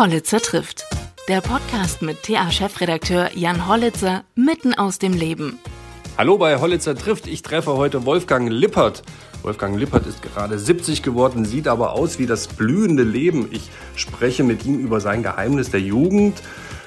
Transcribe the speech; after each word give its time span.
Hollitzer 0.00 0.40
trifft. 0.40 0.86
Der 1.28 1.42
Podcast 1.42 2.00
mit 2.00 2.22
TA-Chefredakteur 2.22 3.36
Jan 3.36 3.68
Hollitzer 3.68 4.24
mitten 4.34 4.72
aus 4.72 4.98
dem 4.98 5.12
Leben. 5.12 5.58
Hallo 6.16 6.38
bei 6.38 6.58
Hollitzer 6.58 6.94
trifft. 6.94 7.26
Ich 7.26 7.42
treffe 7.42 7.72
heute 7.72 8.06
Wolfgang 8.06 8.48
Lippert. 8.48 9.02
Wolfgang 9.42 9.78
Lippert 9.78 10.06
ist 10.06 10.22
gerade 10.22 10.58
70 10.58 11.02
geworden, 11.02 11.44
sieht 11.44 11.68
aber 11.68 11.92
aus 11.92 12.18
wie 12.18 12.24
das 12.24 12.48
blühende 12.48 13.02
Leben. 13.02 13.48
Ich 13.50 13.68
spreche 13.94 14.42
mit 14.42 14.64
ihm 14.64 14.78
über 14.78 15.00
sein 15.00 15.22
Geheimnis 15.22 15.70
der 15.70 15.82
Jugend, 15.82 16.40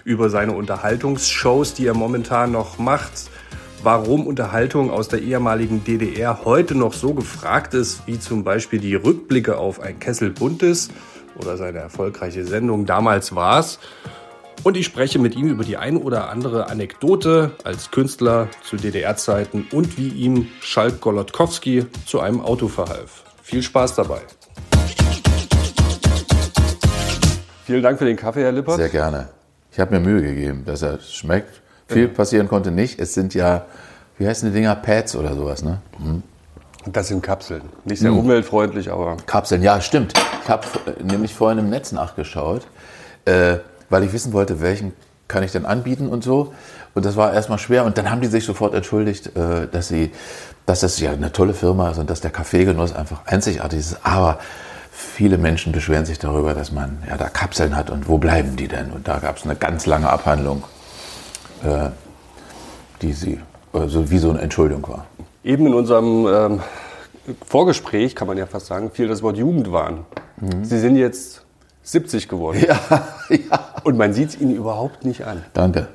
über 0.04 0.32
seine 0.32 0.54
Unterhaltungsshows, 0.54 1.76
die 1.76 1.86
er 1.86 1.94
momentan 1.94 2.52
noch 2.52 2.80
macht, 2.80 3.30
warum 3.84 4.26
Unterhaltung 4.26 4.90
aus 4.90 5.08
der 5.08 5.22
ehemaligen 5.22 5.84
DDR 5.84 6.46
heute 6.46 6.74
noch 6.74 6.94
so 6.94 7.14
gefragt 7.14 7.76
ist, 7.76 8.08
wie 8.08 8.20
zum 8.20 8.44
Beispiel 8.44 8.80
die 8.80 8.96
Rückblicke 8.96 9.60
auf 9.60 9.82
ein 9.82 10.00
Kessel 10.00 10.32
Buntes 10.32 10.90
oder 11.38 11.58
seine 11.58 11.80
erfolgreiche 11.80 12.46
Sendung 12.46 12.86
Damals 12.86 13.36
war's. 13.36 13.80
Und 14.64 14.78
ich 14.78 14.86
spreche 14.86 15.20
mit 15.20 15.36
ihm 15.36 15.50
über 15.50 15.64
die 15.64 15.78
ein 15.78 15.98
oder 15.98 16.30
andere 16.30 16.70
Anekdote 16.70 17.52
als 17.64 17.92
Künstler 17.92 18.48
zu 18.64 18.78
DDR-Zeiten 18.78 19.68
und 19.72 19.98
wie 19.98 20.08
ihm 20.10 20.48
Schalk 20.62 21.02
Golodkowski 21.02 21.88
zu 22.06 22.22
einem 22.22 22.40
Auto 22.40 22.70
verhalf. 22.70 23.24
Viel 23.42 23.62
Spaß 23.62 23.96
dabei. 23.96 24.22
Vielen 27.66 27.84
Dank 27.84 27.98
für 27.98 28.06
den 28.06 28.16
Kaffee, 28.16 28.44
Herr 28.44 28.52
Lippert. 28.52 28.78
Sehr 28.78 28.90
gerne. 28.90 29.30
Ich 29.72 29.80
habe 29.80 29.94
mir 29.94 30.00
Mühe 30.00 30.22
gegeben, 30.22 30.64
dass 30.66 30.82
er 30.82 31.00
schmeckt. 31.00 31.62
Viel 31.88 32.08
passieren 32.08 32.48
konnte 32.48 32.72
nicht. 32.72 33.00
Es 33.00 33.14
sind 33.14 33.34
ja, 33.34 33.66
wie 34.18 34.28
heißen 34.28 34.50
die 34.50 34.56
Dinger? 34.56 34.76
Pads 34.76 35.16
oder 35.16 35.36
sowas, 35.36 35.64
ne? 35.64 35.82
Mhm. 36.00 36.24
Das 36.86 37.08
sind 37.08 37.22
Kapseln. 37.22 37.64
Nicht 37.86 38.00
sehr 38.00 38.14
umweltfreundlich, 38.14 38.92
aber. 38.92 39.18
Kapseln, 39.26 39.62
ja, 39.62 39.80
stimmt. 39.80 40.14
Ich 40.44 40.50
habe 40.50 40.68
nämlich 41.02 41.34
vorhin 41.34 41.60
im 41.60 41.70
Netz 41.70 41.92
nachgeschaut, 41.92 42.68
äh, 43.26 43.58
weil 43.90 44.04
ich 44.04 44.14
wissen 44.14 44.34
wollte, 44.34 44.62
welchen 44.62 44.94
kann 45.28 45.44
ich 45.44 45.52
denn 45.52 45.66
anbieten 45.66 46.10
und 46.10 46.24
so. 46.24 46.54
Und 46.94 47.06
das 47.06 47.16
war 47.16 47.34
erstmal 47.34 47.58
schwer. 47.58 47.86
Und 47.86 47.98
dann 47.98 48.12
haben 48.12 48.22
die 48.22 48.28
sich 48.28 48.46
sofort 48.46 48.74
entschuldigt, 48.74 49.36
äh, 49.36 49.68
dass 49.72 49.88
sie, 49.88 50.12
dass 50.66 50.82
das 50.82 51.00
ja 51.00 51.12
eine 51.12 51.32
tolle 51.32 51.54
Firma 51.54 51.92
ist 51.92 51.98
und 51.98 52.10
dass 52.10 52.22
der 52.22 52.32
Kaffeegenuss 52.32 52.94
einfach 52.94 53.26
einzigartig 53.26 53.80
ist. 53.80 53.98
Aber 54.04 54.40
viele 54.92 55.38
Menschen 55.38 55.72
beschweren 55.72 56.06
sich 56.06 56.20
darüber, 56.20 56.54
dass 56.54 56.72
man 56.72 57.02
ja 57.10 57.18
da 57.18 57.30
Kapseln 57.30 57.76
hat 57.76 57.90
und 57.90 58.08
wo 58.08 58.18
bleiben 58.18 58.56
die 58.56 58.68
denn? 58.68 58.92
Und 58.92 59.08
da 59.08 59.20
gab 59.20 59.38
es 59.38 59.44
eine 59.44 59.56
ganz 59.56 59.86
lange 59.86 60.10
Abhandlung, 60.10 60.64
äh, 61.64 61.90
die 63.02 63.14
sie, 63.14 63.40
also 63.72 64.12
wie 64.12 64.20
so 64.20 64.30
eine 64.30 64.42
Entschuldigung 64.42 64.88
war. 64.88 65.06
Eben 65.44 65.68
in 65.68 65.74
unserem 65.74 66.28
ähm, 66.28 66.62
Vorgespräch, 67.46 68.16
kann 68.16 68.28
man 68.28 68.38
ja 68.38 68.46
fast 68.46 68.68
sagen, 68.68 68.92
fiel 68.92 69.08
das 69.08 69.22
Wort 69.24 69.38
Jugendwahn. 69.38 70.06
Sie 70.64 70.80
sind 70.80 70.96
jetzt 70.96 71.44
70 71.84 72.28
geworden. 72.28 72.64
Ja, 72.66 72.80
ja. 73.30 73.40
Und 73.84 73.98
man 73.98 74.14
sieht 74.14 74.30
es 74.30 74.40
Ihnen 74.42 74.56
überhaupt 74.56 75.06
nicht 75.06 75.26
an. 75.26 75.44
Danke. 75.54 75.88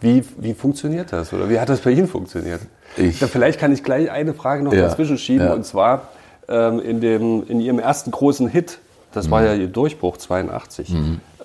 Wie, 0.00 0.24
wie 0.38 0.54
funktioniert 0.54 1.12
das? 1.12 1.32
Oder 1.32 1.48
wie 1.48 1.58
hat 1.58 1.68
das 1.68 1.80
bei 1.80 1.90
Ihnen 1.90 2.06
funktioniert? 2.08 2.60
Ich- 2.96 3.18
Da 3.18 3.26
vielleicht 3.26 3.58
kann 3.58 3.72
ich 3.72 3.82
gleich 3.82 4.10
eine 4.10 4.34
Frage 4.34 4.62
noch 4.62 4.72
Ja, 4.72 4.82
dazwischen 4.82 5.18
schieben. 5.18 5.46
ja. 5.46 5.54
Und 5.54 5.64
zwar 5.64 6.08
ähm, 6.48 6.80
in, 6.80 7.00
dem, 7.00 7.44
in 7.48 7.60
Ihrem 7.60 7.78
ersten 7.78 8.10
großen 8.10 8.48
Hit, 8.48 8.78
das 9.12 9.26
Mhm. 9.26 9.30
war 9.30 9.42
ja 9.44 9.54
Ihr 9.54 9.68
Durchbruch 9.68 10.16
82, 10.18 10.94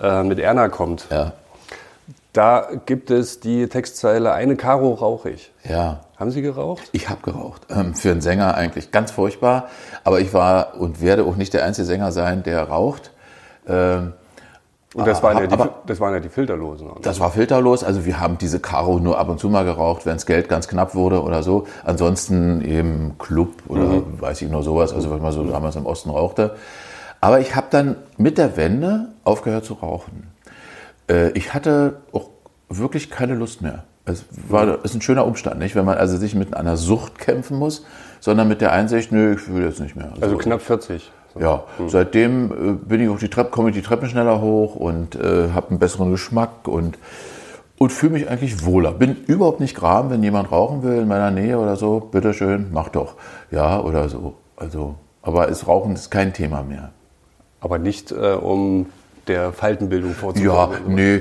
äh, 0.00 0.22
mit 0.22 0.38
Erna 0.38 0.68
kommt. 0.68 1.06
Ja, 1.10 1.32
Da 2.32 2.68
gibt 2.86 3.10
es 3.10 3.40
die 3.40 3.66
Textzeile, 3.68 4.32
eine 4.32 4.56
Karo 4.56 4.92
rauche 4.94 5.30
ich. 5.30 5.50
ja. 5.68 6.00
Haben 6.22 6.30
Sie 6.30 6.40
geraucht? 6.40 6.84
Ich 6.92 7.10
habe 7.10 7.20
geraucht. 7.20 7.62
Ähm, 7.68 7.96
für 7.96 8.12
einen 8.12 8.20
Sänger 8.20 8.54
eigentlich 8.54 8.92
ganz 8.92 9.10
furchtbar. 9.10 9.66
Aber 10.04 10.20
ich 10.20 10.32
war 10.32 10.78
und 10.78 11.02
werde 11.02 11.24
auch 11.24 11.34
nicht 11.34 11.52
der 11.52 11.64
einzige 11.64 11.84
Sänger 11.84 12.12
sein, 12.12 12.44
der 12.44 12.62
raucht. 12.62 13.10
Ähm, 13.66 14.12
Und 14.94 15.04
das 15.08 15.20
waren, 15.24 15.38
ja 15.38 15.48
die, 15.48 15.52
aber- 15.54 15.80
das 15.84 15.98
waren 15.98 16.14
ja 16.14 16.20
die 16.20 16.28
Filterlosen. 16.28 16.88
oder? 16.90 17.00
Das 17.00 17.18
war 17.18 17.32
filterlos. 17.32 17.82
Also 17.82 18.04
wir 18.04 18.20
haben 18.20 18.38
diese 18.38 18.60
Karo 18.60 19.00
nur 19.00 19.18
ab 19.18 19.30
und 19.30 19.40
zu 19.40 19.48
mal 19.48 19.64
geraucht, 19.64 20.06
wenn 20.06 20.12
das 20.14 20.24
Geld 20.24 20.48
ganz 20.48 20.68
knapp 20.68 20.94
wurde 20.94 21.24
oder 21.24 21.42
so. 21.42 21.66
Ansonsten 21.82 22.60
eben 22.64 23.18
Club 23.18 23.54
oder 23.66 24.04
weiß 24.20 24.42
ich 24.42 24.48
nur 24.48 24.62
sowas, 24.62 24.92
also 24.92 25.10
was 25.10 25.20
man 25.20 25.32
so 25.32 25.42
damals 25.42 25.74
im 25.74 25.86
Osten 25.86 26.10
rauchte. 26.10 26.54
Aber 27.20 27.40
ich 27.40 27.56
habe 27.56 27.66
dann 27.70 27.96
mit 28.16 28.38
der 28.38 28.56
Wende 28.56 29.08
aufgehört 29.24 29.64
zu 29.64 29.74
rauchen. 29.74 30.28
Äh, 31.10 31.30
ich 31.30 31.52
hatte 31.52 31.96
auch 32.12 32.28
wirklich 32.68 33.10
keine 33.10 33.34
Lust 33.34 33.60
mehr. 33.60 33.82
Es 34.04 34.24
war, 34.48 34.84
ist 34.84 34.94
ein 34.94 35.00
schöner 35.00 35.24
Umstand, 35.26 35.58
nicht? 35.60 35.76
Wenn 35.76 35.84
man 35.84 35.96
also 35.96 36.16
sich 36.16 36.34
mit 36.34 36.54
einer 36.56 36.76
Sucht 36.76 37.18
kämpfen 37.18 37.58
muss, 37.58 37.84
sondern 38.20 38.48
mit 38.48 38.60
der 38.60 38.72
Einsicht, 38.72 39.12
nö, 39.12 39.34
ich 39.34 39.52
will 39.52 39.64
jetzt 39.64 39.80
nicht 39.80 39.94
mehr. 39.94 40.12
Also 40.20 40.30
So. 40.34 40.38
knapp 40.38 40.60
40. 40.60 41.10
So. 41.34 41.40
Ja, 41.40 41.64
seitdem 41.88 42.50
äh, 42.50 42.72
bin 42.88 43.00
ich 43.00 43.08
auf 43.08 43.20
die 43.20 43.28
Treppe, 43.30 43.50
komme 43.50 43.70
ich 43.70 43.76
die 43.76 43.82
Treppen 43.82 44.08
schneller 44.08 44.40
hoch 44.40 44.74
und 44.74 45.14
äh, 45.14 45.50
habe 45.54 45.70
einen 45.70 45.78
besseren 45.78 46.10
Geschmack 46.10 46.66
und, 46.68 46.98
und 47.78 47.90
fühle 47.92 48.12
mich 48.14 48.28
eigentlich 48.28 48.64
wohler. 48.66 48.92
Bin 48.92 49.16
überhaupt 49.26 49.60
nicht 49.60 49.76
gram, 49.76 50.10
wenn 50.10 50.22
jemand 50.22 50.50
rauchen 50.52 50.82
will 50.82 50.98
in 50.98 51.08
meiner 51.08 51.30
Nähe 51.30 51.58
oder 51.58 51.76
so, 51.76 52.00
bitteschön, 52.00 52.66
mach 52.72 52.88
doch. 52.90 53.14
Ja, 53.50 53.80
oder 53.80 54.08
so. 54.08 54.34
Also, 54.56 54.96
aber 55.22 55.48
ist 55.48 55.66
Rauchen 55.68 55.94
ist 55.94 56.10
kein 56.10 56.32
Thema 56.32 56.62
mehr. 56.64 56.90
Aber 57.60 57.78
nicht, 57.78 58.10
äh, 58.12 58.32
um 58.34 58.86
der 59.28 59.52
Faltenbildung 59.52 60.10
Ja, 60.10 60.16
vorzubeugen. 60.16 60.94
nee, 60.94 61.20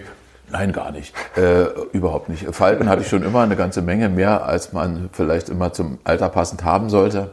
nein, 0.51 0.73
gar 0.73 0.91
nicht. 0.91 1.13
Äh, 1.35 1.63
überhaupt 1.91 2.29
nicht. 2.29 2.45
Falten 2.53 2.89
hatte 2.89 3.01
ich 3.01 3.07
schon 3.07 3.23
immer 3.23 3.41
eine 3.41 3.55
ganze 3.55 3.81
Menge, 3.81 4.09
mehr 4.09 4.45
als 4.45 4.73
man 4.73 5.09
vielleicht 5.11 5.49
immer 5.49 5.73
zum 5.73 5.99
Alter 6.03 6.29
passend 6.29 6.63
haben 6.63 6.89
sollte. 6.89 7.31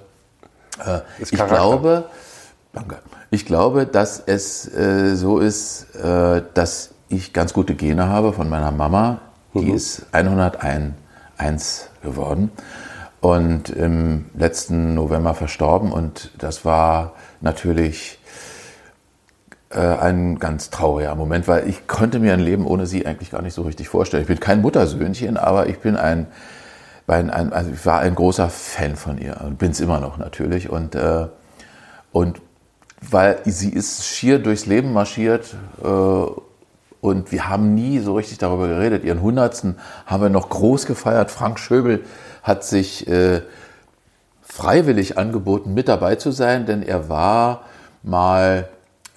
Äh, 0.85 1.01
ich 1.19 1.31
glaube, 1.31 2.05
danke. 2.73 2.99
Ich 3.31 3.45
glaube, 3.45 3.87
dass 3.87 4.23
es 4.25 4.73
äh, 4.75 5.15
so 5.15 5.39
ist, 5.39 5.95
äh, 5.97 6.43
dass 6.55 6.91
ich 7.09 7.33
ganz 7.33 7.53
gute 7.53 7.75
Gene 7.75 8.09
habe 8.09 8.33
von 8.33 8.49
meiner 8.49 8.71
Mama. 8.71 9.19
Die 9.55 9.71
ist 9.71 10.07
101 10.13 11.89
geworden 12.03 12.51
und 13.21 13.71
im 13.71 14.27
letzten 14.35 14.95
November 14.95 15.35
verstorben. 15.35 15.91
Und 15.93 16.31
das 16.39 16.65
war 16.65 17.13
natürlich 17.41 18.19
äh, 19.71 19.81
ein 19.81 20.39
ganz 20.39 20.71
trauriger 20.71 21.15
Moment, 21.15 21.47
weil 21.49 21.69
ich 21.69 21.87
konnte 21.87 22.19
mir 22.19 22.33
ein 22.33 22.41
Leben 22.41 22.67
ohne 22.67 22.87
sie 22.87 23.07
eigentlich 23.07 23.31
gar 23.31 23.43
nicht 23.43 23.55
so 23.55 23.63
richtig 23.63 23.89
vorstellen. 23.89 24.23
Ich 24.23 24.29
bin 24.29 24.41
kein 24.41 24.63
Muttersöhnchen, 24.63 25.37
aber 25.37 25.69
ich 25.69 25.79
bin 25.81 25.97
ein, 25.97 26.27
ein, 27.07 27.31
ein 27.31 27.53
also 27.53 27.71
ich 27.73 27.85
war 27.85 28.01
ein 28.01 28.15
großer 28.15 28.49
Fan 28.49 28.97
von 28.97 29.19
ihr 29.19 29.41
und 29.45 29.59
bin 29.59 29.73
es 29.73 29.81
immer 29.81 30.01
noch 30.01 30.17
natürlich. 30.17 30.71
Und, 30.71 30.95
äh, 30.95 31.27
und 32.13 32.41
weil 33.01 33.39
sie 33.45 33.71
ist 33.71 34.07
schier 34.07 34.39
durchs 34.39 34.67
Leben 34.67 34.93
marschiert 34.93 35.55
äh, 35.83 35.87
und 37.01 37.31
wir 37.31 37.49
haben 37.49 37.75
nie 37.75 37.99
so 38.01 38.15
richtig 38.15 38.39
darüber 38.39 38.69
geredet. 38.69 39.05
Ihren 39.05 39.23
Hundertsten 39.23 39.77
haben 40.07 40.23
wir 40.23 40.31
noch 40.31 40.49
groß 40.49 40.87
gefeiert. 40.87 41.31
Frank 41.31 41.59
Schöbel 41.59 42.05
hat 42.43 42.65
sich 42.65 43.07
äh, 43.07 43.43
freiwillig 44.41 45.19
angeboten, 45.19 45.75
mit 45.75 45.89
dabei 45.89 46.17
zu 46.17 46.31
sein, 46.31 46.67
denn 46.67 46.83
er 46.83 47.09
war 47.09 47.65
mal 48.03 48.69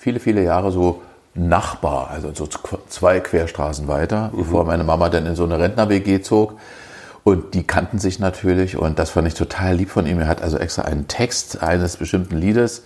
viele, 0.01 0.19
viele 0.19 0.43
Jahre 0.43 0.71
so 0.71 1.03
Nachbar, 1.33 2.09
also 2.09 2.33
so 2.33 2.45
zwei 2.89 3.21
Querstraßen 3.21 3.87
weiter, 3.87 4.31
bevor 4.35 4.65
meine 4.65 4.83
Mama 4.83 5.07
dann 5.07 5.25
in 5.25 5.35
so 5.35 5.45
eine 5.45 5.59
Rentner-WG 5.59 6.21
zog. 6.21 6.57
Und 7.23 7.53
die 7.53 7.63
kannten 7.63 7.99
sich 7.99 8.19
natürlich 8.19 8.77
und 8.77 8.99
das 8.99 9.11
fand 9.11 9.29
ich 9.29 9.35
total 9.35 9.75
lieb 9.75 9.89
von 9.89 10.07
ihm. 10.07 10.19
Er 10.19 10.27
hat 10.27 10.41
also 10.41 10.57
extra 10.57 10.81
einen 10.81 11.07
Text 11.07 11.63
eines 11.63 11.95
bestimmten 11.97 12.35
Liedes 12.35 12.83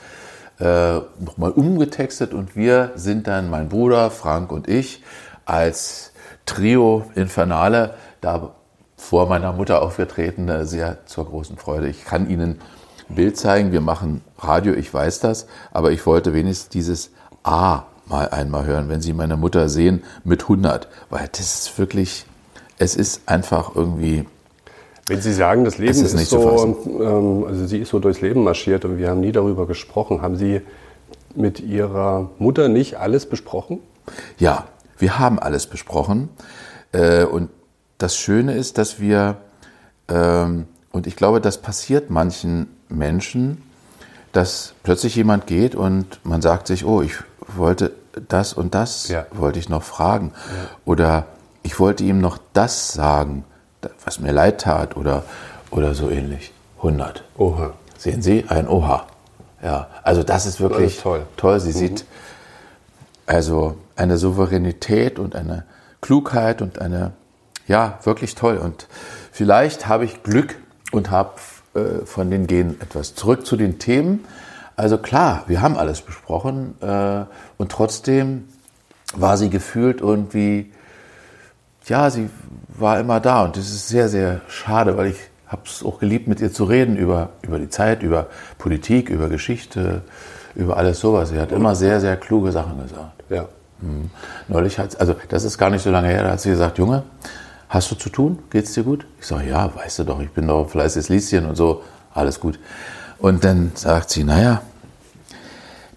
äh, 0.59 0.99
nochmal 1.19 1.51
umgetextet 1.51 2.33
und 2.33 2.55
wir 2.55 2.91
sind 2.95 3.27
dann, 3.27 3.49
mein 3.49 3.69
Bruder, 3.69 4.11
Frank 4.11 4.51
und 4.51 4.67
ich, 4.67 5.01
als 5.45 6.11
Trio 6.45 7.09
Infernale 7.15 7.95
da 8.21 8.51
vor 8.95 9.27
meiner 9.27 9.53
Mutter 9.53 9.81
aufgetreten, 9.81 10.65
sehr 10.65 11.05
zur 11.05 11.25
großen 11.25 11.57
Freude. 11.57 11.87
Ich 11.87 12.05
kann 12.05 12.29
Ihnen 12.29 12.59
Bild 13.09 13.37
zeigen, 13.37 13.71
wir 13.71 13.81
machen 13.81 14.21
Radio, 14.39 14.73
ich 14.73 14.93
weiß 14.93 15.19
das, 15.19 15.47
aber 15.71 15.91
ich 15.91 16.05
wollte 16.05 16.33
wenigstens 16.33 16.69
dieses 16.69 17.11
A 17.43 17.83
mal 18.07 18.29
einmal 18.29 18.65
hören, 18.65 18.89
wenn 18.89 19.01
Sie 19.01 19.13
meine 19.13 19.37
Mutter 19.37 19.69
sehen 19.69 20.03
mit 20.23 20.43
100, 20.43 20.87
weil 21.09 21.27
das 21.31 21.39
ist 21.39 21.79
wirklich, 21.79 22.25
es 22.77 22.95
ist 22.95 23.21
einfach 23.27 23.75
irgendwie, 23.75 24.25
Wenn 25.07 25.21
Sie 25.21 25.33
sagen, 25.33 25.65
das 25.65 25.77
Leben 25.77 25.91
ist 25.91 26.01
ist, 26.01 26.29
so, 26.29 26.85
ähm, 26.99 27.45
also 27.47 27.67
sie 27.67 27.79
ist 27.79 27.89
so 27.89 27.99
durchs 27.99 28.21
Leben 28.21 28.43
marschiert 28.43 28.85
und 28.85 28.97
wir 28.97 29.09
haben 29.09 29.19
nie 29.19 29.31
darüber 29.31 29.67
gesprochen, 29.67 30.21
haben 30.21 30.35
Sie 30.35 30.61
mit 31.35 31.59
Ihrer 31.59 32.29
Mutter 32.39 32.69
nicht 32.69 32.97
alles 32.97 33.25
besprochen? 33.27 33.79
Ja, 34.37 34.65
wir 34.97 35.19
haben 35.19 35.39
alles 35.39 35.67
besprochen. 35.67 36.29
Äh, 36.91 37.25
und 37.25 37.49
das 37.97 38.17
Schöne 38.17 38.55
ist, 38.55 38.77
dass 38.77 38.99
wir, 38.99 39.37
ähm, 40.07 40.65
und 40.91 41.07
ich 41.07 41.15
glaube, 41.15 41.41
das 41.41 41.61
passiert 41.61 42.09
manchen 42.09 42.67
Menschen, 42.89 43.61
dass 44.31 44.73
plötzlich 44.83 45.15
jemand 45.15 45.47
geht 45.47 45.75
und 45.75 46.19
man 46.25 46.41
sagt 46.41 46.67
sich, 46.67 46.85
oh, 46.85 47.01
ich 47.01 47.13
wollte 47.47 47.93
das 48.27 48.53
und 48.53 48.75
das, 48.75 49.07
Ja. 49.07 49.25
wollte 49.31 49.59
ich 49.59 49.69
noch 49.69 49.83
fragen. 49.83 50.31
Oder 50.85 51.25
ich 51.63 51.79
wollte 51.79 52.03
ihm 52.03 52.19
noch 52.19 52.37
das 52.53 52.91
sagen, 52.93 53.43
was 54.03 54.19
mir 54.19 54.31
leid 54.31 54.61
tat 54.61 54.97
oder, 54.97 55.23
oder 55.71 55.93
so 55.95 56.09
ähnlich. 56.09 56.51
100. 56.77 57.23
Oha. 57.37 57.73
Sehen 57.97 58.21
Sie, 58.21 58.45
ein 58.49 58.67
Oha. 58.67 59.05
Ja, 59.63 59.87
also 60.03 60.21
das 60.23 60.45
ist 60.45 60.59
wirklich 60.59 60.87
Das 60.87 60.95
ist 60.97 61.01
toll. 61.03 61.25
toll. 61.37 61.59
Sie 61.59 61.71
sieht 61.71 62.05
Also 63.25 63.77
eine 63.95 64.17
Souveränität 64.17 65.17
und 65.17 65.35
eine 65.35 65.63
Klugheit 66.01 66.61
und 66.61 66.79
eine, 66.79 67.13
ja, 67.67 67.97
wirklich 68.03 68.35
toll. 68.35 68.57
Und 68.57 68.87
vielleicht 69.31 69.87
habe 69.87 70.05
ich 70.05 70.21
Glück 70.21 70.55
und 70.91 71.09
habe 71.09 71.31
äh, 71.75 72.05
von 72.05 72.31
den 72.31 72.47
Genen 72.47 72.79
etwas. 72.81 73.15
Zurück 73.15 73.45
zu 73.45 73.55
den 73.55 73.79
Themen. 73.79 74.25
Also 74.75 74.97
klar, 74.97 75.43
wir 75.47 75.61
haben 75.61 75.77
alles 75.77 76.01
besprochen 76.01 76.75
äh, 76.81 77.23
und 77.57 77.71
trotzdem 77.71 78.45
war 79.15 79.37
sie 79.37 79.49
gefühlt 79.49 80.01
irgendwie, 80.01 80.71
ja, 81.85 82.09
sie 82.09 82.29
war 82.67 82.99
immer 82.99 83.19
da 83.19 83.43
und 83.45 83.55
das 83.55 83.69
ist 83.69 83.87
sehr, 83.87 84.09
sehr 84.09 84.41
schade, 84.47 84.97
weil 84.97 85.07
ich 85.07 85.17
habe 85.47 85.61
es 85.65 85.83
auch 85.83 85.99
geliebt, 85.99 86.27
mit 86.27 86.41
ihr 86.41 86.51
zu 86.51 86.65
reden 86.65 86.97
über, 86.97 87.29
über 87.41 87.59
die 87.59 87.69
Zeit, 87.69 88.03
über 88.03 88.27
Politik, 88.57 89.09
über 89.09 89.29
Geschichte, 89.29 90.01
über 90.55 90.75
alles 90.77 90.99
sowas. 90.99 91.29
Sie 91.29 91.39
hat 91.39 91.51
immer 91.51 91.75
sehr, 91.75 92.01
sehr 92.01 92.17
kluge 92.17 92.51
Sachen 92.51 92.81
gesagt. 92.81 93.23
Ja. 93.29 93.47
Mhm. 93.81 94.09
Neulich 94.47 94.79
hat 94.79 94.99
also 94.99 95.15
das 95.29 95.43
ist 95.43 95.57
gar 95.57 95.69
nicht 95.69 95.83
so 95.83 95.91
lange 95.91 96.07
her, 96.07 96.23
da 96.23 96.31
hat 96.31 96.41
sie 96.41 96.49
gesagt, 96.49 96.77
Junge, 96.77 97.03
hast 97.69 97.91
du 97.91 97.95
zu 97.95 98.09
tun? 98.09 98.39
Geht's 98.49 98.73
dir 98.73 98.83
gut? 98.83 99.05
Ich 99.19 99.27
sage, 99.27 99.49
ja, 99.49 99.73
weißt 99.75 99.99
du 99.99 100.03
doch, 100.03 100.19
ich 100.19 100.29
bin 100.31 100.47
doch 100.47 100.63
ein 100.63 100.69
fleißiges 100.69 101.09
Lieschen 101.09 101.45
und 101.45 101.55
so, 101.55 101.83
alles 102.13 102.39
gut. 102.39 102.59
Und 103.17 103.43
dann 103.43 103.71
sagt 103.75 104.09
sie, 104.09 104.23
naja, 104.23 104.61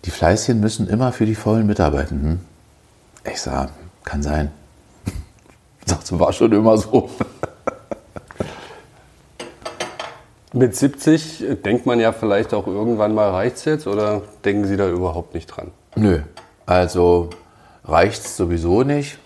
die 0.05 0.11
Fleißchen 0.11 0.61
müssen 0.61 0.89
immer 0.89 1.13
für 1.13 1.27
die 1.27 1.35
Vollen 1.35 1.67
mitarbeiten. 1.67 2.23
Hm? 2.23 2.41
Ich 3.31 3.41
sage, 3.41 3.71
kann 4.05 4.23
sein. 4.23 4.51
Sagt 5.87 6.07
sie, 6.07 6.19
war 6.19 6.33
schon 6.33 6.53
immer 6.53 6.79
so. 6.79 7.11
Mit 10.55 10.75
70 10.75 11.45
denkt 11.63 11.85
man 11.85 12.01
ja 12.01 12.13
vielleicht 12.13 12.55
auch 12.55 12.67
irgendwann 12.67 13.15
mal, 13.15 13.31
reicht's 13.31 13.67
jetzt 13.67 13.87
oder 13.87 14.23
denken 14.45 14.67
Sie 14.67 14.79
da 14.79 14.89
überhaupt 14.89 15.35
nicht 15.35 15.47
dran? 15.47 15.73
Nö, 15.95 16.21
also 16.65 17.29
reicht's 17.85 18.37
sowieso 18.37 18.83
nicht. 18.83 19.19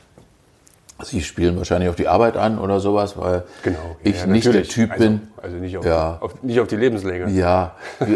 Sie 1.04 1.22
spielen 1.22 1.56
wahrscheinlich 1.56 1.88
auf 1.90 1.96
die 1.96 2.08
Arbeit 2.08 2.36
an 2.36 2.58
oder 2.58 2.80
sowas, 2.80 3.16
weil 3.16 3.44
Genau. 3.62 3.96
ich 4.02 4.20
Ja, 4.20 4.26
nicht 4.26 4.46
der. 4.52 4.62
Typ 4.64 4.90
also, 4.92 5.04
bin. 5.04 5.20
Also 5.40 5.56
nicht 5.56 5.76
auf, 5.76 5.84
Ja. 5.84 6.18
auf, 6.20 6.42
nicht 6.42 6.60
auf 6.60 6.68
die 6.68 6.76
Lebenslänge. 6.76 7.30
Ja. 7.30 7.74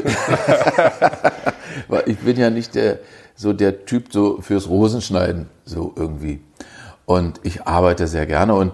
Weil 1.88 2.02
ich 2.06 2.18
bin 2.18 2.36
ja 2.36 2.50
nicht 2.50 2.74
der, 2.74 2.98
so 3.34 3.52
der 3.52 3.84
Typ 3.84 4.12
so 4.12 4.40
fürs 4.40 4.68
Rosenschneiden, 4.68 5.48
so 5.64 5.92
irgendwie. 5.96 6.40
Und 7.04 7.40
ich 7.42 7.66
arbeite 7.66 8.06
sehr 8.06 8.26
gerne 8.26 8.54
und 8.54 8.72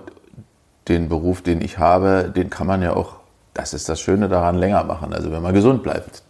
den 0.88 1.08
Beruf, 1.08 1.42
den 1.42 1.60
ich 1.60 1.78
habe, 1.78 2.32
den 2.34 2.50
kann 2.50 2.66
man 2.66 2.82
ja 2.82 2.94
auch, 2.94 3.16
das 3.54 3.74
ist 3.74 3.88
das 3.88 4.00
Schöne 4.00 4.28
daran, 4.28 4.56
länger 4.56 4.84
machen. 4.84 5.12
Also 5.12 5.30
wenn 5.32 5.42
man 5.42 5.54
gesund 5.54 5.82
bleibt, 5.82 6.22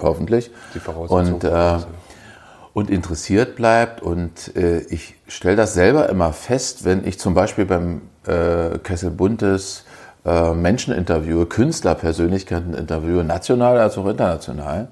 hoffentlich. 0.00 0.50
Die 0.74 0.80
Voraussetzung. 0.80 1.34
Und, 1.34 1.44
äh, 1.44 1.78
und 2.72 2.90
interessiert 2.90 3.56
bleibt. 3.56 4.02
Und 4.02 4.54
äh, 4.56 4.80
ich 4.88 5.14
stelle 5.26 5.56
das 5.56 5.74
selber 5.74 6.08
immer 6.08 6.32
fest, 6.32 6.84
wenn 6.84 7.06
ich 7.06 7.18
zum 7.18 7.34
Beispiel 7.34 7.64
beim 7.64 8.02
äh, 8.26 8.78
Kessel 8.78 9.10
Buntes 9.10 9.84
äh, 10.24 10.54
Menschen 10.54 10.94
interviewe, 10.94 11.46
Künstlerpersönlichkeiten 11.46 12.74
interviewe, 12.74 13.24
national 13.24 13.78
als 13.78 13.98
auch 13.98 14.06
international, 14.06 14.88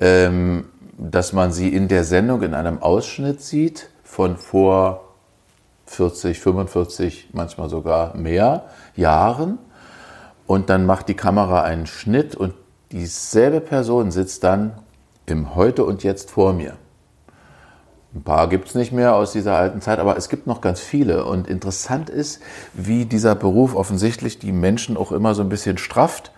ähm, 0.00 0.66
dass 0.96 1.32
man 1.32 1.52
sie 1.52 1.68
in 1.68 1.88
der 1.88 2.04
Sendung 2.04 2.42
in 2.42 2.54
einem 2.54 2.82
Ausschnitt 2.82 3.40
sieht 3.40 3.90
von 4.04 4.36
vor 4.36 5.04
40, 5.86 6.38
45, 6.38 7.30
manchmal 7.32 7.68
sogar 7.68 8.16
mehr 8.16 8.64
Jahren. 8.94 9.58
Und 10.46 10.70
dann 10.70 10.86
macht 10.86 11.08
die 11.08 11.14
Kamera 11.14 11.62
einen 11.62 11.86
Schnitt 11.86 12.34
und 12.34 12.54
dieselbe 12.92 13.60
Person 13.60 14.10
sitzt 14.10 14.44
dann 14.44 14.72
im 15.26 15.54
Heute 15.54 15.84
und 15.84 16.02
Jetzt 16.02 16.30
vor 16.30 16.52
mir. 16.52 16.76
Ein 18.14 18.22
paar 18.22 18.48
gibt 18.48 18.68
es 18.68 18.74
nicht 18.74 18.92
mehr 18.92 19.14
aus 19.14 19.32
dieser 19.32 19.56
alten 19.56 19.80
Zeit, 19.80 20.00
aber 20.00 20.16
es 20.16 20.28
gibt 20.28 20.46
noch 20.46 20.60
ganz 20.60 20.80
viele. 20.80 21.24
Und 21.24 21.48
interessant 21.48 22.10
ist, 22.10 22.40
wie 22.72 23.04
dieser 23.04 23.36
Beruf 23.36 23.76
offensichtlich 23.76 24.38
die 24.38 24.50
Menschen 24.52 24.96
auch 24.96 25.12
immer 25.12 25.34
so 25.34 25.42
ein 25.42 25.48
bisschen 25.48 25.78
strafft. 25.78 26.32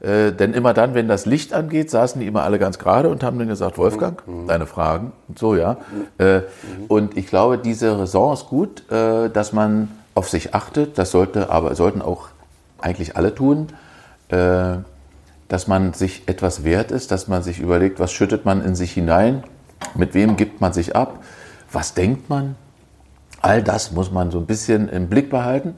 Äh, 0.00 0.30
denn 0.32 0.54
immer 0.54 0.72
dann, 0.72 0.94
wenn 0.94 1.08
das 1.08 1.26
Licht 1.26 1.52
angeht, 1.52 1.90
saßen 1.90 2.20
die 2.20 2.26
immer 2.26 2.42
alle 2.42 2.58
ganz 2.58 2.78
gerade 2.78 3.08
und 3.08 3.24
haben 3.24 3.38
dann 3.38 3.48
gesagt, 3.48 3.76
Wolfgang, 3.78 4.22
deine 4.46 4.66
Fragen 4.66 5.12
und 5.26 5.38
so, 5.38 5.56
ja. 5.56 5.78
Äh, 6.18 6.42
und 6.88 7.16
ich 7.16 7.26
glaube, 7.26 7.58
diese 7.58 7.98
Raison 7.98 8.32
ist 8.32 8.46
gut, 8.46 8.88
äh, 8.92 9.28
dass 9.30 9.52
man 9.52 9.88
auf 10.14 10.28
sich 10.28 10.54
achtet. 10.54 10.96
Das 10.98 11.10
sollte 11.10 11.50
aber, 11.50 11.74
sollten 11.74 12.02
auch 12.02 12.28
eigentlich 12.78 13.16
alle 13.16 13.34
tun. 13.34 13.68
Äh, 14.28 14.76
dass 15.48 15.68
man 15.68 15.92
sich 15.92 16.24
etwas 16.26 16.64
wert 16.64 16.90
ist, 16.90 17.10
dass 17.10 17.28
man 17.28 17.42
sich 17.42 17.60
überlegt, 17.60 18.00
was 18.00 18.12
schüttet 18.12 18.44
man 18.44 18.64
in 18.64 18.74
sich 18.74 18.92
hinein, 18.92 19.44
mit 19.94 20.14
wem 20.14 20.36
gibt 20.36 20.60
man 20.60 20.72
sich 20.72 20.96
ab, 20.96 21.22
was 21.70 21.94
denkt 21.94 22.28
man. 22.28 22.56
All 23.42 23.62
das 23.62 23.92
muss 23.92 24.10
man 24.10 24.30
so 24.30 24.38
ein 24.38 24.46
bisschen 24.46 24.88
im 24.88 25.08
Blick 25.08 25.30
behalten. 25.30 25.74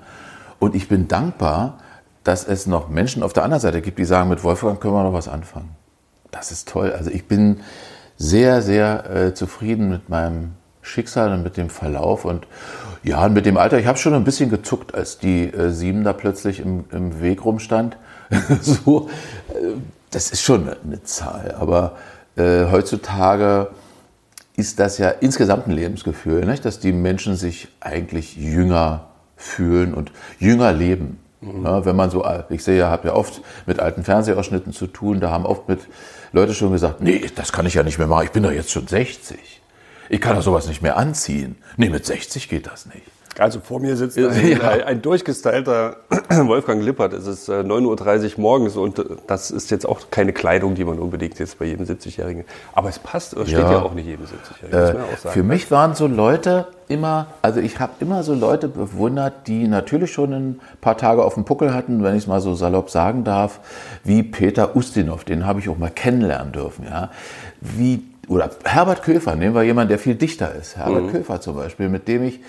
Und 0.59 0.75
ich 0.75 0.89
bin 0.89 1.09
dankbar, 1.09 1.79
dass 2.25 2.47
es 2.47 2.67
noch 2.67 2.89
Menschen 2.89 3.23
auf 3.23 3.33
der 3.33 3.45
anderen 3.45 3.61
Seite 3.61 3.81
gibt, 3.81 3.99
die 3.99 4.05
sagen, 4.05 4.29
mit 4.29 4.45
Wolfgang 4.45 4.81
können 4.81 4.95
wir 4.95 5.03
noch 5.03 5.13
was 5.13 5.29
anfangen. 5.29 5.71
Das 6.31 6.51
ist 6.51 6.69
toll. 6.69 6.93
Also 6.93 7.11
ich 7.11 7.27
bin 7.27 7.61
sehr, 8.17 8.63
sehr 8.63 9.11
äh, 9.11 9.35
zufrieden 9.35 9.89
mit 9.89 10.09
meinem 10.09 10.53
Schicksal 10.83 11.33
und 11.33 11.43
mit 11.43 11.57
dem 11.57 11.71
Verlauf 11.71 12.25
und 12.25 12.47
ja, 13.05 13.25
und 13.25 13.33
mit 13.33 13.47
dem 13.47 13.57
Alter. 13.57 13.79
Ich 13.79 13.87
habe 13.87 13.97
schon 13.97 14.15
ein 14.15 14.25
bisschen 14.25 14.51
gezuckt, 14.51 14.95
als 14.95 15.19
die 15.19 15.45
äh, 15.45 15.71
Sieben 15.71 16.05
da 16.05 16.13
plötzlich 16.13 16.61
im, 16.61 16.85
im 16.91 17.21
Weg 17.21 17.45
rumstand. 17.45 17.97
so, 18.61 19.09
äh, 19.51 19.77
das 20.11 20.31
ist 20.31 20.43
schon 20.43 20.69
eine, 20.69 21.03
Zahl. 21.05 21.55
Aber 21.59 21.97
äh, 22.37 22.67
heutzutage 22.71 23.69
ist 24.59 24.81
das 24.81 24.99
ja 24.99 25.11
insgesamt 25.11 25.69
ein 25.69 25.73
Lebensgefühl, 25.73 26.45
nicht? 26.45 26.65
dass 26.65 26.81
die 26.81 26.91
Menschen 26.91 27.37
sich 27.37 27.69
eigentlich 27.79 28.37
jünger 28.37 29.07
fühlen 29.37 29.95
und 29.95 30.11
jünger 30.41 30.73
leben. 30.73 31.21
Ja, 31.41 31.85
wenn 31.85 31.95
man 31.95 32.11
so, 32.11 32.27
ich 32.49 32.65
sehe 32.65 32.77
ja, 32.77 32.91
habe 32.91 33.09
ja 33.09 33.15
oft 33.15 33.41
mit 33.67 33.79
alten 33.79 34.03
Fernsehausschnitten 34.03 34.73
zu 34.73 34.89
tun, 34.89 35.21
da 35.21 35.31
haben 35.31 35.47
oft 35.47 35.69
mit 35.69 35.79
Leute 36.33 36.53
schon 36.53 36.73
gesagt, 36.73 37.01
nee, 37.01 37.25
das 37.37 37.53
kann 37.53 37.65
ich 37.67 37.75
ja 37.75 37.85
nicht 37.85 37.99
mehr 37.99 38.09
machen, 38.09 38.25
ich 38.25 38.33
bin 38.33 38.43
doch 38.43 38.51
jetzt 38.51 38.73
schon 38.73 38.89
60. 38.89 39.39
Ich 40.09 40.21
kann 40.21 40.35
doch 40.35 40.43
sowas 40.43 40.67
nicht 40.67 40.83
mehr 40.83 40.97
anziehen. 40.97 41.55
Nee, 41.77 41.91
mit 41.91 42.05
60 42.05 42.49
geht 42.49 42.67
das 42.67 42.87
nicht. 42.87 43.07
Also 43.39 43.61
vor 43.61 43.81
mir 43.81 43.97
sitzt 43.97 44.19
ein, 44.19 44.25
Ja. 44.61 44.69
ein, 44.87 45.01
durchgestylter 45.01 45.97
Wolfgang 46.31 46.83
Lippert. 46.83 47.13
Es 47.13 47.27
ist 47.27 47.49
äh, 47.49 47.61
9.30 47.63 48.35
Uhr 48.35 48.41
morgens 48.41 48.77
und 48.77 48.99
äh, 48.99 49.05
das 49.27 49.51
ist 49.51 49.71
jetzt 49.71 49.89
auch 49.89 50.01
keine 50.11 50.33
Kleidung, 50.33 50.75
die 50.75 50.85
man 50.85 50.99
unbedingt 50.99 51.39
jetzt 51.39 51.59
bei 51.59 51.67
jedem 51.67 51.87
70-Jährigen. 51.87 52.45
Aber 52.75 52.89
es 52.89 52.99
passt, 52.99 53.35
es 53.35 53.49
steht 53.49 53.61
Ja. 53.61 53.73
ja 53.73 53.83
auch 53.83 53.95
nicht 53.95 54.07
jedem 54.07 54.25
70-Jährigen, 54.27 55.01
muss 55.11 55.25
Äh, 55.25 55.29
für 55.29 55.43
mich 55.43 55.71
waren 55.71 55.95
so 55.95 56.07
Leute 56.07 56.67
immer, 56.89 57.27
also 57.43 57.61
ich 57.61 57.79
habe 57.81 57.93
immer 58.01 58.23
so 58.23 58.35
Leute 58.35 58.67
bewundert, 58.69 59.47
die 59.47 59.69
natürlich 59.69 60.13
schon 60.13 60.33
ein 60.33 60.61
paar 60.81 60.97
Tage 60.97 61.23
auf 61.23 61.35
dem 61.35 61.45
Puckel 61.45 61.75
hatten, 61.75 62.03
wenn 62.03 62.15
ich 62.15 62.23
es 62.23 62.27
mal 62.27 62.41
so 62.41 62.55
salopp 62.55 62.91
sagen 62.91 63.25
darf, 63.25 63.61
wie 64.05 64.23
Peter 64.23 64.75
Ustinov, 64.75 65.25
den 65.25 65.47
habe 65.47 65.61
ich 65.61 65.69
auch 65.69 65.79
mal 65.79 65.91
kennenlernen 65.91 66.53
dürfen, 66.53 66.87
ja. 66.91 67.11
Wie, 67.61 68.03
oder 68.29 68.51
Herbert 68.65 69.03
Köfer, 69.03 69.37
nehmen 69.37 69.55
wir 69.55 69.63
jemanden, 69.63 69.91
der 69.91 69.99
viel 69.99 70.15
dichter 70.15 70.55
ist. 70.55 70.77
Herbert 70.77 71.11
Köfer 71.11 71.41
zum 71.41 71.57
Beispiel, 71.57 71.89
mit 71.89 72.09
dem 72.09 72.25
ich 72.25 72.41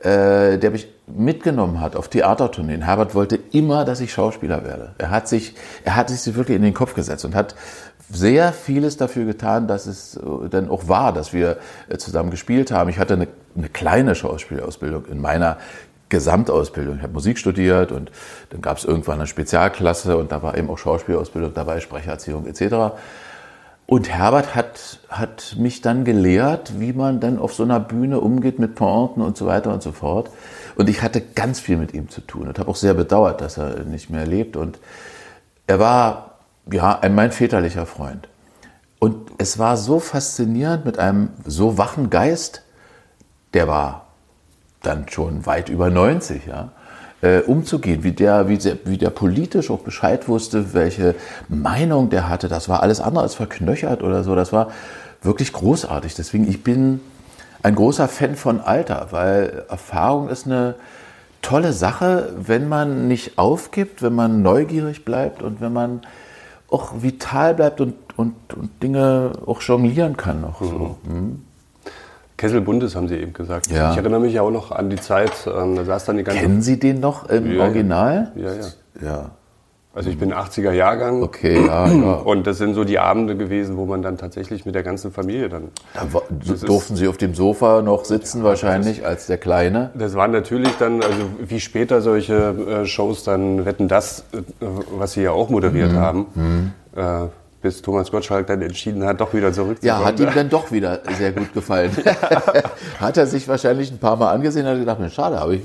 äh, 0.00 0.58
der 0.58 0.70
mich 0.70 0.88
mitgenommen 1.06 1.80
hat 1.80 1.96
auf 1.96 2.08
Theatertourneen. 2.08 2.82
Herbert 2.82 3.14
wollte 3.14 3.38
immer, 3.52 3.84
dass 3.84 4.00
ich 4.00 4.12
Schauspieler 4.12 4.64
werde. 4.64 4.94
Er 4.98 5.10
hat 5.10 5.28
sich, 5.28 5.54
er 5.84 5.96
hat 5.96 6.08
sich 6.08 6.34
wirklich 6.34 6.56
in 6.56 6.62
den 6.62 6.74
Kopf 6.74 6.94
gesetzt 6.94 7.24
und 7.24 7.34
hat 7.34 7.54
sehr 8.10 8.52
vieles 8.52 8.96
dafür 8.96 9.24
getan, 9.24 9.68
dass 9.68 9.86
es 9.86 10.16
äh, 10.16 10.48
dann 10.50 10.68
auch 10.68 10.88
war, 10.88 11.12
dass 11.12 11.32
wir 11.32 11.58
äh, 11.88 11.98
zusammen 11.98 12.30
gespielt 12.30 12.70
haben. 12.70 12.90
Ich 12.90 12.98
hatte 12.98 13.14
eine, 13.14 13.28
eine 13.56 13.68
kleine 13.68 14.14
Schauspielausbildung 14.14 15.06
in 15.06 15.20
meiner 15.20 15.58
Gesamtausbildung. 16.08 16.96
Ich 16.96 17.02
habe 17.02 17.12
Musik 17.12 17.38
studiert 17.38 17.92
und 17.92 18.10
dann 18.50 18.60
gab 18.60 18.78
es 18.78 18.84
irgendwann 18.84 19.18
eine 19.18 19.26
Spezialklasse 19.26 20.16
und 20.16 20.32
da 20.32 20.42
war 20.42 20.56
eben 20.58 20.68
auch 20.68 20.78
Schauspielausbildung 20.78 21.54
dabei, 21.54 21.80
Sprecherziehung 21.80 22.46
etc. 22.46 22.96
Und 23.90 24.08
Herbert 24.08 24.54
hat, 24.54 25.00
hat 25.08 25.56
mich 25.58 25.80
dann 25.80 26.04
gelehrt, 26.04 26.78
wie 26.78 26.92
man 26.92 27.18
dann 27.18 27.40
auf 27.40 27.54
so 27.54 27.64
einer 27.64 27.80
Bühne 27.80 28.20
umgeht 28.20 28.60
mit 28.60 28.76
Pointen 28.76 29.20
und 29.20 29.36
so 29.36 29.46
weiter 29.46 29.74
und 29.74 29.82
so 29.82 29.90
fort. 29.90 30.30
Und 30.76 30.88
ich 30.88 31.02
hatte 31.02 31.20
ganz 31.20 31.58
viel 31.58 31.76
mit 31.76 31.92
ihm 31.92 32.08
zu 32.08 32.20
tun 32.20 32.46
und 32.46 32.60
habe 32.60 32.70
auch 32.70 32.76
sehr 32.76 32.94
bedauert, 32.94 33.40
dass 33.40 33.58
er 33.58 33.82
nicht 33.82 34.08
mehr 34.08 34.28
lebt. 34.28 34.56
Und 34.56 34.78
er 35.66 35.80
war 35.80 36.38
ja 36.70 37.00
ein, 37.00 37.16
mein 37.16 37.32
väterlicher 37.32 37.84
Freund. 37.84 38.28
Und 39.00 39.32
es 39.38 39.58
war 39.58 39.76
so 39.76 39.98
faszinierend 39.98 40.84
mit 40.84 41.00
einem 41.00 41.30
so 41.44 41.76
wachen 41.76 42.10
Geist, 42.10 42.62
der 43.54 43.66
war 43.66 44.06
dann 44.84 45.08
schon 45.08 45.46
weit 45.46 45.68
über 45.68 45.90
90, 45.90 46.46
ja, 46.46 46.70
äh, 47.22 47.40
umzugehen, 47.40 48.02
wie 48.02 48.12
der, 48.12 48.48
wie, 48.48 48.58
der, 48.58 48.78
wie 48.84 48.98
der 48.98 49.10
politisch 49.10 49.70
auch 49.70 49.80
Bescheid 49.80 50.28
wusste, 50.28 50.72
welche 50.72 51.14
Meinung 51.48 52.10
der 52.10 52.28
hatte. 52.28 52.48
Das 52.48 52.68
war 52.68 52.82
alles 52.82 53.00
andere 53.00 53.24
als 53.24 53.34
verknöchert 53.34 54.02
oder 54.02 54.24
so. 54.24 54.34
Das 54.34 54.52
war 54.52 54.70
wirklich 55.22 55.52
großartig. 55.52 56.14
Deswegen, 56.14 56.48
ich 56.48 56.62
bin 56.62 57.00
ein 57.62 57.74
großer 57.74 58.08
Fan 58.08 58.36
von 58.36 58.60
Alter, 58.60 59.08
weil 59.10 59.64
Erfahrung 59.68 60.28
ist 60.28 60.46
eine 60.46 60.76
tolle 61.42 61.72
Sache, 61.72 62.32
wenn 62.36 62.68
man 62.68 63.08
nicht 63.08 63.38
aufgibt, 63.38 64.02
wenn 64.02 64.14
man 64.14 64.42
neugierig 64.42 65.04
bleibt 65.04 65.42
und 65.42 65.60
wenn 65.60 65.72
man 65.72 66.00
auch 66.70 67.02
vital 67.02 67.54
bleibt 67.54 67.80
und, 67.80 67.94
und, 68.16 68.34
und 68.54 68.82
Dinge 68.82 69.32
auch 69.46 69.60
jonglieren 69.60 70.16
kann 70.16 70.40
noch 70.40 70.60
so. 70.60 70.96
Mhm. 71.04 71.42
Kessel 72.40 72.62
Bundes 72.62 72.96
haben 72.96 73.06
Sie 73.06 73.16
eben 73.16 73.34
gesagt. 73.34 73.70
Ja. 73.70 73.90
Ich 73.92 73.98
erinnere 73.98 74.20
mich 74.20 74.32
ja 74.32 74.40
auch 74.42 74.50
noch 74.50 74.72
an 74.72 74.88
die 74.88 74.96
Zeit, 74.96 75.32
ähm, 75.46 75.76
da 75.76 75.84
saß 75.84 76.06
dann 76.06 76.16
die 76.16 76.24
ganze... 76.24 76.40
Kennen 76.40 76.62
Sie 76.62 76.78
den 76.80 76.98
noch 76.98 77.28
im 77.28 77.52
Ja, 77.54 77.62
Original? 77.64 78.32
Ja, 78.34 78.48
ja. 78.54 79.06
Ja. 79.06 79.30
Also 79.92 80.08
ich 80.08 80.18
bin 80.18 80.32
80er 80.32 80.70
Jahrgang. 80.70 81.22
Okay, 81.22 81.66
ja, 81.66 81.86
ja. 81.88 82.12
Und 82.14 82.46
das 82.46 82.58
sind 82.58 82.74
so 82.74 82.84
die 82.84 82.98
Abende 83.00 83.36
gewesen, 83.36 83.76
wo 83.76 83.86
man 83.86 84.02
dann 84.02 84.16
tatsächlich 84.18 84.64
mit 84.64 84.74
der 84.76 84.84
ganzen 84.84 85.10
Familie 85.12 85.48
dann. 85.48 85.64
Da 85.94 86.12
wa- 86.14 86.22
durften 86.64 86.94
Sie 86.96 87.08
auf 87.08 87.16
dem 87.18 87.34
Sofa 87.34 87.82
noch 87.82 88.04
sitzen 88.04 88.42
wahrscheinlich 88.44 89.04
als 89.04 89.26
der 89.26 89.36
Kleine. 89.36 89.90
Das 89.94 90.14
waren 90.14 90.30
natürlich 90.30 90.70
dann, 90.78 91.02
also 91.02 91.18
wie 91.44 91.58
später 91.60 92.00
solche 92.02 92.34
äh, 92.34 92.86
Shows 92.86 93.24
dann 93.24 93.64
Wetten 93.66 93.88
das, 93.88 94.24
äh, 94.32 94.38
was 94.96 95.12
Sie 95.14 95.22
ja 95.22 95.32
auch 95.32 95.50
moderiert 95.50 95.90
Mhm. 95.92 95.96
haben, 95.98 96.26
äh, 96.96 97.02
bis 97.62 97.82
Thomas 97.82 98.10
Gottschalk 98.10 98.46
dann 98.46 98.62
entschieden 98.62 99.04
hat, 99.04 99.20
doch 99.20 99.34
wieder 99.34 99.52
zurückzukommen. 99.52 100.02
Ja, 100.02 100.06
hat 100.06 100.18
ihm 100.18 100.28
dann 100.34 100.48
doch 100.48 100.72
wieder 100.72 101.00
sehr 101.16 101.32
gut 101.32 101.52
gefallen. 101.52 101.90
hat 103.00 103.16
er 103.16 103.26
sich 103.26 103.46
wahrscheinlich 103.48 103.90
ein 103.90 103.98
paar 103.98 104.16
Mal 104.16 104.32
angesehen 104.32 104.64
und 104.66 104.72
hat 104.72 104.78
gedacht, 104.78 105.00
Mensch, 105.00 105.14
schade, 105.14 105.38
habe 105.38 105.56
ich, 105.56 105.62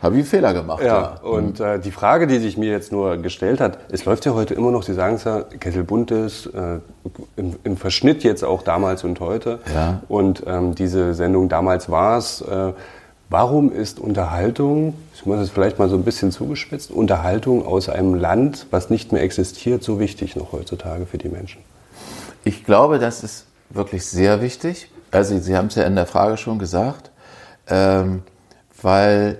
hab 0.00 0.12
ich 0.12 0.18
einen 0.18 0.24
Fehler 0.24 0.54
gemacht. 0.54 0.82
Ja, 0.84 1.16
und 1.22 1.60
äh, 1.60 1.78
die 1.80 1.90
Frage, 1.90 2.26
die 2.26 2.38
sich 2.38 2.56
mir 2.56 2.70
jetzt 2.70 2.92
nur 2.92 3.16
gestellt 3.16 3.60
hat, 3.60 3.78
es 3.90 4.04
läuft 4.04 4.24
ja 4.24 4.34
heute 4.34 4.54
immer 4.54 4.70
noch, 4.70 4.82
Sie 4.82 4.94
sagen 4.94 5.16
es 5.16 5.24
ja, 5.24 5.42
Kessel 5.58 5.84
Buntes, 5.84 6.46
äh, 6.46 6.78
im, 7.36 7.56
im 7.64 7.76
Verschnitt 7.76 8.22
jetzt 8.22 8.44
auch 8.44 8.62
damals 8.62 9.02
und 9.04 9.18
heute. 9.20 9.58
Ja. 9.74 10.02
Und 10.08 10.44
ähm, 10.46 10.74
diese 10.74 11.14
Sendung 11.14 11.48
damals 11.48 11.90
war 11.90 12.18
es. 12.18 12.40
Äh, 12.40 12.72
warum 13.32 13.72
ist 13.72 13.98
Unterhaltung, 13.98 14.94
ich 15.14 15.24
muss 15.24 15.40
es 15.40 15.50
vielleicht 15.50 15.78
mal 15.78 15.88
so 15.88 15.96
ein 15.96 16.04
bisschen 16.04 16.30
zugespitzt, 16.30 16.90
Unterhaltung 16.90 17.66
aus 17.66 17.88
einem 17.88 18.14
Land, 18.14 18.66
was 18.70 18.90
nicht 18.90 19.10
mehr 19.10 19.22
existiert, 19.22 19.82
so 19.82 19.98
wichtig 19.98 20.36
noch 20.36 20.52
heutzutage 20.52 21.06
für 21.06 21.18
die 21.18 21.30
Menschen? 21.30 21.62
Ich 22.44 22.64
glaube, 22.64 22.98
das 22.98 23.24
ist 23.24 23.46
wirklich 23.70 24.06
sehr 24.06 24.42
wichtig. 24.42 24.90
Also 25.10 25.38
Sie 25.38 25.56
haben 25.56 25.68
es 25.68 25.76
ja 25.76 25.84
in 25.84 25.96
der 25.96 26.06
Frage 26.06 26.36
schon 26.36 26.58
gesagt, 26.58 27.10
ähm, 27.68 28.22
weil 28.82 29.38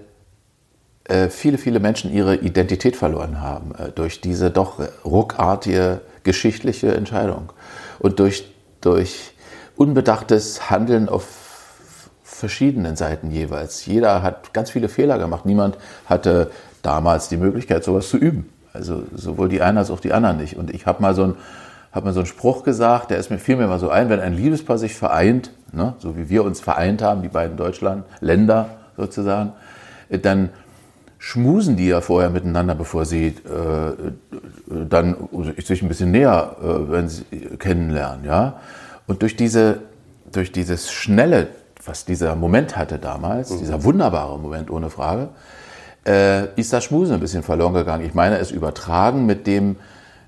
äh, 1.05 1.29
viele, 1.29 1.59
viele 1.59 1.79
Menschen 1.79 2.13
ihre 2.13 2.37
Identität 2.37 2.97
verloren 2.97 3.43
haben 3.43 3.75
äh, 3.75 3.91
durch 3.91 4.23
diese 4.23 4.51
doch 4.51 4.81
ruckartige 5.05 6.01
geschichtliche 6.23 6.95
Entscheidung 6.95 7.53
und 7.99 8.21
durch, 8.21 8.51
durch 8.81 9.35
unbedachtes 9.77 10.71
Handeln 10.71 11.09
auf 11.11 11.42
verschiedenen 12.43 12.97
Seiten 12.97 13.31
jeweils. 13.31 13.87
Jeder 13.87 14.21
hat 14.25 14.53
ganz 14.53 14.71
viele 14.71 14.89
Fehler 14.89 15.17
gemacht. 15.21 15.47
Niemand 15.47 15.79
hatte 16.07 16.51
damals 16.83 17.29
die 17.29 17.37
Möglichkeit, 17.37 17.85
sowas 17.85 18.09
zu 18.09 18.17
üben. 18.17 18.49
Also 18.73 19.05
sowohl 19.15 19.49
die 19.49 19.63
einen 19.63 19.79
als 19.79 19.93
auch 19.93 20.01
die 20.01 20.13
anderen 20.13 20.39
nicht. 20.39 20.57
Und 20.57 20.75
ich 20.75 20.87
habe 20.87 21.01
mal 21.01 21.15
so 21.15 21.23
ein 21.23 21.35
habe 21.93 22.13
so 22.13 22.21
einen 22.21 22.27
Spruch 22.27 22.65
gesagt, 22.65 23.11
der 23.11 23.19
ist 23.19 23.31
mir 23.31 23.39
mir 23.57 23.67
mal 23.67 23.79
so 23.79 23.91
ein, 23.91 24.09
wenn 24.09 24.19
ein 24.19 24.35
Liebespaar 24.35 24.79
sich 24.79 24.95
vereint, 24.95 25.51
ne, 25.73 25.95
so 25.99 26.17
wie 26.17 26.31
wir 26.31 26.43
uns 26.43 26.59
vereint 26.59 27.03
haben, 27.03 27.23
die 27.23 27.29
beiden 27.29 27.57
Deutschland, 27.57 28.05
Länder 28.21 28.71
sozusagen, 28.97 29.53
äh, 30.09 30.19
dann 30.19 30.49
schmusen 31.19 31.77
die 31.77 31.89
ja 31.89 32.01
vorher 32.01 32.31
miteinander, 32.31 32.75
bevor 32.75 33.05
sie 33.05 33.27
äh, 33.27 33.35
dann 34.89 35.29
sich 35.59 35.83
ein 35.83 35.89
bisschen 35.89 36.11
näher 36.11 36.57
äh, 36.61 36.91
wenn 36.91 37.09
sie 37.09 37.25
kennenlernen, 37.59 38.25
ja. 38.25 38.55
Und 39.07 39.21
durch 39.21 39.37
diese, 39.37 39.81
durch 40.33 40.51
dieses 40.51 40.91
schnelle, 40.91 41.49
was 41.85 42.05
dieser 42.05 42.37
Moment 42.37 42.77
hatte 42.77 42.99
damals, 42.99 43.57
dieser 43.57 43.85
wunderbare 43.85 44.39
Moment 44.39 44.71
ohne 44.71 44.91
Frage, 44.91 45.29
äh, 46.07 46.49
ist 46.59 46.73
das 46.73 46.85
Schmusen 46.85 47.15
ein 47.15 47.21
bisschen 47.21 47.43
verloren 47.43 47.75
gegangen. 47.75 48.05
Ich 48.05 48.15
meine, 48.15 48.39
es 48.39 48.51
übertragen 48.51 49.27
mit 49.27 49.47
dem, 49.47 49.77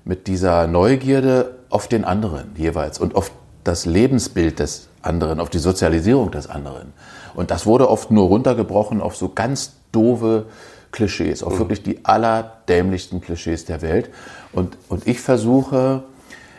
mit 0.03 0.27
dieser 0.27 0.67
Neugierde 0.67 1.55
auf 1.69 1.87
den 1.87 2.05
anderen 2.05 2.51
jeweils 2.55 2.99
und 2.99 3.15
auf 3.15 3.31
das 3.63 3.85
Lebensbild 3.85 4.59
des 4.59 4.87
anderen, 5.01 5.39
auf 5.39 5.49
die 5.49 5.59
Sozialisierung 5.59 6.31
des 6.31 6.47
anderen. 6.47 6.93
Und 7.33 7.51
das 7.51 7.65
wurde 7.65 7.89
oft 7.89 8.11
nur 8.11 8.27
runtergebrochen 8.27 9.01
auf 9.01 9.15
so 9.15 9.29
ganz 9.29 9.73
doofe 9.91 10.45
Klischees, 10.91 11.43
auf 11.43 11.59
wirklich 11.59 11.83
die 11.83 12.05
allerdämlichsten 12.05 13.19
Klischees 13.19 13.65
der 13.65 13.81
Welt. 13.81 14.09
Und, 14.53 14.77
und 14.87 15.07
ich 15.07 15.19
versuche, 15.19 16.03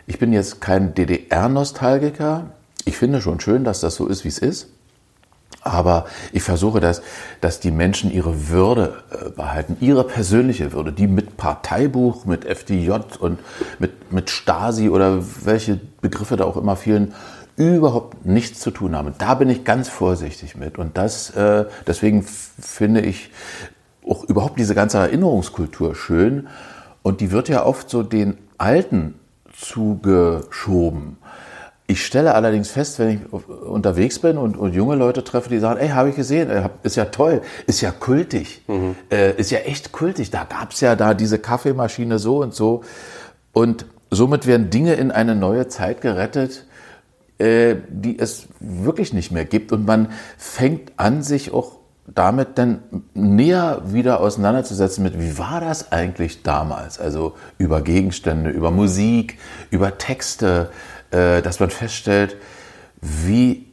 ich 0.05 0.19
bin 0.19 0.31
jetzt 0.31 0.61
kein 0.61 0.93
DDR-Nostalgiker. 0.93 2.51
Ich 2.85 2.97
finde 2.97 3.21
schon 3.21 3.39
schön, 3.39 3.63
dass 3.63 3.81
das 3.81 3.95
so 3.95 4.07
ist, 4.07 4.23
wie 4.23 4.29
es 4.29 4.37
ist. 4.37 4.67
Aber 5.61 6.05
ich 6.31 6.43
versuche, 6.43 6.79
dass, 6.79 7.01
dass 7.41 7.59
die 7.59 7.71
Menschen 7.71 8.11
ihre 8.11 8.49
Würde 8.49 9.03
äh, 9.11 9.29
behalten, 9.29 9.77
ihre 9.81 10.05
persönliche 10.05 10.71
Würde, 10.71 10.93
die 10.93 11.07
mit 11.07 11.35
Parteibuch, 11.35 12.25
mit 12.25 12.45
FDJ 12.45 12.91
und 13.19 13.39
mit, 13.79 14.11
mit 14.11 14.29
Stasi 14.29 14.89
oder 14.89 15.23
welche 15.43 15.79
Begriffe 16.01 16.37
da 16.37 16.45
auch 16.45 16.57
immer 16.57 16.75
vielen 16.77 17.13
überhaupt 17.57 18.25
nichts 18.25 18.59
zu 18.59 18.71
tun 18.71 18.95
haben. 18.95 19.13
Da 19.17 19.33
bin 19.33 19.49
ich 19.49 19.63
ganz 19.63 19.89
vorsichtig 19.89 20.55
mit. 20.55 20.77
Und 20.77 20.95
das, 20.97 21.31
äh, 21.31 21.65
deswegen 21.85 22.23
finde 22.23 23.01
ich 23.01 23.31
auch 24.07 24.23
überhaupt 24.23 24.59
diese 24.59 24.75
ganze 24.75 24.99
Erinnerungskultur 24.99 25.95
schön. 25.95 26.47
Und 27.01 27.19
die 27.19 27.31
wird 27.31 27.49
ja 27.49 27.65
oft 27.65 27.89
so 27.89 28.03
den 28.03 28.37
Alten 28.57 29.15
zugeschoben. 29.53 31.17
Ich 31.89 32.05
stelle 32.05 32.35
allerdings 32.35 32.69
fest, 32.69 32.99
wenn 32.99 33.09
ich 33.09 33.33
unterwegs 33.33 34.19
bin 34.19 34.37
und, 34.37 34.57
und 34.57 34.73
junge 34.73 34.95
Leute 34.95 35.23
treffe, 35.23 35.49
die 35.49 35.59
sagen, 35.59 35.79
ey, 35.79 35.89
habe 35.89 36.09
ich 36.09 36.17
gesehen, 36.17 36.49
ist 36.83 36.97
ja 36.97 37.05
toll, 37.05 37.41
ist 37.65 37.79
ja 37.79 37.91
kultig, 37.91 38.61
äh, 39.09 39.31
ist 39.37 39.51
ja 39.51 39.59
echt 39.59 39.93
kultig. 39.93 40.29
Da 40.29 40.43
gab 40.43 40.73
es 40.73 40.81
ja 40.81 40.97
da 40.97 41.13
diese 41.13 41.39
Kaffeemaschine 41.39 42.19
so 42.19 42.41
und 42.41 42.53
so. 42.53 42.83
Und 43.53 43.85
somit 44.11 44.47
werden 44.47 44.69
Dinge 44.69 44.95
in 44.95 45.11
eine 45.11 45.33
neue 45.33 45.69
Zeit 45.69 46.01
gerettet, 46.01 46.65
äh, 47.37 47.75
die 47.87 48.19
es 48.19 48.47
wirklich 48.59 49.13
nicht 49.13 49.31
mehr 49.31 49.45
gibt. 49.45 49.71
Und 49.71 49.85
man 49.85 50.09
fängt 50.37 50.91
an, 50.97 51.23
sich 51.23 51.53
auch 51.53 51.77
damit 52.07 52.57
dann 52.57 52.81
näher 53.13 53.81
wieder 53.85 54.21
auseinanderzusetzen 54.21 55.03
mit, 55.03 55.19
wie 55.19 55.37
war 55.37 55.59
das 55.59 55.91
eigentlich 55.91 56.41
damals? 56.41 56.99
Also 56.99 57.35
über 57.57 57.81
Gegenstände, 57.81 58.49
über 58.49 58.71
Musik, 58.71 59.37
über 59.71 59.97
Texte, 59.97 60.71
dass 61.11 61.59
man 61.59 61.69
feststellt, 61.69 62.35
wie 63.01 63.67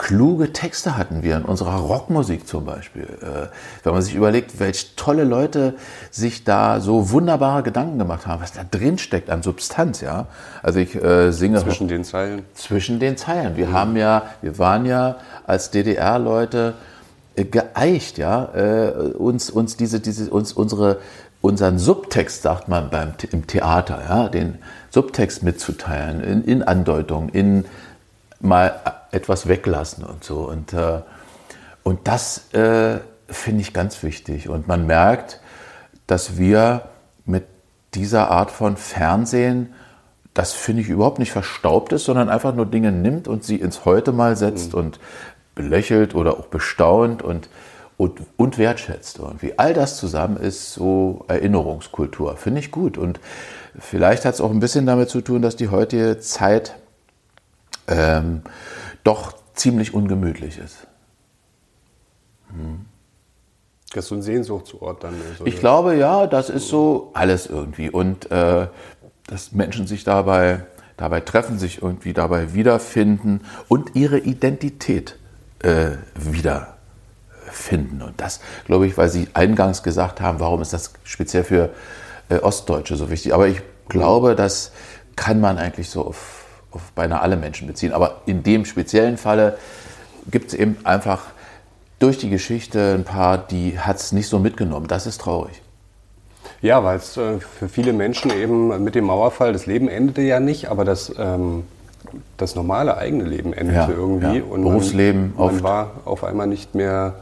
kluge 0.00 0.52
Texte 0.54 0.96
hatten 0.96 1.22
wir 1.22 1.36
in 1.36 1.44
unserer 1.44 1.76
Rockmusik 1.76 2.48
zum 2.48 2.64
Beispiel. 2.64 3.02
Äh, 3.02 3.48
wenn 3.84 3.92
man 3.92 4.00
sich 4.00 4.14
überlegt, 4.14 4.58
welche 4.58 4.96
tolle 4.96 5.24
Leute 5.24 5.74
sich 6.10 6.42
da 6.42 6.80
so 6.80 7.10
wunderbare 7.10 7.62
Gedanken 7.62 7.98
gemacht 7.98 8.26
haben, 8.26 8.42
was 8.42 8.52
da 8.52 8.62
drin 8.68 8.96
steckt 8.96 9.28
an 9.28 9.42
Substanz, 9.42 10.00
ja. 10.00 10.26
Also 10.62 10.78
ich 10.78 10.94
äh, 10.94 11.32
singe 11.32 11.58
Zwischen 11.58 11.86
den 11.86 12.04
Zeilen. 12.04 12.46
zwischen 12.54 12.98
den 12.98 13.18
Zeilen. 13.18 13.58
Wir 13.58 13.72
haben 13.72 13.94
ja, 13.94 14.22
wir 14.40 14.58
waren 14.58 14.86
ja 14.86 15.16
als 15.46 15.70
DDR-Leute 15.70 16.74
äh, 17.36 17.44
geeicht, 17.44 18.16
ja, 18.16 18.48
äh, 18.54 18.90
uns, 19.18 19.50
uns 19.50 19.76
diese, 19.76 20.00
diese, 20.00 20.30
uns 20.30 20.54
unsere, 20.54 20.98
unseren 21.42 21.78
Subtext, 21.78 22.40
sagt 22.40 22.68
man 22.68 22.88
beim, 22.88 23.12
im 23.32 23.46
Theater, 23.46 24.00
ja, 24.08 24.28
den 24.28 24.60
Subtext 24.90 25.42
mitzuteilen, 25.42 26.20
in, 26.20 26.44
in 26.44 26.62
Andeutung, 26.62 27.28
in 27.30 27.64
mal 28.40 28.80
etwas 29.12 29.48
weglassen 29.48 30.04
und 30.04 30.24
so. 30.24 30.40
Und, 30.40 30.72
äh, 30.72 31.00
und 31.82 32.06
das 32.08 32.52
äh, 32.54 32.98
finde 33.28 33.62
ich 33.62 33.72
ganz 33.72 34.02
wichtig. 34.02 34.48
Und 34.48 34.68
man 34.68 34.86
merkt, 34.86 35.40
dass 36.06 36.36
wir 36.36 36.88
mit 37.24 37.44
dieser 37.94 38.30
Art 38.30 38.50
von 38.50 38.76
Fernsehen, 38.76 39.72
das 40.34 40.52
finde 40.52 40.82
ich 40.82 40.88
überhaupt 40.88 41.18
nicht 41.18 41.32
verstaubt 41.32 41.92
ist, 41.92 42.04
sondern 42.04 42.28
einfach 42.28 42.54
nur 42.54 42.66
Dinge 42.66 42.92
nimmt 42.92 43.28
und 43.28 43.44
sie 43.44 43.56
ins 43.56 43.84
Heute 43.84 44.12
mal 44.12 44.36
setzt 44.36 44.74
und 44.74 45.00
belächelt 45.54 46.14
oder 46.14 46.38
auch 46.38 46.46
bestaunt 46.46 47.22
und, 47.22 47.48
und, 47.96 48.20
und 48.36 48.58
wertschätzt. 48.58 49.18
Irgendwie 49.18 49.58
all 49.58 49.74
das 49.74 49.98
zusammen 49.98 50.36
ist 50.36 50.72
so 50.72 51.24
Erinnerungskultur. 51.28 52.36
Finde 52.36 52.60
ich 52.60 52.70
gut. 52.70 52.96
Und 52.96 53.20
vielleicht 53.78 54.24
hat 54.24 54.34
es 54.34 54.40
auch 54.40 54.50
ein 54.50 54.60
bisschen 54.60 54.86
damit 54.86 55.10
zu 55.10 55.20
tun, 55.20 55.42
dass 55.42 55.56
die 55.56 55.68
heutige 55.68 56.18
Zeit 56.20 56.76
ähm, 57.88 58.42
doch 59.04 59.34
ziemlich 59.54 59.94
ungemütlich 59.94 60.58
ist. 60.58 60.86
Das 63.92 64.04
ist 64.04 64.08
so 64.08 64.14
ein 64.14 64.22
Sehnsuchtsort 64.22 65.04
dann. 65.04 65.14
Also, 65.32 65.46
Ich 65.46 65.58
glaube, 65.58 65.96
ja, 65.96 66.26
das 66.26 66.48
ist 66.48 66.68
so 66.68 67.10
alles 67.14 67.46
irgendwie. 67.46 67.90
Und 67.90 68.30
äh, 68.30 68.68
dass 69.26 69.52
Menschen 69.52 69.86
sich 69.86 70.04
dabei, 70.04 70.64
dabei 70.96 71.20
treffen, 71.20 71.58
sich 71.58 71.82
irgendwie 71.82 72.12
dabei 72.12 72.54
wiederfinden 72.54 73.42
und 73.68 73.96
ihre 73.96 74.18
Identität 74.18 75.16
äh, 75.60 75.92
wiederfinden. 76.14 78.02
Und 78.02 78.20
das, 78.20 78.40
glaube 78.64 78.86
ich, 78.86 78.96
weil 78.96 79.08
Sie 79.08 79.28
eingangs 79.34 79.82
gesagt 79.82 80.20
haben, 80.20 80.40
warum 80.40 80.62
ist 80.62 80.72
das 80.72 80.92
speziell 81.04 81.44
für 81.44 81.70
äh, 82.30 82.36
Ostdeutsche 82.36 82.96
so 82.96 83.10
wichtig. 83.10 83.34
Aber 83.34 83.48
ich 83.48 83.60
glaube, 83.88 84.34
das 84.34 84.72
kann 85.16 85.40
man 85.40 85.58
eigentlich 85.58 85.90
so 85.90 86.06
auf, 86.06 86.46
auf 86.70 86.92
beinahe 86.94 87.20
alle 87.20 87.36
Menschen 87.36 87.66
beziehen. 87.66 87.92
Aber 87.92 88.22
in 88.26 88.42
dem 88.42 88.64
speziellen 88.64 89.18
Falle 89.18 89.58
gibt 90.30 90.52
es 90.52 90.54
eben 90.54 90.78
einfach 90.84 91.24
durch 91.98 92.16
die 92.16 92.30
Geschichte 92.30 92.94
ein 92.94 93.04
paar, 93.04 93.36
die 93.36 93.78
hat 93.78 93.96
es 93.96 94.12
nicht 94.12 94.28
so 94.28 94.38
mitgenommen. 94.38 94.86
Das 94.86 95.06
ist 95.06 95.20
traurig. 95.20 95.60
Ja, 96.62 96.84
weil 96.84 96.96
es 96.96 97.16
äh, 97.16 97.40
für 97.40 97.68
viele 97.68 97.92
Menschen 97.92 98.30
eben 98.30 98.82
mit 98.82 98.94
dem 98.94 99.04
Mauerfall, 99.04 99.52
das 99.52 99.66
Leben 99.66 99.88
endete 99.88 100.22
ja 100.22 100.40
nicht, 100.40 100.70
aber 100.70 100.84
das, 100.84 101.12
ähm, 101.18 101.64
das 102.36 102.54
normale 102.54 102.96
eigene 102.96 103.24
Leben 103.24 103.52
endete 103.52 103.78
Ja, 103.78 103.88
irgendwie. 103.88 104.38
ja. 104.38 104.44
Und 104.44 104.62
Berufsleben 104.62 105.34
man, 105.36 105.54
man 105.54 105.62
war 105.62 105.90
auf 106.04 106.24
einmal 106.24 106.46
nicht 106.46 106.74
mehr 106.74 107.14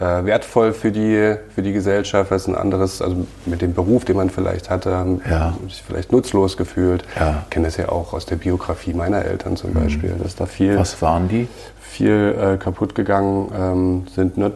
äh, 0.00 0.24
wertvoll 0.24 0.72
für 0.72 0.90
die, 0.90 1.36
für 1.54 1.62
die 1.62 1.72
Gesellschaft, 1.72 2.30
was 2.30 2.48
ein 2.48 2.54
anderes, 2.56 3.00
also 3.00 3.26
mit 3.46 3.62
dem 3.62 3.74
Beruf, 3.74 4.04
den 4.04 4.16
man 4.16 4.28
vielleicht 4.30 4.68
hatte, 4.70 4.94
haben 4.96 5.20
Ja. 5.28 5.54
sich 5.68 5.82
vielleicht 5.86 6.10
nutzlos 6.12 6.56
gefühlt. 6.56 7.04
Ja. 7.18 7.30
Mhm. 7.30 7.36
Ich 7.44 7.50
kenne 7.50 7.66
das 7.66 7.76
ja 7.76 7.88
auch 7.90 8.12
aus 8.12 8.26
der 8.26 8.36
Biografie 8.36 8.92
meiner 8.94 9.24
Eltern 9.24 9.56
zum 9.56 9.72
Beispiel, 9.72 10.14
dass 10.22 10.34
da 10.36 10.46
viel 10.46 10.76
Was 10.78 11.00
waren 11.02 11.28
die? 11.28 11.46
viel 11.80 12.34
äh, 12.36 12.56
kaputt 12.56 12.94
gegangen 12.96 13.48
ähm, 13.56 14.06
sind. 14.12 14.36
Ne? 14.36 14.50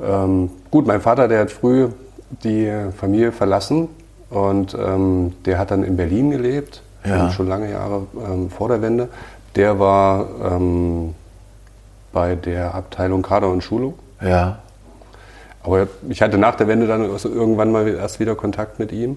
Ähm, 0.00 0.50
gut, 0.70 0.86
mein 0.86 1.00
Vater, 1.00 1.26
der 1.26 1.40
hat 1.40 1.50
früh 1.50 1.88
die 2.44 2.70
Familie 2.96 3.32
verlassen 3.32 3.88
und 4.30 4.74
ähm, 4.74 5.32
der 5.46 5.58
hat 5.58 5.70
dann 5.72 5.82
in 5.84 5.96
Berlin 5.96 6.30
gelebt, 6.30 6.82
Ja. 7.04 7.18
schon, 7.18 7.30
schon 7.32 7.48
lange 7.48 7.70
Jahre 7.72 8.06
ähm, 8.24 8.50
vor 8.50 8.68
der 8.68 8.82
Wende. 8.82 9.08
Der 9.56 9.78
war 9.80 10.26
ähm, 10.44 11.14
bei 12.12 12.36
der 12.36 12.74
Abteilung 12.74 13.22
Kader 13.22 13.48
und 13.50 13.62
Schulung. 13.62 13.94
Ja. 14.24 14.58
Aber 15.62 15.88
ich 16.08 16.20
hatte 16.22 16.38
nach 16.38 16.56
der 16.56 16.68
Wende 16.68 16.86
dann 16.86 17.02
irgendwann 17.02 17.72
mal 17.72 17.88
erst 17.88 18.20
wieder 18.20 18.34
Kontakt 18.34 18.78
mit 18.78 18.92
ihm. 18.92 19.16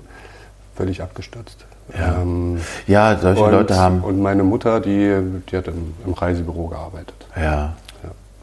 Völlig 0.76 1.02
abgestürzt. 1.02 1.66
Ja. 1.98 2.22
Ähm, 2.22 2.60
Ja, 2.86 3.18
solche 3.18 3.44
und, 3.44 3.52
Leute 3.52 3.78
haben. 3.78 4.02
Und 4.02 4.22
meine 4.22 4.44
Mutter, 4.44 4.80
die, 4.80 5.18
die 5.50 5.58
hat 5.58 5.68
im, 5.68 5.94
im 6.06 6.14
Reisebüro 6.14 6.68
gearbeitet. 6.68 7.16
Ja. 7.36 7.74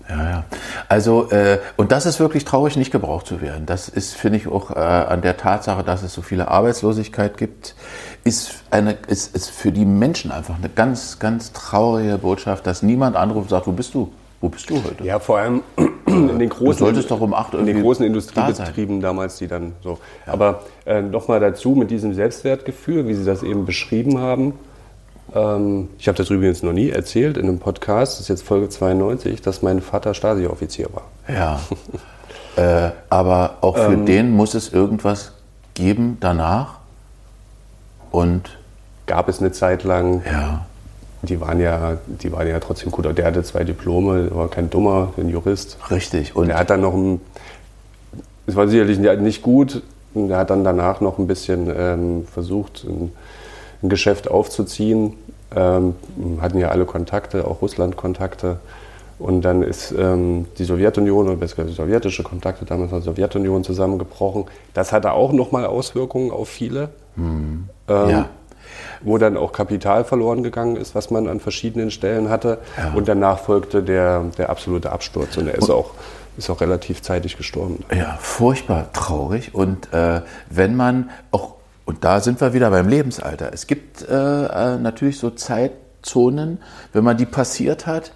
Ja, 0.08 0.22
ja. 0.22 0.44
Also, 0.88 1.30
äh, 1.30 1.60
und 1.76 1.90
das 1.90 2.04
ist 2.04 2.20
wirklich 2.20 2.44
traurig, 2.44 2.76
nicht 2.76 2.90
gebraucht 2.90 3.26
zu 3.26 3.40
werden. 3.40 3.64
Das 3.64 3.88
ist, 3.88 4.14
finde 4.14 4.38
ich, 4.38 4.46
auch 4.46 4.70
äh, 4.70 4.74
an 4.74 5.22
der 5.22 5.38
Tatsache, 5.38 5.82
dass 5.82 6.02
es 6.02 6.12
so 6.12 6.20
viele 6.20 6.48
Arbeitslosigkeit 6.48 7.38
gibt, 7.38 7.74
ist, 8.22 8.56
eine, 8.70 8.98
ist, 9.06 9.34
ist 9.34 9.50
für 9.50 9.72
die 9.72 9.86
Menschen 9.86 10.30
einfach 10.30 10.56
eine 10.56 10.68
ganz, 10.68 11.18
ganz 11.20 11.52
traurige 11.52 12.18
Botschaft, 12.18 12.66
dass 12.66 12.82
niemand 12.82 13.16
anruft 13.16 13.44
und 13.44 13.48
sagt, 13.48 13.66
wo 13.66 13.72
bist 13.72 13.94
du? 13.94 14.12
Wo 14.42 14.50
bist 14.50 14.68
du 14.68 14.76
heute? 14.84 15.04
Ja, 15.04 15.18
vor 15.18 15.38
allem 15.38 15.62
in 16.14 16.38
den 16.38 16.48
großen, 16.48 16.78
solltest 16.78 17.10
doch 17.10 17.20
um 17.20 17.34
acht 17.34 17.54
in 17.54 17.66
den 17.66 17.82
großen 17.82 18.02
da 18.02 18.06
Industriebetrieben 18.06 19.00
damals, 19.00 19.38
die 19.38 19.46
dann 19.46 19.72
so. 19.82 19.98
Aber 20.26 20.62
äh, 20.86 21.02
nochmal 21.02 21.40
dazu 21.40 21.70
mit 21.70 21.90
diesem 21.90 22.14
Selbstwertgefühl, 22.14 23.06
wie 23.08 23.14
Sie 23.14 23.24
das 23.24 23.42
eben 23.42 23.66
beschrieben 23.66 24.18
haben. 24.18 24.54
Ähm, 25.34 25.88
ich 25.98 26.08
habe 26.08 26.16
das 26.16 26.30
übrigens 26.30 26.62
noch 26.62 26.72
nie 26.72 26.90
erzählt 26.90 27.36
in 27.36 27.48
einem 27.48 27.58
Podcast, 27.58 28.14
das 28.14 28.20
ist 28.22 28.28
jetzt 28.28 28.42
Folge 28.42 28.68
92, 28.68 29.42
dass 29.42 29.62
mein 29.62 29.80
Vater 29.80 30.14
Stasi-Offizier 30.14 30.88
war. 30.92 31.04
Ja. 31.34 31.60
äh, 32.56 32.90
aber 33.10 33.58
auch 33.60 33.76
für 33.76 33.92
Ähm. 33.92 34.06
den 34.06 34.30
muss 34.30 34.54
es 34.54 34.72
irgendwas 34.72 35.32
geben 35.74 36.18
danach. 36.20 36.78
Und 38.10 38.58
Gab 39.06 39.28
es 39.28 39.40
eine 39.40 39.52
Zeit 39.52 39.84
lang, 39.84 40.22
ja, 40.24 40.64
die 41.24 41.40
waren 41.40 41.60
ja, 41.60 41.98
die 42.06 42.32
waren 42.32 42.46
ja 42.46 42.58
trotzdem 42.60 42.90
gut. 42.90 43.06
Der 43.16 43.24
hatte 43.26 43.42
zwei 43.42 43.64
Diplome, 43.64 44.34
war 44.34 44.48
kein 44.48 44.70
Dummer, 44.70 45.12
ein 45.16 45.28
Jurist. 45.28 45.78
richtig. 45.90 46.36
Und 46.36 46.50
er 46.50 46.58
hat 46.58 46.70
dann 46.70 46.80
noch 46.80 46.94
ein, 46.94 47.20
es 48.46 48.56
war 48.56 48.68
sicherlich 48.68 48.98
nicht 48.98 49.42
gut, 49.42 49.82
er 50.14 50.38
hat 50.38 50.50
dann 50.50 50.64
danach 50.64 51.00
noch 51.00 51.18
ein 51.18 51.26
bisschen 51.26 51.72
ähm, 51.76 52.26
versucht, 52.26 52.84
ein, 52.84 53.12
ein 53.82 53.88
Geschäft 53.88 54.30
aufzuziehen. 54.30 55.14
Ähm, 55.54 55.94
hatten 56.40 56.58
ja 56.58 56.68
alle 56.68 56.84
Kontakte, 56.84 57.46
auch 57.46 57.62
Russland-Kontakte. 57.62 58.58
Und 59.18 59.42
dann 59.42 59.62
ist 59.62 59.94
ähm, 59.96 60.46
die 60.58 60.64
Sowjetunion, 60.64 61.28
oder 61.28 61.36
besser 61.36 61.56
gesagt 61.56 61.76
sowjetische 61.76 62.22
Kontakte 62.24 62.64
damals 62.64 62.90
war 62.90 62.98
die 62.98 63.04
Sowjetunion 63.04 63.62
zusammengebrochen. 63.62 64.46
Das 64.74 64.92
hatte 64.92 65.12
auch 65.12 65.32
nochmal 65.32 65.66
Auswirkungen 65.66 66.30
auf 66.30 66.48
viele. 66.48 66.90
Ähm, 67.88 68.10
ja. 68.10 68.28
Wo 69.04 69.18
dann 69.18 69.36
auch 69.36 69.52
Kapital 69.52 70.04
verloren 70.04 70.42
gegangen 70.42 70.76
ist, 70.76 70.94
was 70.94 71.10
man 71.10 71.28
an 71.28 71.40
verschiedenen 71.40 71.90
Stellen 71.90 72.28
hatte. 72.28 72.58
Und 72.94 73.08
danach 73.08 73.38
folgte 73.38 73.82
der, 73.82 74.24
der 74.38 74.50
absolute 74.50 74.90
Absturz. 74.92 75.36
Und 75.36 75.46
er 75.48 75.54
ist 75.54 75.70
auch, 75.70 75.92
ist 76.36 76.50
auch 76.50 76.60
relativ 76.60 77.02
zeitig 77.02 77.36
gestorben. 77.36 77.84
Ja, 77.94 78.18
furchtbar 78.20 78.92
traurig. 78.92 79.54
Und 79.54 79.92
äh, 79.92 80.22
wenn 80.50 80.74
man 80.74 81.10
auch, 81.30 81.54
und 81.84 82.02
da 82.04 82.20
sind 82.20 82.40
wir 82.40 82.52
wieder 82.54 82.70
beim 82.70 82.88
Lebensalter, 82.88 83.52
es 83.52 83.66
gibt 83.66 84.08
äh, 84.08 84.14
äh, 84.14 84.78
natürlich 84.78 85.18
so 85.18 85.30
Zeitzonen, 85.30 86.58
wenn 86.92 87.04
man 87.04 87.16
die 87.16 87.26
passiert 87.26 87.86
hat, 87.86 88.12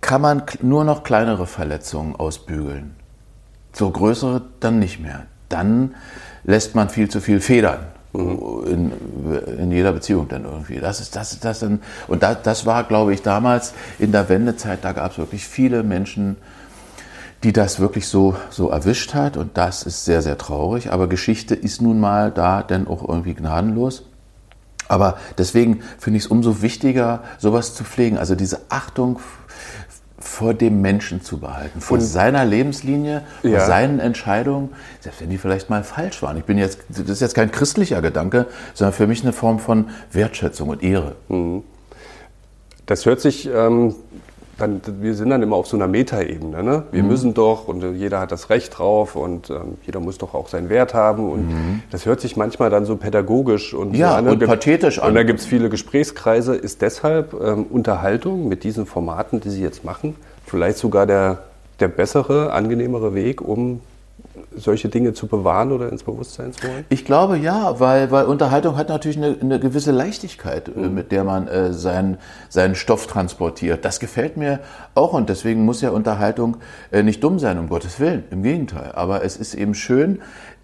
kann 0.00 0.20
man 0.20 0.42
nur 0.62 0.84
noch 0.84 1.04
kleinere 1.04 1.46
Verletzungen 1.46 2.16
ausbügeln. 2.16 2.96
So 3.72 3.90
größere 3.90 4.42
dann 4.60 4.78
nicht 4.78 5.00
mehr. 5.00 5.26
Dann 5.48 5.94
lässt 6.44 6.74
man 6.74 6.88
viel 6.88 7.08
zu 7.08 7.20
viel 7.20 7.40
federn. 7.40 7.80
In, 8.12 8.90
in 9.56 9.70
jeder 9.70 9.92
Beziehung 9.92 10.26
dann 10.28 10.44
irgendwie. 10.44 10.80
Das 10.80 11.00
ist 11.00 11.14
das, 11.14 11.32
ist 11.32 11.44
das 11.44 11.60
dann, 11.60 11.80
und 12.08 12.24
da, 12.24 12.34
das 12.34 12.66
war, 12.66 12.82
glaube 12.82 13.14
ich, 13.14 13.22
damals 13.22 13.72
in 14.00 14.10
der 14.10 14.28
Wendezeit, 14.28 14.80
da 14.82 14.90
gab 14.92 15.12
es 15.12 15.18
wirklich 15.18 15.46
viele 15.46 15.84
Menschen, 15.84 16.36
die 17.44 17.52
das 17.52 17.78
wirklich 17.78 18.08
so, 18.08 18.34
so 18.50 18.68
erwischt 18.68 19.14
hat. 19.14 19.36
Und 19.36 19.56
das 19.56 19.84
ist 19.84 20.04
sehr, 20.04 20.22
sehr 20.22 20.38
traurig. 20.38 20.90
Aber 20.90 21.08
Geschichte 21.08 21.54
ist 21.54 21.80
nun 21.80 22.00
mal 22.00 22.32
da 22.32 22.62
denn 22.62 22.88
auch 22.88 23.08
irgendwie 23.08 23.34
gnadenlos. 23.34 24.04
Aber 24.88 25.18
deswegen 25.38 25.82
finde 25.98 26.18
ich 26.18 26.24
es 26.24 26.30
umso 26.30 26.62
wichtiger, 26.62 27.22
sowas 27.38 27.74
zu 27.74 27.84
pflegen. 27.84 28.18
Also 28.18 28.34
diese 28.34 28.60
Achtung 28.70 29.20
vor 30.20 30.52
dem 30.54 30.82
Menschen 30.82 31.22
zu 31.22 31.38
behalten, 31.38 31.80
vor 31.80 31.96
Und- 31.98 32.04
seiner 32.04 32.44
Lebenslinie, 32.44 33.22
vor 33.40 33.50
Ja. 33.50 33.64
seinen 33.66 34.00
Entscheidungen, 34.00 34.68
selbst 35.00 35.20
wenn 35.22 35.30
die 35.30 35.38
vielleicht 35.38 35.70
mal 35.70 35.82
falsch 35.82 36.22
waren. 36.22 36.36
Ich 36.36 36.44
bin 36.44 36.58
jetzt, 36.58 36.80
das 36.90 37.08
ist 37.08 37.20
jetzt 37.20 37.34
kein 37.34 37.50
christlicher 37.50 38.02
Gedanke, 38.02 38.46
sondern 38.74 38.92
für 38.92 39.06
mich 39.06 39.22
eine 39.22 39.32
Form 39.32 39.58
von 39.58 39.88
Wertschätzung 40.12 40.68
und 40.68 40.82
Ehre. 40.82 41.14
Das 42.86 43.06
hört 43.06 43.20
sich, 43.20 43.48
ähm, 43.52 43.94
dann, 44.60 44.80
wir 45.00 45.14
sind 45.14 45.30
dann 45.30 45.42
immer 45.42 45.56
auf 45.56 45.66
so 45.66 45.76
einer 45.76 45.86
Metaebene. 45.88 46.62
Ne? 46.62 46.76
Mhm. 46.78 46.82
Wir 46.92 47.02
müssen 47.02 47.34
doch 47.34 47.66
und 47.68 47.82
jeder 47.96 48.20
hat 48.20 48.32
das 48.32 48.50
Recht 48.50 48.78
drauf 48.78 49.16
und 49.16 49.50
ähm, 49.50 49.76
jeder 49.84 50.00
muss 50.00 50.18
doch 50.18 50.34
auch 50.34 50.48
seinen 50.48 50.68
Wert 50.68 50.94
haben. 50.94 51.28
Und 51.30 51.48
das 51.90 52.06
hört 52.06 52.20
sich 52.20 52.36
manchmal 52.36 52.70
dann 52.70 52.84
so 52.84 52.96
pädagogisch 52.96 53.74
und, 53.74 53.90
Mhm. 53.90 53.94
Ja, 53.94 54.10
so 54.12 54.16
an. 54.18 54.28
und 54.28 54.38
gibt- 54.38 54.50
pathetisch 54.50 54.98
an. 54.98 55.08
Und 55.08 55.14
da 55.14 55.22
gibt 55.22 55.40
es 55.40 55.46
viele 55.46 55.68
Gesprächskreise. 55.68 56.54
Ist 56.54 56.82
deshalb 56.82 57.34
ähm, 57.34 57.66
Unterhaltung 57.70 58.48
mit 58.48 58.64
diesen 58.64 58.86
Formaten, 58.86 59.40
die 59.40 59.50
Sie 59.50 59.62
jetzt 59.62 59.84
machen, 59.84 60.14
vielleicht 60.46 60.78
sogar 60.78 61.06
der, 61.06 61.38
der 61.80 61.88
bessere, 61.88 62.52
angenehmere 62.52 63.14
Weg, 63.14 63.40
um 63.40 63.80
solche 64.60 64.88
Dinge 64.88 65.12
zu 65.12 65.26
bewahren 65.26 65.72
oder 65.72 65.90
ins 65.90 66.02
Bewusstsein 66.02 66.52
zu 66.52 66.68
holen? 66.68 66.84
Ich 66.88 67.04
glaube 67.04 67.38
ja, 67.38 67.80
weil, 67.80 68.10
weil 68.10 68.26
Unterhaltung 68.26 68.76
hat 68.76 68.88
natürlich 68.88 69.16
eine, 69.16 69.36
eine 69.40 69.60
gewisse 69.60 69.92
Leichtigkeit, 69.92 70.68
äh, 70.68 70.88
mit 70.88 71.12
der 71.12 71.24
man 71.24 71.48
äh, 71.48 71.72
seinen, 71.72 72.18
seinen 72.48 72.74
Stoff 72.74 73.06
transportiert. 73.06 73.84
Das 73.84 74.00
gefällt 74.00 74.36
mir 74.36 74.60
auch 74.94 75.12
und 75.12 75.28
deswegen 75.28 75.64
muss 75.64 75.80
ja 75.80 75.90
Unterhaltung 75.90 76.58
äh, 76.90 77.02
nicht 77.02 77.22
dumm 77.22 77.38
sein, 77.38 77.58
um 77.58 77.68
Gottes 77.68 78.00
Willen. 78.00 78.24
Im 78.30 78.42
Gegenteil. 78.42 78.92
Aber 78.92 79.24
es 79.24 79.36
ist 79.36 79.54
eben 79.54 79.74
schön, 79.74 80.20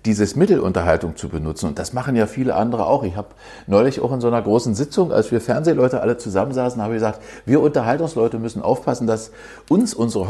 dieses 0.07 0.37
Mittel 0.37 0.61
Unterhaltung 0.61 1.17
zu 1.17 1.29
benutzen. 1.29 1.67
Und 1.67 1.79
das 1.79 1.93
machen 1.93 2.17
ja 2.17 2.27
viele 2.27 2.55
andere 2.55 2.87
auch. 2.87 3.03
Ich 3.03 3.17
habe 3.17 3.29
neulich 3.67 4.01
auch 4.01 4.13
in 4.13 4.21
so 4.21 4.29
einer 4.29 4.41
großen 4.41 4.75
Sitzung, 4.75 5.13
als 5.13 5.33
wir 5.33 5.41
Fernsehleute 5.41 6.01
alle 6.01 6.17
zusammensaßen, 6.17 6.81
habe 6.81 6.95
ich 6.95 6.99
gesagt, 6.99 7.21
wir 7.45 7.61
Unterhaltungsleute 7.61 8.39
müssen 8.39 8.63
aufpassen, 8.63 9.07
dass 9.07 9.33
uns 9.69 9.95
unsere 9.95 10.29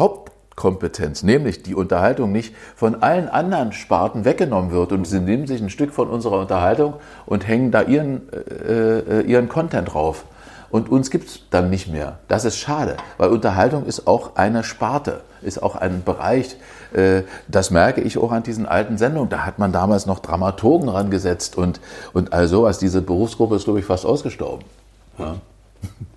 Hauptkompetenz, 0.57 1.23
nämlich 1.23 1.63
die 1.63 1.75
Unterhaltung, 1.75 2.33
nicht 2.33 2.55
von 2.75 3.03
allen 3.03 3.29
anderen 3.29 3.73
Sparten 3.73 4.25
weggenommen 4.25 4.71
wird. 4.71 4.93
Und 4.93 5.07
sie 5.07 5.21
nehmen 5.21 5.47
sich 5.47 5.61
ein 5.61 5.71
Stück 5.71 5.93
von 5.93 6.09
unserer 6.09 6.41
Unterhaltung 6.41 6.95
und 7.27 7.47
hängen 7.47 7.71
da 7.71 7.83
ihren, 7.83 8.23
äh, 8.33 8.99
äh, 8.99 9.21
ihren 9.23 9.49
Content 9.49 9.93
drauf. 9.93 10.25
Und 10.71 10.91
uns 10.91 11.11
gibt 11.11 11.29
es 11.29 11.41
dann 11.51 11.71
nicht 11.71 11.89
mehr. 11.89 12.19
Das 12.27 12.45
ist 12.45 12.59
schade, 12.59 12.97
weil 13.19 13.29
Unterhaltung 13.31 13.87
ist 13.87 14.07
auch 14.07 14.35
eine 14.37 14.65
Sparte, 14.65 15.21
ist 15.43 15.63
auch 15.63 15.77
ein 15.77 16.03
Bereich. 16.05 16.57
äh, 16.93 17.23
Das 17.49 17.71
merke 17.71 18.01
ich 18.01 18.19
auch 18.19 18.33
an 18.33 18.43
diesen 18.43 18.67
alten 18.67 18.99
Sendungen. 18.99 19.29
Da 19.29 19.47
hat 19.47 19.59
man 19.59 19.73
damals 19.73 20.07
noch 20.07 20.19
Dramaturgen 20.19 20.89
rangesetzt 20.89 21.57
und, 21.57 21.81
und 22.15 22.33
all 22.33 22.49
sowas. 22.49 22.79
Diese 22.79 23.01
Berufsgruppe 23.03 23.57
ist, 23.57 23.65
glaube 23.65 23.79
ich, 23.79 23.85
fast 23.85 24.05
ausgestorben. 24.07 24.65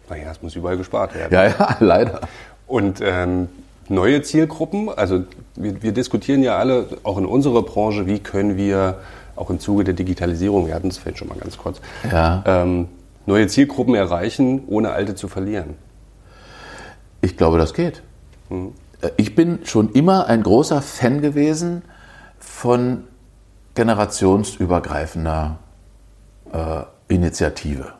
Naja, 0.10 0.32
es 0.32 0.42
muss 0.42 0.56
überall 0.56 0.78
gespart 0.78 1.14
werden. 1.14 1.32
Ja, 1.34 1.46
ja, 1.46 1.76
leider. 1.80 2.22
Und 2.66 3.00
ähm, 3.04 3.50
neue 3.90 4.22
Zielgruppen, 4.22 4.90
also 4.90 5.24
wir, 5.56 5.82
wir 5.84 5.92
diskutieren 5.92 6.44
ja 6.44 6.58
alle, 6.58 6.88
auch 7.04 7.18
in 7.18 7.26
unserer 7.26 7.64
Branche, 7.64 8.08
wie 8.08 8.20
können 8.20 8.56
wir 8.58 9.00
auch 9.36 9.50
im 9.50 9.60
Zuge 9.60 9.84
der 9.84 9.94
Digitalisierung, 9.94 10.68
wir 10.68 10.76
hatten 10.76 10.88
es 10.90 10.98
vielleicht 10.98 11.18
schon 11.20 11.28
mal 11.28 11.38
ganz 11.38 11.58
kurz, 11.58 11.80
Ja. 12.12 12.44
ähm, 12.46 12.88
neue 13.26 13.48
Zielgruppen 13.48 13.96
erreichen, 13.96 14.64
ohne 14.68 14.92
alte 14.92 15.16
zu 15.16 15.28
verlieren. 15.28 15.76
Ich 17.22 17.36
glaube, 17.38 17.58
das 17.58 17.74
geht. 17.74 18.02
Äh, 18.50 19.10
Ich 19.18 19.36
bin 19.36 19.60
schon 19.66 19.92
immer 19.94 20.28
ein 20.28 20.44
großer 20.44 20.82
Fan 20.82 21.22
gewesen 21.22 21.84
von 22.40 23.04
generationsübergreifender 23.76 25.58
äh, 26.52 27.14
Initiative. 27.14 27.94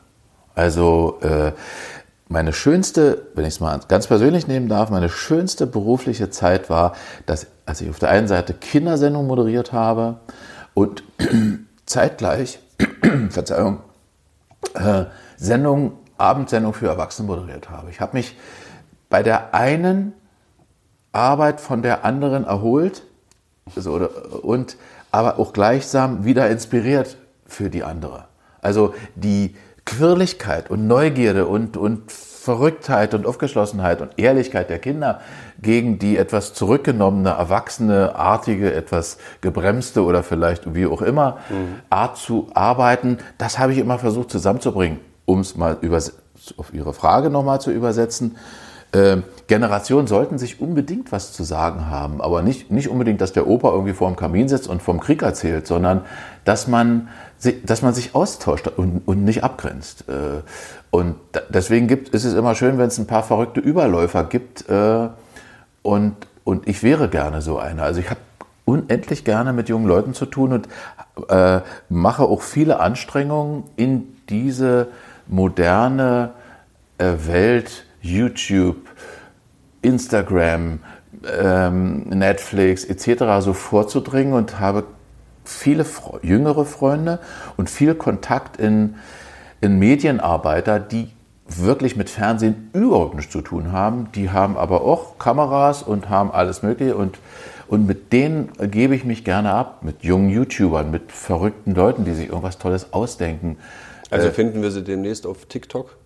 Also 0.54 1.18
äh, 1.22 1.52
meine 2.30 2.52
schönste, 2.52 3.26
wenn 3.34 3.44
ich 3.44 3.54
es 3.54 3.60
mal 3.60 3.80
ganz 3.88 4.06
persönlich 4.06 4.46
nehmen 4.46 4.68
darf, 4.68 4.88
meine 4.88 5.08
schönste 5.08 5.66
berufliche 5.66 6.30
Zeit 6.30 6.70
war, 6.70 6.94
dass 7.26 7.48
als 7.66 7.80
ich 7.80 7.90
auf 7.90 7.98
der 7.98 8.10
einen 8.10 8.28
Seite 8.28 8.54
Kindersendung 8.54 9.26
moderiert 9.26 9.72
habe 9.72 10.20
und 10.72 11.02
zeitgleich, 11.86 12.60
Verzeihung, 13.30 13.80
äh, 14.74 15.06
Sendungen 15.36 15.92
Abendsendung 16.18 16.72
für 16.72 16.86
Erwachsene 16.86 17.26
moderiert 17.26 17.68
habe. 17.68 17.90
Ich 17.90 18.00
habe 18.00 18.16
mich 18.16 18.38
bei 19.08 19.24
der 19.24 19.52
einen 19.52 20.12
Arbeit 21.10 21.60
von 21.60 21.82
der 21.82 22.04
anderen 22.04 22.44
erholt 22.44 23.02
so, 23.74 23.94
und 24.42 24.76
aber 25.10 25.40
auch 25.40 25.52
gleichsam 25.52 26.24
wieder 26.24 26.48
inspiriert 26.48 27.16
für 27.46 27.70
die 27.70 27.82
andere. 27.82 28.26
Also 28.62 28.94
die 29.16 29.56
Quirligkeit 29.84 30.70
und 30.70 30.86
Neugierde 30.86 31.46
und, 31.46 31.76
und 31.76 32.10
Verrücktheit 32.10 33.12
und 33.12 33.26
Aufgeschlossenheit 33.26 34.00
und 34.00 34.18
Ehrlichkeit 34.18 34.70
der 34.70 34.78
Kinder 34.78 35.20
gegen 35.60 35.98
die 35.98 36.16
etwas 36.16 36.54
zurückgenommene, 36.54 37.28
erwachsene, 37.30 38.14
artige, 38.16 38.72
etwas 38.72 39.18
gebremste 39.42 40.04
oder 40.04 40.22
vielleicht 40.22 40.74
wie 40.74 40.86
auch 40.86 41.02
immer 41.02 41.38
mhm. 41.50 41.80
Art 41.90 42.16
zu 42.16 42.48
arbeiten, 42.54 43.18
das 43.36 43.58
habe 43.58 43.72
ich 43.72 43.78
immer 43.78 43.98
versucht 43.98 44.30
zusammenzubringen, 44.30 45.00
um 45.26 45.40
es 45.40 45.54
mal 45.56 45.76
auf 46.56 46.72
Ihre 46.72 46.94
Frage 46.94 47.28
nochmal 47.28 47.60
zu 47.60 47.70
übersetzen. 47.70 48.36
Äh, 48.92 49.18
Generationen 49.46 50.06
sollten 50.08 50.38
sich 50.38 50.60
unbedingt 50.60 51.12
was 51.12 51.32
zu 51.32 51.44
sagen 51.44 51.88
haben, 51.90 52.20
aber 52.20 52.42
nicht, 52.42 52.70
nicht 52.70 52.88
unbedingt, 52.88 53.20
dass 53.20 53.32
der 53.32 53.46
Opa 53.46 53.70
irgendwie 53.70 53.92
vor 53.92 54.08
dem 54.08 54.16
Kamin 54.16 54.48
sitzt 54.48 54.66
und 54.66 54.82
vom 54.82 54.98
Krieg 54.98 55.22
erzählt, 55.22 55.66
sondern 55.66 56.02
dass 56.44 56.66
man, 56.66 57.08
dass 57.64 57.82
man 57.82 57.94
sich 57.94 58.14
austauscht 58.14 58.68
und, 58.68 59.02
und 59.06 59.24
nicht 59.24 59.42
abgrenzt. 59.44 60.04
Äh, 60.08 60.42
und 60.90 61.16
deswegen 61.48 61.88
gibt, 61.88 62.10
ist 62.10 62.24
es 62.24 62.34
immer 62.34 62.54
schön, 62.54 62.78
wenn 62.78 62.88
es 62.88 62.98
ein 62.98 63.06
paar 63.06 63.22
verrückte 63.22 63.60
Überläufer 63.60 64.24
gibt. 64.24 64.68
Äh, 64.68 65.08
und, 65.82 66.16
und 66.44 66.68
ich 66.68 66.82
wäre 66.82 67.08
gerne 67.08 67.40
so 67.40 67.58
einer. 67.58 67.84
Also 67.84 68.00
ich 68.00 68.10
habe 68.10 68.20
unendlich 68.64 69.24
gerne 69.24 69.52
mit 69.52 69.68
jungen 69.68 69.86
Leuten 69.86 70.14
zu 70.14 70.26
tun 70.26 70.52
und 70.52 70.68
äh, 71.28 71.60
mache 71.88 72.24
auch 72.24 72.42
viele 72.42 72.80
Anstrengungen 72.80 73.64
in 73.76 74.16
diese 74.28 74.88
moderne 75.26 76.30
Welt, 76.98 77.84
YouTube, 78.02 78.76
Instagram, 79.82 80.80
ähm, 81.26 82.02
Netflix 82.08 82.84
etc. 82.84 83.44
so 83.44 83.52
vorzudringen 83.52 84.34
und 84.34 84.60
habe 84.60 84.84
viele 85.56 85.84
jüngere 86.22 86.64
Freunde 86.64 87.18
und 87.56 87.70
viel 87.70 87.94
Kontakt 87.94 88.56
in 88.56 88.94
in 89.60 89.78
Medienarbeiter, 89.78 90.80
die 90.80 91.08
wirklich 91.46 91.96
mit 91.96 92.08
Fernsehen 92.08 92.70
überhaupt 92.72 93.14
nichts 93.14 93.32
zu 93.32 93.40
tun 93.40 93.72
haben. 93.72 94.08
Die 94.14 94.30
haben 94.30 94.56
aber 94.56 94.82
auch 94.82 95.18
Kameras 95.18 95.82
und 95.82 96.08
haben 96.08 96.30
alles 96.30 96.62
Mögliche 96.62 96.96
und, 96.96 97.18
und 97.66 97.86
mit 97.86 98.12
denen 98.12 98.50
gebe 98.70 98.94
ich 98.94 99.04
mich 99.04 99.24
gerne 99.24 99.52
ab, 99.52 99.82
mit 99.82 100.04
jungen 100.04 100.30
YouTubern, 100.30 100.90
mit 100.90 101.10
verrückten 101.12 101.74
Leuten, 101.74 102.04
die 102.04 102.12
sich 102.12 102.28
irgendwas 102.28 102.58
Tolles 102.58 102.92
ausdenken. 102.92 103.58
Also 104.10 104.28
äh, 104.28 104.30
finden 104.30 104.62
wir 104.62 104.70
sie 104.70 104.82
demnächst 104.82 105.26
auf 105.26 105.46
TikTok? 105.46 105.96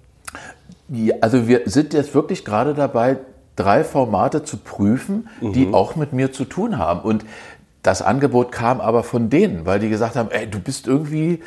Ja, 0.89 1.17
also 1.21 1.47
wir 1.47 1.63
sind 1.67 1.93
jetzt 1.93 2.15
wirklich 2.15 2.45
gerade 2.45 2.75
dabei, 2.75 3.19
drei 3.57 3.85
Formate 3.85 4.43
zu 4.43 4.57
prüfen, 4.57 5.29
die 5.41 5.67
mhm. 5.67 5.75
auch 5.75 5.95
mit 5.95 6.13
mir 6.13 6.33
zu 6.33 6.45
tun 6.45 6.79
haben. 6.79 7.01
Und 7.01 7.25
das 7.85 8.03
Angebot 8.03 8.51
kam 8.51 8.81
aber 8.81 9.05
von 9.05 9.31
denen, 9.31 9.65
weil 9.65 9.79
die 9.79 9.89
gesagt 9.89 10.17
haben, 10.17 10.33
ey, 10.33 10.49
du 10.49 10.59
bist 10.59 10.89
irgendwie 10.89 11.41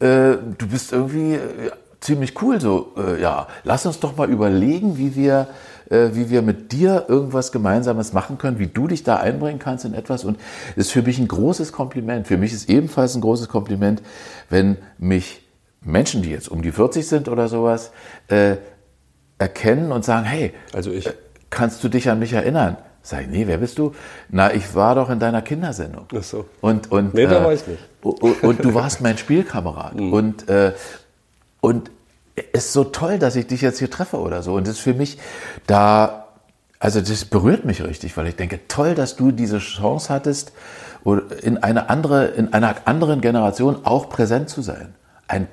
äh, 0.00 0.36
du 0.58 0.66
bist 0.68 0.92
irgendwie 0.92 1.34
äh, 1.34 1.70
ziemlich 2.00 2.40
cool 2.42 2.60
so, 2.60 2.92
äh, 2.96 3.20
ja, 3.20 3.46
lass 3.62 3.86
uns 3.86 4.00
doch 4.00 4.16
mal 4.16 4.28
überlegen, 4.28 4.98
wie 4.98 5.16
wir, 5.16 5.48
äh, 5.88 6.10
wie 6.12 6.30
wir 6.30 6.42
mit 6.42 6.72
dir 6.72 7.06
irgendwas 7.08 7.52
Gemeinsames 7.52 8.12
machen 8.12 8.36
können, 8.36 8.58
wie 8.58 8.66
du 8.66 8.86
dich 8.86 9.04
da 9.04 9.16
einbringen 9.16 9.58
kannst 9.58 9.84
in 9.84 9.94
etwas. 9.94 10.24
Und 10.24 10.38
ist 10.76 10.92
für 10.92 11.02
mich 11.02 11.18
ein 11.18 11.28
großes 11.28 11.72
Kompliment. 11.72 12.26
Für 12.26 12.36
mich 12.36 12.52
ist 12.52 12.68
ebenfalls 12.68 13.14
ein 13.14 13.22
großes 13.22 13.48
Kompliment, 13.48 14.02
wenn 14.50 14.76
mich 14.98 15.48
Menschen, 15.80 16.22
die 16.22 16.30
jetzt 16.30 16.48
um 16.48 16.62
die 16.62 16.72
40 16.72 17.06
sind 17.06 17.28
oder 17.28 17.48
sowas, 17.48 17.92
äh, 18.28 18.56
erkennen 19.38 19.92
und 19.92 20.04
sagen, 20.04 20.26
hey, 20.26 20.52
also 20.72 20.90
ich, 20.90 21.06
äh, 21.06 21.14
kannst 21.50 21.82
du 21.84 21.88
dich 21.88 22.10
an 22.10 22.18
mich 22.18 22.32
erinnern? 22.32 22.76
Sag 23.06 23.20
ich, 23.20 23.28
nee, 23.28 23.46
wer 23.46 23.58
bist 23.58 23.78
du? 23.78 23.94
Na, 24.30 24.54
ich 24.54 24.74
war 24.74 24.94
doch 24.94 25.10
in 25.10 25.18
deiner 25.18 25.42
Kindersendung. 25.42 26.06
Ach 26.16 26.22
so. 26.22 26.46
Und, 26.62 26.90
und, 26.90 27.12
nee, 27.12 27.26
da 27.26 27.42
äh, 27.42 27.44
weiß 27.44 27.60
ich 27.60 27.66
nicht. 27.68 27.82
Und, 28.00 28.42
und, 28.42 28.64
du 28.64 28.72
warst 28.72 29.02
mein 29.02 29.18
Spielkamerad. 29.18 29.94
Mhm. 30.00 30.12
Und, 30.12 30.48
äh, 30.48 30.72
und 31.60 31.90
es 32.34 32.66
ist 32.66 32.72
so 32.72 32.84
toll, 32.84 33.18
dass 33.18 33.36
ich 33.36 33.46
dich 33.46 33.60
jetzt 33.60 33.78
hier 33.78 33.90
treffe 33.90 34.18
oder 34.18 34.42
so. 34.42 34.54
Und 34.54 34.66
das 34.66 34.76
ist 34.76 34.80
für 34.80 34.94
mich 34.94 35.18
da, 35.66 36.28
also 36.80 37.00
das 37.00 37.26
berührt 37.26 37.66
mich 37.66 37.84
richtig, 37.84 38.16
weil 38.16 38.26
ich 38.26 38.36
denke, 38.36 38.60
toll, 38.68 38.94
dass 38.94 39.16
du 39.16 39.30
diese 39.32 39.58
Chance 39.58 40.12
hattest, 40.12 40.52
in, 41.42 41.62
eine 41.62 41.90
andere, 41.90 42.28
in 42.28 42.54
einer 42.54 42.74
anderen 42.86 43.20
Generation 43.20 43.84
auch 43.84 44.08
präsent 44.08 44.48
zu 44.48 44.62
sein. 44.62 44.94
Ein, 45.28 45.46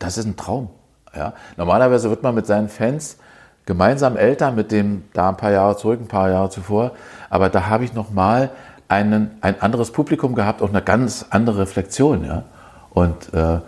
das 0.00 0.18
ist 0.18 0.26
ein 0.26 0.36
Traum. 0.36 0.70
Ja? 1.14 1.34
Normalerweise 1.56 2.10
wird 2.10 2.24
man 2.24 2.34
mit 2.34 2.46
seinen 2.46 2.68
Fans 2.68 3.18
gemeinsam 3.66 4.16
älter 4.16 4.52
mit 4.52 4.72
dem 4.72 5.02
da 5.12 5.28
ein 5.28 5.36
paar 5.36 5.50
Jahre 5.50 5.76
zurück, 5.76 6.00
ein 6.00 6.08
paar 6.08 6.30
Jahre 6.30 6.50
zuvor. 6.50 6.92
Aber 7.28 7.50
da 7.50 7.66
habe 7.66 7.84
ich 7.84 7.92
nochmal 7.92 8.50
einen, 8.88 9.32
ein 9.40 9.60
anderes 9.60 9.90
Publikum 9.90 10.34
gehabt 10.34 10.62
und 10.62 10.70
eine 10.70 10.82
ganz 10.82 11.26
andere 11.30 11.58
Reflexion. 11.58 12.24
Ja? 12.24 12.44
Und 12.90 13.34
äh, 13.34 13.58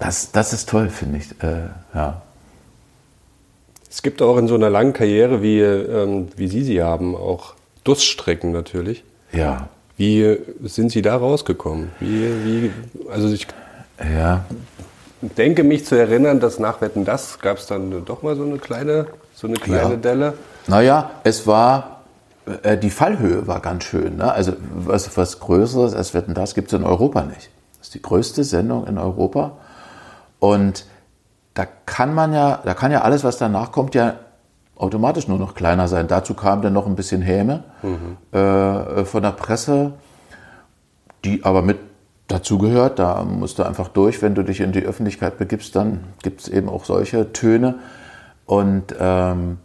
das, 0.00 0.32
das 0.32 0.52
ist 0.52 0.68
toll, 0.68 0.90
finde 0.90 1.18
ich. 1.18 1.30
Äh, 1.42 1.68
ja. 1.94 2.22
Es 3.88 4.02
gibt 4.02 4.20
auch 4.20 4.36
in 4.38 4.48
so 4.48 4.56
einer 4.56 4.70
langen 4.70 4.92
Karriere, 4.92 5.40
wie, 5.40 5.60
ähm, 5.60 6.28
wie 6.36 6.48
Sie 6.48 6.64
sie 6.64 6.82
haben, 6.82 7.14
auch 7.14 7.54
Durststrecken 7.84 8.50
natürlich. 8.50 9.04
Ja. 9.32 9.68
Wie 9.96 10.36
sind 10.64 10.90
Sie 10.90 11.02
da 11.02 11.16
rausgekommen? 11.16 11.92
Wie, 12.00 12.24
wie, 12.44 12.72
also 13.08 13.32
ich 13.32 13.46
ja. 14.00 14.44
denke 15.22 15.62
mich 15.62 15.86
zu 15.86 15.94
erinnern, 15.94 16.40
dass 16.40 16.58
nach 16.58 16.80
Wetten 16.80 17.04
das 17.04 17.38
gab 17.38 17.58
es 17.58 17.66
dann 17.66 18.04
doch 18.04 18.22
mal 18.22 18.34
so 18.34 18.42
eine 18.42 18.58
kleine 18.58 19.06
so 19.44 19.48
eine 19.48 19.58
kleine 19.58 19.90
ja. 19.90 19.96
Delle? 19.96 20.34
Naja, 20.68 21.10
es 21.22 21.46
war, 21.46 22.00
äh, 22.62 22.78
die 22.78 22.88
Fallhöhe 22.88 23.46
war 23.46 23.60
ganz 23.60 23.84
schön. 23.84 24.16
Ne? 24.16 24.32
Also 24.32 24.52
was, 24.74 25.14
was 25.18 25.38
Größeres 25.40 25.94
als 25.94 26.14
Wetten, 26.14 26.32
das 26.32 26.54
gibt 26.54 26.72
es 26.72 26.78
in 26.78 26.84
Europa 26.84 27.22
nicht. 27.22 27.50
Das 27.78 27.88
ist 27.88 27.94
die 27.94 28.00
größte 28.00 28.42
Sendung 28.42 28.86
in 28.86 28.96
Europa. 28.96 29.58
Und 30.38 30.86
da 31.52 31.66
kann 31.84 32.14
man 32.14 32.32
ja, 32.32 32.60
da 32.64 32.72
kann 32.72 32.90
ja 32.90 33.02
alles, 33.02 33.22
was 33.22 33.36
danach 33.36 33.70
kommt, 33.70 33.94
ja 33.94 34.14
automatisch 34.76 35.28
nur 35.28 35.38
noch 35.38 35.54
kleiner 35.54 35.88
sein. 35.88 36.08
Dazu 36.08 36.32
kam 36.32 36.62
dann 36.62 36.72
noch 36.72 36.86
ein 36.86 36.96
bisschen 36.96 37.20
Häme 37.20 37.64
mhm. 37.82 38.38
äh, 38.38 39.04
von 39.04 39.22
der 39.22 39.32
Presse, 39.32 39.92
die 41.24 41.44
aber 41.44 41.60
mit 41.60 41.78
dazugehört. 42.28 42.98
Da 42.98 43.22
musst 43.24 43.58
du 43.58 43.62
einfach 43.62 43.88
durch. 43.88 44.22
Wenn 44.22 44.34
du 44.34 44.42
dich 44.42 44.60
in 44.60 44.72
die 44.72 44.84
Öffentlichkeit 44.84 45.36
begibst, 45.36 45.76
dann 45.76 46.00
gibt 46.22 46.40
es 46.40 46.48
eben 46.48 46.70
auch 46.70 46.86
solche 46.86 47.32
Töne. 47.34 47.74
Und 48.46 48.94
ähm, 48.98 49.58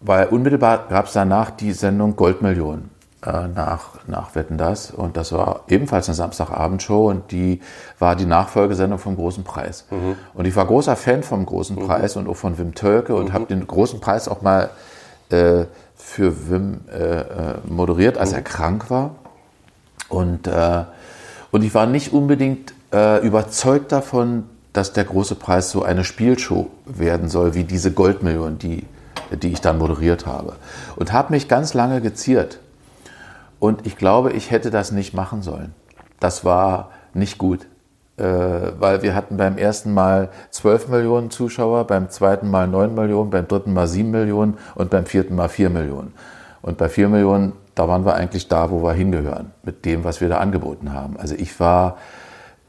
weil 0.00 0.26
unmittelbar 0.28 0.86
gab 0.88 1.06
es 1.06 1.12
danach 1.12 1.50
die 1.50 1.72
Sendung 1.72 2.14
Goldmillion 2.16 2.90
äh, 3.24 3.48
nach, 3.48 4.06
nach 4.06 4.34
Wetten 4.34 4.58
das. 4.58 4.90
Und 4.90 5.16
das 5.16 5.32
war 5.32 5.62
ebenfalls 5.68 6.08
eine 6.08 6.14
Samstagabendshow 6.14 7.08
und 7.08 7.32
die 7.32 7.60
war 7.98 8.14
die 8.14 8.26
Nachfolgesendung 8.26 8.98
vom 8.98 9.16
Großen 9.16 9.42
Preis. 9.44 9.86
Mhm. 9.90 10.16
Und 10.34 10.46
ich 10.46 10.54
war 10.54 10.66
großer 10.66 10.94
Fan 10.94 11.22
vom 11.22 11.44
Großen 11.44 11.76
mhm. 11.76 11.86
Preis 11.86 12.16
und 12.16 12.28
auch 12.28 12.36
von 12.36 12.58
Wim 12.58 12.74
Tölke 12.74 13.14
und 13.14 13.30
mhm. 13.30 13.32
habe 13.32 13.46
den 13.46 13.66
Großen 13.66 14.00
Preis 14.00 14.28
auch 14.28 14.42
mal 14.42 14.70
äh, 15.30 15.64
für 15.96 16.48
Wim 16.48 16.82
äh, 16.92 17.20
äh 17.20 17.24
moderiert, 17.66 18.18
als 18.18 18.32
er 18.32 18.40
mhm. 18.40 18.44
krank 18.44 18.90
war. 18.90 19.16
Und, 20.08 20.46
äh, 20.46 20.84
und 21.50 21.62
ich 21.62 21.74
war 21.74 21.86
nicht 21.86 22.12
unbedingt 22.12 22.72
äh, 22.92 23.24
überzeugt 23.26 23.90
davon, 23.90 24.44
dass 24.78 24.92
der 24.92 25.02
große 25.02 25.34
Preis 25.34 25.72
so 25.72 25.82
eine 25.82 26.04
Spielshow 26.04 26.70
werden 26.86 27.28
soll, 27.28 27.54
wie 27.54 27.64
diese 27.64 27.90
Goldmillion, 27.90 28.58
die, 28.58 28.86
die 29.42 29.50
ich 29.50 29.60
dann 29.60 29.76
moderiert 29.76 30.24
habe. 30.24 30.54
Und 30.94 31.12
habe 31.12 31.32
mich 31.32 31.48
ganz 31.48 31.74
lange 31.74 32.00
geziert. 32.00 32.60
Und 33.58 33.88
ich 33.88 33.96
glaube, 33.96 34.30
ich 34.34 34.52
hätte 34.52 34.70
das 34.70 34.92
nicht 34.92 35.14
machen 35.14 35.42
sollen. 35.42 35.74
Das 36.20 36.44
war 36.44 36.92
nicht 37.12 37.38
gut. 37.38 37.66
Äh, 38.18 38.22
weil 38.78 39.02
wir 39.02 39.16
hatten 39.16 39.36
beim 39.36 39.58
ersten 39.58 39.92
Mal 39.92 40.28
12 40.50 40.86
Millionen 40.86 41.32
Zuschauer, 41.32 41.84
beim 41.88 42.08
zweiten 42.08 42.48
Mal 42.48 42.68
9 42.68 42.94
Millionen, 42.94 43.30
beim 43.30 43.48
dritten 43.48 43.72
Mal 43.72 43.88
7 43.88 44.08
Millionen 44.08 44.58
und 44.76 44.90
beim 44.90 45.06
vierten 45.06 45.34
Mal 45.34 45.48
4 45.48 45.70
Millionen. 45.70 46.14
Und 46.62 46.78
bei 46.78 46.88
4 46.88 47.08
Millionen, 47.08 47.54
da 47.74 47.88
waren 47.88 48.04
wir 48.04 48.14
eigentlich 48.14 48.46
da, 48.46 48.70
wo 48.70 48.84
wir 48.84 48.92
hingehören, 48.92 49.50
mit 49.64 49.84
dem, 49.84 50.04
was 50.04 50.20
wir 50.20 50.28
da 50.28 50.38
angeboten 50.38 50.92
haben. 50.92 51.16
Also 51.18 51.34
ich 51.34 51.58
war, 51.58 51.96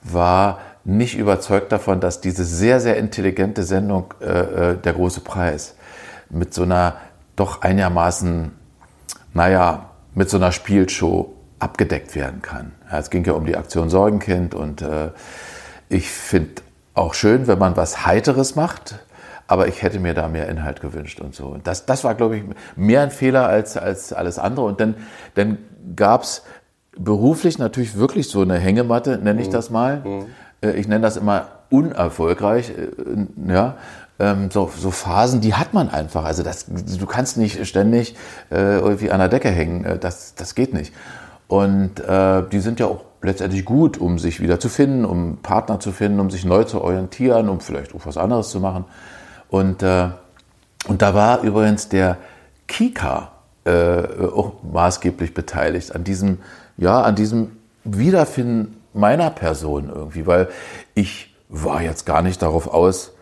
war 0.02 0.58
nicht 0.90 1.18
überzeugt 1.18 1.72
davon, 1.72 2.00
dass 2.00 2.22
diese 2.22 2.44
sehr, 2.44 2.80
sehr 2.80 2.98
intelligente 2.98 3.64
Sendung 3.64 4.14
äh, 4.22 4.72
äh, 4.72 4.78
Der 4.78 4.94
große 4.94 5.22
Preis 5.22 5.76
mit 6.30 6.54
so 6.54 6.64
einer 6.64 6.96
doch 7.36 7.62
einigermaßen, 7.62 8.52
naja, 9.34 9.92
mit 10.14 10.30
so 10.30 10.38
einer 10.38 10.52
Spielshow 10.52 11.34
abgedeckt 11.60 12.16
werden 12.16 12.42
kann. 12.42 12.74
Ja, 12.92 13.00
es 13.00 13.10
ging 13.10 13.24
ja 13.26 13.34
um 13.34 13.46
die 13.46 13.56
Aktion 13.56 13.90
Sorgenkind 13.90 14.56
und 14.56 14.82
äh, 14.82 15.10
ich 15.90 16.10
finde 16.10 16.62
auch 16.94 17.14
schön, 17.14 17.48
wenn 17.48 17.60
man 17.60 17.78
was 17.78 18.06
Heiteres 18.06 18.56
macht, 18.56 19.00
aber 19.48 19.68
ich 19.68 19.82
hätte 19.82 20.00
mir 20.00 20.14
da 20.14 20.28
mehr 20.28 20.48
Inhalt 20.50 20.82
gewünscht 20.82 21.22
und 21.22 21.34
so. 21.34 21.48
Und 21.48 21.66
das, 21.66 21.86
das 21.86 22.04
war, 22.04 22.16
glaube 22.16 22.38
ich, 22.38 22.44
mehr 22.76 23.02
ein 23.02 23.12
Fehler 23.12 23.48
als, 23.48 23.78
als 23.78 24.14
alles 24.14 24.38
andere. 24.38 24.66
Und 24.66 24.80
dann, 24.80 24.96
dann 25.36 25.58
gab 25.96 26.24
es 26.24 26.44
beruflich 26.98 27.58
natürlich 27.58 27.98
wirklich 27.98 28.30
so 28.30 28.42
eine 28.42 28.58
Hängematte, 28.58 29.18
nenne 29.18 29.42
ich 29.42 29.48
mhm. 29.48 29.54
das 29.54 29.70
mal. 29.70 30.02
Mhm. 30.04 30.26
Äh, 30.62 30.72
ich 30.72 30.88
nenne 30.88 31.02
das 31.02 31.18
immer 31.18 31.48
unerfolgreich, 31.70 32.72
äh, 32.72 33.52
ja, 33.52 33.76
ähm, 34.20 34.52
so, 34.52 34.70
so 34.78 34.92
Phasen, 34.92 35.42
die 35.42 35.54
hat 35.54 35.74
man 35.74 35.90
einfach. 35.90 36.26
Also 36.26 36.44
das, 36.44 36.66
du 36.68 37.06
kannst 37.06 37.38
nicht 37.38 37.66
ständig 37.66 38.16
äh, 38.52 38.80
irgendwie 38.80 39.12
an 39.12 39.20
der 39.20 39.30
Decke 39.30 39.50
hängen. 39.50 40.00
Das, 40.02 40.36
das 40.36 40.56
geht 40.56 40.74
nicht. 40.74 40.94
Und 41.48 42.00
äh, 42.02 42.44
die 42.52 42.60
sind 42.60 42.80
ja 42.80 42.88
auch 42.88 43.02
letztendlich 43.22 43.66
gut, 43.66 43.98
um 43.98 44.20
sich 44.20 44.40
wieder 44.40 44.60
zu 44.60 44.70
finden, 44.70 45.06
um 45.06 45.38
Partner 45.38 45.80
zu 45.80 45.92
finden, 45.92 46.20
um 46.20 46.30
sich 46.30 46.46
neu 46.46 46.64
zu 46.64 46.82
orientieren, 46.82 47.50
um 47.50 47.60
vielleicht 47.60 47.96
auch 47.96 48.06
was 48.06 48.18
anderes 48.18 48.50
zu 48.50 48.60
machen. 48.60 48.86
Und, 49.50 49.84
äh, 49.84 50.10
und 50.88 51.02
da 51.02 51.14
war 51.14 51.42
übrigens 51.42 51.90
der 51.90 52.18
Kika 52.68 53.32
äh, 53.66 54.04
auch 54.34 54.54
maßgeblich 54.64 55.34
beteiligt 55.34 55.96
an 55.96 56.04
diesem, 56.04 56.40
ja, 56.78 57.02
an 57.02 57.16
diesem 57.16 57.52
Wiederfinden 57.84 58.79
meiner 58.94 59.30
Person 59.30 59.92
irgendwie, 59.94 60.28
weil 60.28 60.50
ich 60.94 61.36
war 61.50 61.82
jetzt 61.82 62.06
gar 62.06 62.22
nicht 62.22 62.42
darauf 62.42 62.68
aus, 62.68 63.14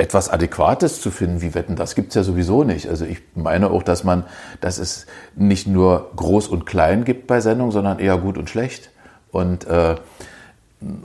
etwas 0.00 0.30
Adäquates 0.30 1.00
zu 1.02 1.10
finden, 1.10 1.42
wie 1.42 1.54
Wetten, 1.54 1.76
das 1.76 1.94
gibt 1.94 2.08
es 2.08 2.14
ja 2.14 2.22
sowieso 2.22 2.64
nicht. 2.64 2.88
Also 2.88 3.04
ich 3.04 3.20
meine 3.34 3.70
auch, 3.70 3.82
dass 3.82 4.02
man, 4.02 4.24
dass 4.62 4.78
es 4.78 5.06
nicht 5.36 5.66
nur 5.66 6.10
groß 6.16 6.48
und 6.48 6.64
klein 6.64 7.04
gibt 7.04 7.26
bei 7.26 7.40
Sendungen, 7.40 7.70
sondern 7.70 7.98
eher 7.98 8.16
gut 8.16 8.38
und 8.38 8.48
schlecht. 8.48 8.90
Und, 9.30 9.66
äh, 9.66 9.96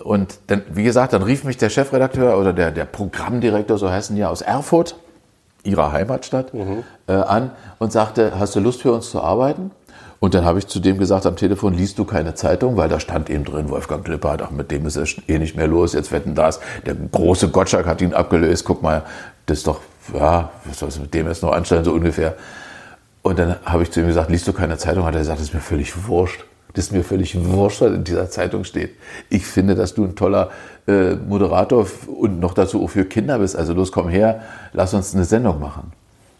und 0.01 0.39
dann, 0.47 0.61
wie 0.71 0.83
gesagt, 0.83 1.11
dann 1.11 1.23
rief 1.23 1.43
mich 1.43 1.57
der 1.57 1.69
Chefredakteur 1.69 2.39
oder 2.39 2.53
der, 2.53 2.71
der 2.71 2.85
Programmdirektor, 2.85 3.77
so 3.77 3.91
heißen 3.91 4.15
die 4.15 4.21
ja, 4.21 4.29
aus 4.29 4.41
Erfurt, 4.41 4.95
ihrer 5.63 5.91
Heimatstadt, 5.91 6.53
mhm. 6.53 6.83
äh, 7.07 7.13
an 7.13 7.51
und 7.79 7.91
sagte, 7.91 8.39
hast 8.39 8.55
du 8.55 8.61
Lust 8.61 8.81
für 8.81 8.93
uns 8.93 9.09
zu 9.09 9.21
arbeiten? 9.21 9.71
Und 10.19 10.34
dann 10.34 10.45
habe 10.45 10.60
ich 10.60 10.67
zu 10.67 10.80
dem 10.80 10.97
gesagt 10.97 11.25
am 11.25 11.36
Telefon, 11.36 11.73
liest 11.73 11.99
du 11.99 12.06
keine 12.06 12.36
Zeitung? 12.36 12.78
Weil 12.78 12.89
da 12.89 12.99
stand 12.99 13.30
eben 13.30 13.43
drin, 13.43 13.69
Wolfgang 13.69 14.08
Lippert, 14.08 14.41
ach, 14.41 14.51
mit 14.51 14.71
dem 14.71 14.86
ist 14.86 14.95
es 14.95 15.15
eh 15.28 15.38
nicht 15.38 15.56
mehr 15.56 15.67
los, 15.67 15.93
jetzt 15.93 16.12
wetten 16.12 16.36
das. 16.36 16.60
Der 16.86 16.95
große 16.95 17.49
Gottschalk 17.49 17.86
hat 17.86 18.01
ihn 18.01 18.13
abgelöst, 18.13 18.65
guck 18.65 18.82
mal, 18.82 19.04
das 19.45 19.60
ist 19.60 19.67
doch, 19.67 19.82
ja, 20.13 20.51
was 20.65 20.80
soll 20.80 20.89
es 20.89 20.99
mit 20.99 21.13
dem 21.13 21.28
jetzt 21.28 21.43
noch 21.43 21.51
anstellen, 21.51 21.84
so 21.84 21.91
ungefähr. 21.91 22.36
Und 23.21 23.39
dann 23.39 23.56
habe 23.65 23.84
ich 23.84 23.91
zu 23.91 24.01
ihm 24.01 24.08
gesagt, 24.08 24.30
liest 24.30 24.47
du 24.47 24.54
keine 24.54 24.78
Zeitung? 24.78 25.06
Hat 25.06 25.15
er 25.15 25.19
gesagt, 25.19 25.39
das 25.39 25.47
ist 25.47 25.54
mir 25.54 25.60
völlig 25.60 26.08
wurscht. 26.08 26.45
Das 26.73 26.86
ist 26.86 26.91
mir 26.91 27.04
völlig 27.04 27.36
wurscht, 27.43 27.82
was 27.82 27.93
in 27.93 28.04
dieser 28.04 28.30
Zeitung 28.30 28.65
steht. 28.65 28.97
Ich 29.30 29.45
finde, 29.45 29.75
dass 29.75 29.93
du 29.93 30.04
ein 30.04 30.15
toller 30.15 30.51
äh, 30.88 31.15
Moderator 31.15 31.88
und 32.08 32.39
noch 32.39 32.54
dazu 32.54 32.84
auch 32.84 32.89
für 32.89 33.06
Kinder 33.06 33.39
bist. 33.39 33.56
Also 33.56 33.73
los, 33.73 33.91
komm 33.91 34.10
her, 34.10 34.41
lass 34.73 34.93
uns 34.93 35.15
eine 35.15 35.23
Sendung 35.23 35.60
machen. 35.60 35.93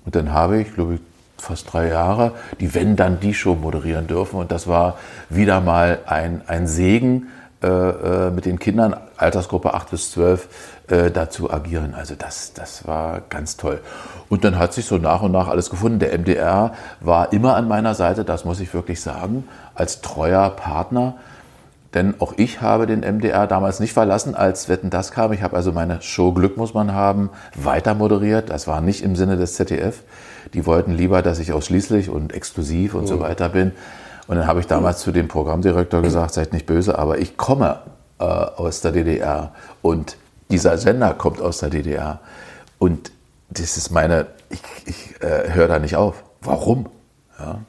Und 0.06 0.16
dann 0.16 0.34
habe 0.34 0.60
ich, 0.60 0.74
glaube 0.74 0.96
ich, 0.96 1.00
fast 1.38 1.72
drei 1.72 1.90
Jahre, 1.90 2.34
die 2.60 2.74
Wenn 2.74 2.96
dann 2.96 3.20
die 3.20 3.34
Show 3.34 3.56
moderieren 3.56 4.08
dürfen. 4.08 4.40
Und 4.40 4.52
das 4.52 4.68
war 4.68 4.98
wieder 5.30 5.62
mal 5.62 6.00
ein, 6.06 6.42
ein 6.48 6.68
Segen, 6.68 7.28
äh, 7.64 7.68
äh 7.68 8.32
mit 8.32 8.46
den 8.46 8.60
Kindern, 8.60 8.96
Altersgruppe 9.18 9.74
8 9.74 9.92
bis 9.92 10.12
12, 10.12 10.48
äh, 10.88 11.12
dazu 11.12 11.52
agieren. 11.52 11.94
Also 11.96 12.16
das, 12.16 12.54
das 12.54 12.88
war 12.88 13.22
ganz 13.30 13.58
toll. 13.58 13.82
Und 14.30 14.44
dann 14.44 14.58
hat 14.58 14.74
sich 14.74 14.86
so 14.86 14.98
nach 14.98 15.22
und 15.22 15.32
nach 15.32 15.48
alles 15.48 15.70
gefunden. 15.70 16.00
Der 16.00 16.18
MDR 16.18 16.74
war 17.00 17.34
immer 17.34 17.56
an 17.56 17.68
meiner 17.68 17.96
Seite, 17.96 18.24
das 18.24 18.46
muss 18.46 18.60
ich 18.60 18.74
wirklich 18.74 19.02
sagen, 19.02 19.48
als 19.74 20.02
treuer 20.02 20.50
Partner. 20.50 21.16
Denn 21.96 22.16
auch 22.20 22.34
ich 22.36 22.62
habe 22.62 22.88
den 22.88 23.00
MDR 23.00 23.48
damals 23.48 23.80
nicht 23.80 23.94
verlassen, 23.94 24.36
als 24.36 24.68
Wetten 24.68 24.90
das 24.90 25.12
kam. 25.12 25.32
Ich 25.32 25.42
habe 25.42 25.56
also 25.56 25.72
meine 25.72 26.02
Show 26.02 26.34
Glück 26.34 26.58
muss 26.58 26.74
man 26.74 26.94
haben 26.94 27.30
weiter 27.56 27.96
moderiert. 27.96 28.50
Das 28.50 28.68
war 28.68 28.82
nicht 28.82 29.02
im 29.02 29.16
Sinne 29.16 29.38
des 29.38 29.56
ZDF. 29.56 30.04
Die 30.56 30.66
wollten 30.66 30.94
lieber, 30.94 31.22
dass 31.22 31.40
ich 31.40 31.52
ausschließlich 31.52 32.10
und 32.10 32.34
exklusiv 32.34 32.96
und 32.96 33.04
mhm. 33.04 33.08
so 33.08 33.20
weiter 33.20 33.50
bin. 33.50 33.74
Und 34.28 34.38
dann 34.38 34.48
habe 34.48 34.62
ich 34.62 34.68
damals 34.68 35.02
zu 35.02 35.12
dem 35.12 35.28
Programmdirektor 35.28 36.02
gesagt, 36.02 36.34
seid 36.34 36.54
nicht 36.54 36.66
böse, 36.66 36.98
aber 36.98 37.20
ich 37.20 37.38
komme 37.38 37.82
äh, 38.20 38.24
aus 38.24 38.82
der 38.82 38.94
DDR 38.94 39.54
und 39.82 40.18
dieser 40.50 40.78
Sender 40.78 41.14
kommt 41.14 41.42
aus 41.42 41.60
der 41.60 41.70
DDR. 41.70 42.20
Und 42.80 43.12
das 43.50 43.78
ist 43.78 43.92
meine, 43.92 44.28
ich, 44.50 44.62
ich 44.86 45.22
äh, 45.22 45.52
höre 45.52 45.68
da 45.68 45.80
nicht 45.80 45.98
auf. 45.98 46.24
Warum? 46.42 46.88
Ja. 47.38 47.60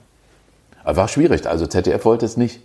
Aber 0.85 0.96
war 0.96 1.09
schwierig. 1.09 1.46
Also 1.46 1.66
ZDF 1.66 2.05
wollte 2.05 2.25
es 2.25 2.37
nicht. 2.37 2.61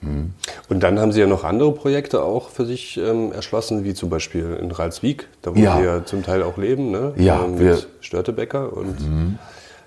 Hm. 0.00 0.32
Und 0.68 0.80
dann 0.82 1.00
haben 1.00 1.12
Sie 1.12 1.20
ja 1.20 1.26
noch 1.26 1.44
andere 1.44 1.72
Projekte 1.72 2.22
auch 2.22 2.50
für 2.50 2.64
sich 2.66 2.96
ähm, 2.96 3.32
erschlossen, 3.32 3.84
wie 3.84 3.94
zum 3.94 4.10
Beispiel 4.10 4.56
in 4.60 4.70
Ralswiek, 4.70 5.26
da 5.42 5.54
wo 5.54 5.58
ja. 5.58 5.76
Sie 5.76 5.84
ja 5.84 6.04
zum 6.04 6.22
Teil 6.22 6.42
auch 6.42 6.56
leben, 6.58 6.90
ne? 6.90 7.14
Ja, 7.16 7.42
ähm, 7.44 7.58
wir 7.58 7.78
Störtebecker 8.00 8.72
und 8.72 9.00
mhm. 9.00 9.38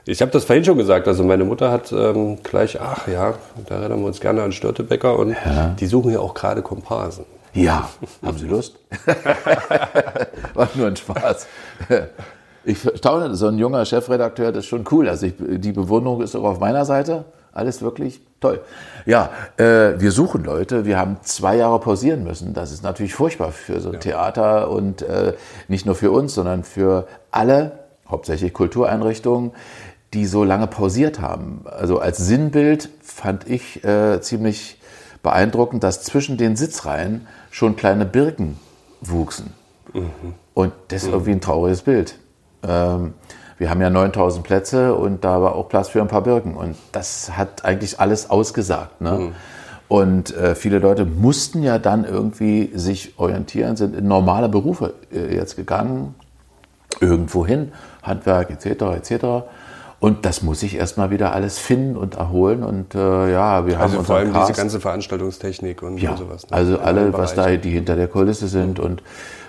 Ich 0.07 0.21
habe 0.21 0.31
das 0.31 0.45
vorhin 0.45 0.63
schon 0.63 0.77
gesagt. 0.77 1.05
Also 1.07 1.25
meine 1.25 1.43
Mutter 1.43 1.69
hat 1.69 1.91
ähm, 1.91 2.37
gleich, 2.41 2.79
ach 2.79 3.09
ja, 3.09 3.33
da 3.67 3.75
erinnern 3.75 3.99
wir 3.99 4.07
uns 4.07 4.21
gerne 4.21 4.41
an 4.41 4.53
Störtebecker 4.53 5.19
und 5.19 5.31
ja. 5.31 5.75
die 5.77 5.85
suchen 5.85 6.13
ja 6.13 6.19
auch 6.19 6.33
gerade 6.33 6.61
Komparsen. 6.61 7.25
Ja, 7.53 7.89
haben 8.25 8.37
Sie 8.37 8.47
Lust? 8.47 8.77
War 10.53 10.69
nur 10.75 10.87
ein 10.87 10.95
Spaß. 10.95 11.47
Ich 12.63 12.79
staune, 12.95 13.35
so 13.35 13.47
ein 13.47 13.57
junger 13.57 13.83
Chefredakteur, 13.83 14.53
das 14.53 14.63
ist 14.63 14.69
schon 14.69 14.85
cool. 14.91 15.09
Also 15.09 15.25
ich, 15.25 15.33
die 15.37 15.73
Bewunderung 15.73 16.21
ist 16.21 16.35
auch 16.37 16.43
auf 16.43 16.59
meiner 16.59 16.85
Seite. 16.85 17.25
Alles 17.51 17.81
wirklich 17.81 18.21
toll. 18.39 18.61
Ja, 19.05 19.31
äh, 19.57 19.99
wir 19.99 20.11
suchen 20.11 20.45
Leute. 20.45 20.85
Wir 20.85 20.97
haben 20.97 21.17
zwei 21.23 21.57
Jahre 21.57 21.79
pausieren 21.79 22.23
müssen. 22.23 22.53
Das 22.53 22.71
ist 22.71 22.83
natürlich 22.83 23.13
furchtbar 23.13 23.51
für 23.51 23.81
so 23.81 23.89
ein 23.89 23.95
ja. 23.95 23.99
Theater 23.99 24.69
und 24.71 25.01
äh, 25.01 25.33
nicht 25.67 25.85
nur 25.85 25.95
für 25.95 26.11
uns, 26.11 26.35
sondern 26.35 26.63
für 26.63 27.07
alle, 27.31 27.79
hauptsächlich 28.09 28.53
Kultureinrichtungen, 28.53 29.51
die 30.13 30.25
so 30.25 30.43
lange 30.43 30.67
pausiert 30.67 31.19
haben. 31.19 31.61
Also 31.65 31.99
als 31.99 32.17
Sinnbild 32.17 32.89
fand 33.01 33.47
ich 33.49 33.83
äh, 33.83 34.21
ziemlich 34.21 34.79
beeindruckend, 35.21 35.83
dass 35.83 36.03
zwischen 36.03 36.37
den 36.37 36.55
Sitzreihen 36.55 37.27
schon 37.51 37.75
kleine 37.75 38.05
Birken 38.05 38.57
wuchsen. 39.01 39.53
Mhm. 39.93 40.33
Und 40.53 40.73
das 40.87 41.03
ist 41.03 41.09
irgendwie 41.09 41.31
ein 41.31 41.41
trauriges 41.41 41.81
Bild. 41.81 42.15
Ähm, 42.63 43.13
wir 43.57 43.69
haben 43.69 43.81
ja 43.81 43.89
9000 43.89 44.43
Plätze 44.43 44.93
und 44.93 45.23
da 45.23 45.41
war 45.41 45.55
auch 45.55 45.67
Platz 45.67 45.89
für 45.89 46.01
ein 46.01 46.07
paar 46.07 46.21
Birken. 46.21 46.55
Und 46.55 46.75
das 46.91 47.35
hat 47.35 47.65
eigentlich 47.65 47.99
alles 47.99 48.29
ausgesagt. 48.29 49.01
Ne? 49.01 49.11
Mhm. 49.11 49.31
Und 49.87 50.35
äh, 50.35 50.53
viele 50.55 50.79
Leute 50.79 51.05
mussten 51.05 51.63
ja 51.63 51.79
dann 51.79 52.03
irgendwie 52.03 52.71
sich 52.75 53.17
orientieren, 53.17 53.77
sind 53.77 53.95
in 53.95 54.07
normale 54.07 54.49
Berufe 54.49 54.93
äh, 55.13 55.33
jetzt 55.33 55.55
gegangen, 55.55 56.13
irgendwo 56.99 57.45
hin, 57.45 57.71
Handwerk 58.03 58.49
etc. 58.49 58.65
etc. 58.97 59.25
Und 59.99 60.25
das 60.25 60.43
muss 60.43 60.61
ich 60.61 60.75
erstmal 60.75 61.09
wieder 61.09 61.33
alles 61.33 61.57
finden 61.57 61.97
und 61.97 62.15
erholen. 62.15 62.63
Und 62.63 62.93
äh, 62.93 63.31
ja, 63.31 63.65
wir 63.65 63.79
also 63.79 63.97
haben 63.97 64.05
vor 64.05 64.17
allem 64.17 64.31
Cast. 64.31 64.49
diese 64.49 64.59
ganze 64.59 64.79
Veranstaltungstechnik 64.79 65.81
und, 65.81 65.97
ja, 65.97 66.11
und 66.11 66.17
sowas. 66.17 66.47
Ne? 66.49 66.55
Also 66.55 66.79
alle, 66.79 67.13
was 67.13 67.33
da 67.33 67.55
die 67.55 67.71
hinter 67.71 67.95
der 67.95 68.07
Kulisse 68.07 68.47
sind 68.47 68.77
mhm. 68.77 68.85
und 68.85 69.03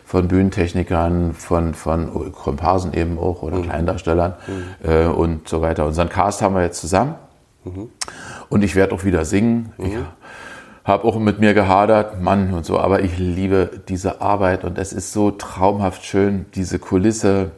von 0.07 0.27
Bühnentechnikern, 0.27 1.35
von, 1.35 1.75
von 1.75 2.33
Komparsen 2.33 2.95
eben 2.95 3.19
auch 3.19 3.43
oder 3.43 3.59
mhm. 3.59 3.65
Kleindarstellern 3.65 4.35
mhm. 4.47 4.91
äh, 4.91 5.07
und 5.07 5.49
so 5.49 5.61
weiter. 5.61 5.85
Unseren 5.85 6.09
Cast 6.09 6.41
haben 6.41 6.55
wir 6.55 6.63
jetzt 6.63 6.81
zusammen. 6.81 7.17
Mhm. 7.65 7.91
Und 8.49 8.65
ich 8.65 8.75
werde 8.75 8.95
auch 8.95 9.05
wieder 9.05 9.27
singen. 9.27 9.75
Ich 9.77 9.93
mhm. 9.93 10.07
habe 10.85 11.05
auch 11.05 11.19
mit 11.19 11.41
mir 11.41 11.53
gehadert, 11.53 12.23
Mann 12.23 12.55
und 12.55 12.65
so, 12.65 12.79
aber 12.79 13.03
ich 13.03 13.19
liebe 13.19 13.69
diese 13.89 14.23
Arbeit 14.23 14.65
und 14.65 14.79
es 14.79 14.95
ist 14.95 15.13
so 15.13 15.31
traumhaft 15.31 16.07
schön, 16.07 16.47
diese 16.55 16.79
Kulisse, 16.79 17.51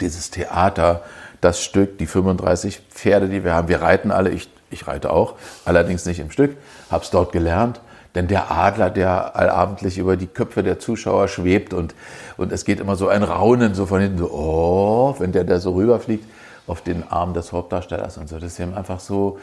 dieses 0.00 0.30
Theater 0.30 1.02
das 1.40 1.62
Stück, 1.62 1.98
die 1.98 2.06
35 2.06 2.80
Pferde, 2.90 3.28
die 3.28 3.44
wir 3.44 3.54
haben. 3.54 3.68
Wir 3.68 3.82
reiten 3.82 4.10
alle, 4.10 4.30
ich, 4.30 4.48
ich 4.70 4.86
reite 4.86 5.10
auch, 5.10 5.34
allerdings 5.64 6.06
nicht 6.06 6.20
im 6.20 6.30
Stück, 6.30 6.56
habe 6.90 7.04
es 7.04 7.10
dort 7.10 7.32
gelernt. 7.32 7.80
Denn 8.14 8.26
der 8.26 8.50
Adler, 8.50 8.90
der 8.90 9.36
allabendlich 9.36 9.98
über 9.98 10.16
die 10.16 10.26
Köpfe 10.26 10.64
der 10.64 10.80
Zuschauer 10.80 11.28
schwebt 11.28 11.72
und, 11.72 11.94
und 12.36 12.50
es 12.50 12.64
geht 12.64 12.80
immer 12.80 12.96
so 12.96 13.08
ein 13.08 13.22
Raunen 13.22 13.74
so 13.74 13.86
von 13.86 14.00
hinten, 14.00 14.18
so, 14.18 14.30
oh, 14.32 15.14
wenn 15.18 15.30
der 15.30 15.44
da 15.44 15.60
so 15.60 15.74
rüberfliegt 15.74 16.24
auf 16.66 16.82
den 16.82 17.04
Arm 17.08 17.34
des 17.34 17.52
Hauptdarstellers 17.52 18.18
und 18.18 18.28
so. 18.28 18.38
Das 18.38 18.52
ist 18.52 18.60
eben 18.60 18.74
einfach 18.74 18.98
so, 18.98 19.38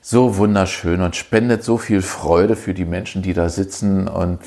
so 0.00 0.36
wunderschön 0.36 1.00
und 1.00 1.16
spendet 1.16 1.64
so 1.64 1.78
viel 1.78 2.02
Freude 2.02 2.56
für 2.56 2.74
die 2.74 2.84
Menschen, 2.84 3.22
die 3.22 3.34
da 3.34 3.48
sitzen. 3.48 4.06
Und 4.06 4.40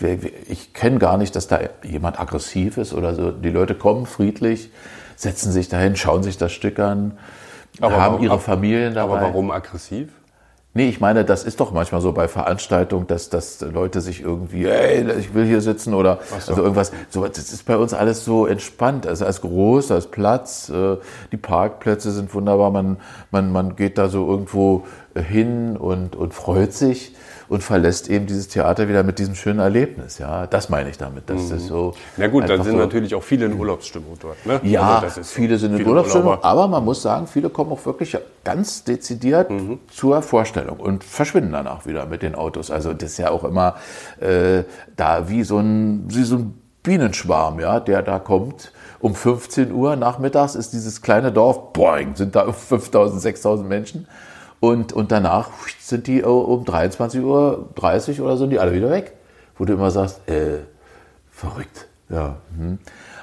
ich 0.47 0.73
kenne 0.73 0.99
gar 0.99 1.17
nicht, 1.17 1.35
dass 1.35 1.47
da 1.47 1.59
jemand 1.83 2.19
aggressiv 2.19 2.77
ist 2.77 2.93
oder 2.93 3.15
so. 3.15 3.31
Die 3.31 3.49
Leute 3.49 3.75
kommen 3.75 4.05
friedlich, 4.05 4.69
setzen 5.15 5.51
sich 5.51 5.69
dahin, 5.69 5.95
schauen 5.95 6.23
sich 6.23 6.37
das 6.37 6.51
Stück 6.51 6.79
an, 6.79 7.17
aber 7.79 7.97
haben 7.97 8.13
warum, 8.13 8.23
ihre 8.23 8.39
Familien 8.39 8.93
dabei. 8.93 9.17
Aber 9.17 9.27
warum 9.27 9.51
aggressiv? 9.51 10.09
Nee, 10.77 10.89
ich 10.89 10.99
meine, 10.99 11.23
das 11.23 11.45
ist 11.45 11.61
doch 11.61 11.71
manchmal 11.71 12.01
so 12.01 12.11
bei 12.11 12.27
Veranstaltungen, 12.27 13.07
dass, 13.07 13.29
dass 13.29 13.61
Leute 13.61 14.01
sich 14.01 14.19
irgendwie, 14.21 14.65
ey, 14.65 15.09
ich 15.19 15.33
will 15.33 15.45
hier 15.45 15.61
sitzen 15.61 15.93
oder 15.93 16.19
so. 16.27 16.51
also 16.51 16.63
irgendwas. 16.63 16.91
So, 17.09 17.25
das 17.25 17.53
ist 17.53 17.65
bei 17.65 17.77
uns 17.77 17.93
alles 17.93 18.25
so 18.25 18.45
entspannt. 18.45 19.07
Also 19.07 19.25
als 19.25 19.39
groß, 19.39 19.91
als 19.91 20.07
Platz, 20.07 20.67
äh, 20.67 20.97
die 21.31 21.37
Parkplätze 21.37 22.11
sind 22.11 22.33
wunderbar. 22.33 22.71
Man, 22.71 22.97
man, 23.31 23.53
man 23.53 23.77
geht 23.77 23.97
da 23.97 24.09
so 24.09 24.29
irgendwo 24.29 24.85
hin 25.15 25.77
und, 25.77 26.17
und 26.17 26.33
freut 26.33 26.73
sich 26.73 27.14
und 27.47 27.63
verlässt 27.63 28.09
eben 28.09 28.25
dieses 28.25 28.47
Theater 28.47 28.87
wieder 28.87 29.03
mit 29.03 29.19
diesem 29.19 29.35
schönen 29.35 29.59
Erlebnis. 29.59 30.17
Ja, 30.17 30.47
das 30.47 30.69
meine 30.69 30.89
ich 30.89 30.97
damit. 30.97 31.29
Das 31.29 31.49
mhm. 31.49 31.57
ist 31.57 31.67
so. 31.67 31.93
Na 32.17 32.27
gut, 32.27 32.49
dann 32.49 32.63
sind 32.63 32.73
so, 32.73 32.77
natürlich 32.79 33.15
auch 33.15 33.23
viele 33.23 33.45
in 33.45 33.59
Urlaubsstimmung 33.59 34.17
dort. 34.19 34.45
Ne? 34.45 34.59
Ja, 34.63 34.99
also 34.99 35.23
viele 35.23 35.57
sind 35.57 35.71
in 35.71 35.77
viele 35.77 35.89
Urlaubsstimmung, 35.89 36.27
Urlauber. 36.27 36.45
aber 36.45 36.67
man 36.67 36.83
muss 36.83 37.01
sagen, 37.01 37.27
viele 37.27 37.49
kommen 37.49 37.71
auch 37.71 37.85
wirklich 37.85 38.17
ganz 38.43 38.83
dezidiert 38.83 39.49
mhm. 39.49 39.79
zur 39.91 40.21
Vorstellung 40.21 40.79
und 40.79 41.03
verschwinden 41.03 41.51
danach 41.51 41.85
wieder 41.85 42.05
mit 42.05 42.21
den 42.21 42.35
Autos. 42.35 42.71
Also 42.71 42.93
das 42.93 43.11
ist 43.11 43.17
ja 43.17 43.29
auch 43.29 43.43
immer 43.43 43.75
äh, 44.19 44.63
da 44.95 45.29
wie 45.29 45.43
so 45.43 45.59
ein, 45.59 46.05
wie 46.07 46.23
so 46.23 46.37
ein 46.37 46.61
Bienenschwarm, 46.83 47.59
ja, 47.59 47.79
der 47.79 48.01
da 48.01 48.19
kommt. 48.19 48.71
Um 48.99 49.13
15 49.13 49.71
Uhr 49.71 49.95
nachmittags 49.95 50.55
ist 50.55 50.73
dieses 50.73 51.01
kleine 51.01 51.31
Dorf, 51.31 51.73
boing, 51.73 52.15
sind 52.15 52.35
da 52.35 52.51
5000, 52.51 53.21
6000 53.21 53.67
Menschen. 53.67 54.07
Und, 54.65 54.93
und 54.93 55.11
danach 55.11 55.49
sind 55.79 56.07
die 56.07 56.23
um 56.23 56.63
23.30 56.63 57.21
Uhr 58.19 58.25
oder 58.25 58.35
so, 58.35 58.47
die 58.47 58.57
alle 58.57 58.73
wieder 58.73 58.89
weg. 58.89 59.13
Wo 59.59 59.65
du 59.65 59.73
immer 59.73 59.91
sagst, 59.91 60.27
äh, 60.27 60.57
verrückt. 61.29 61.85
Ja. 62.09 62.37
Hm. 62.57 62.79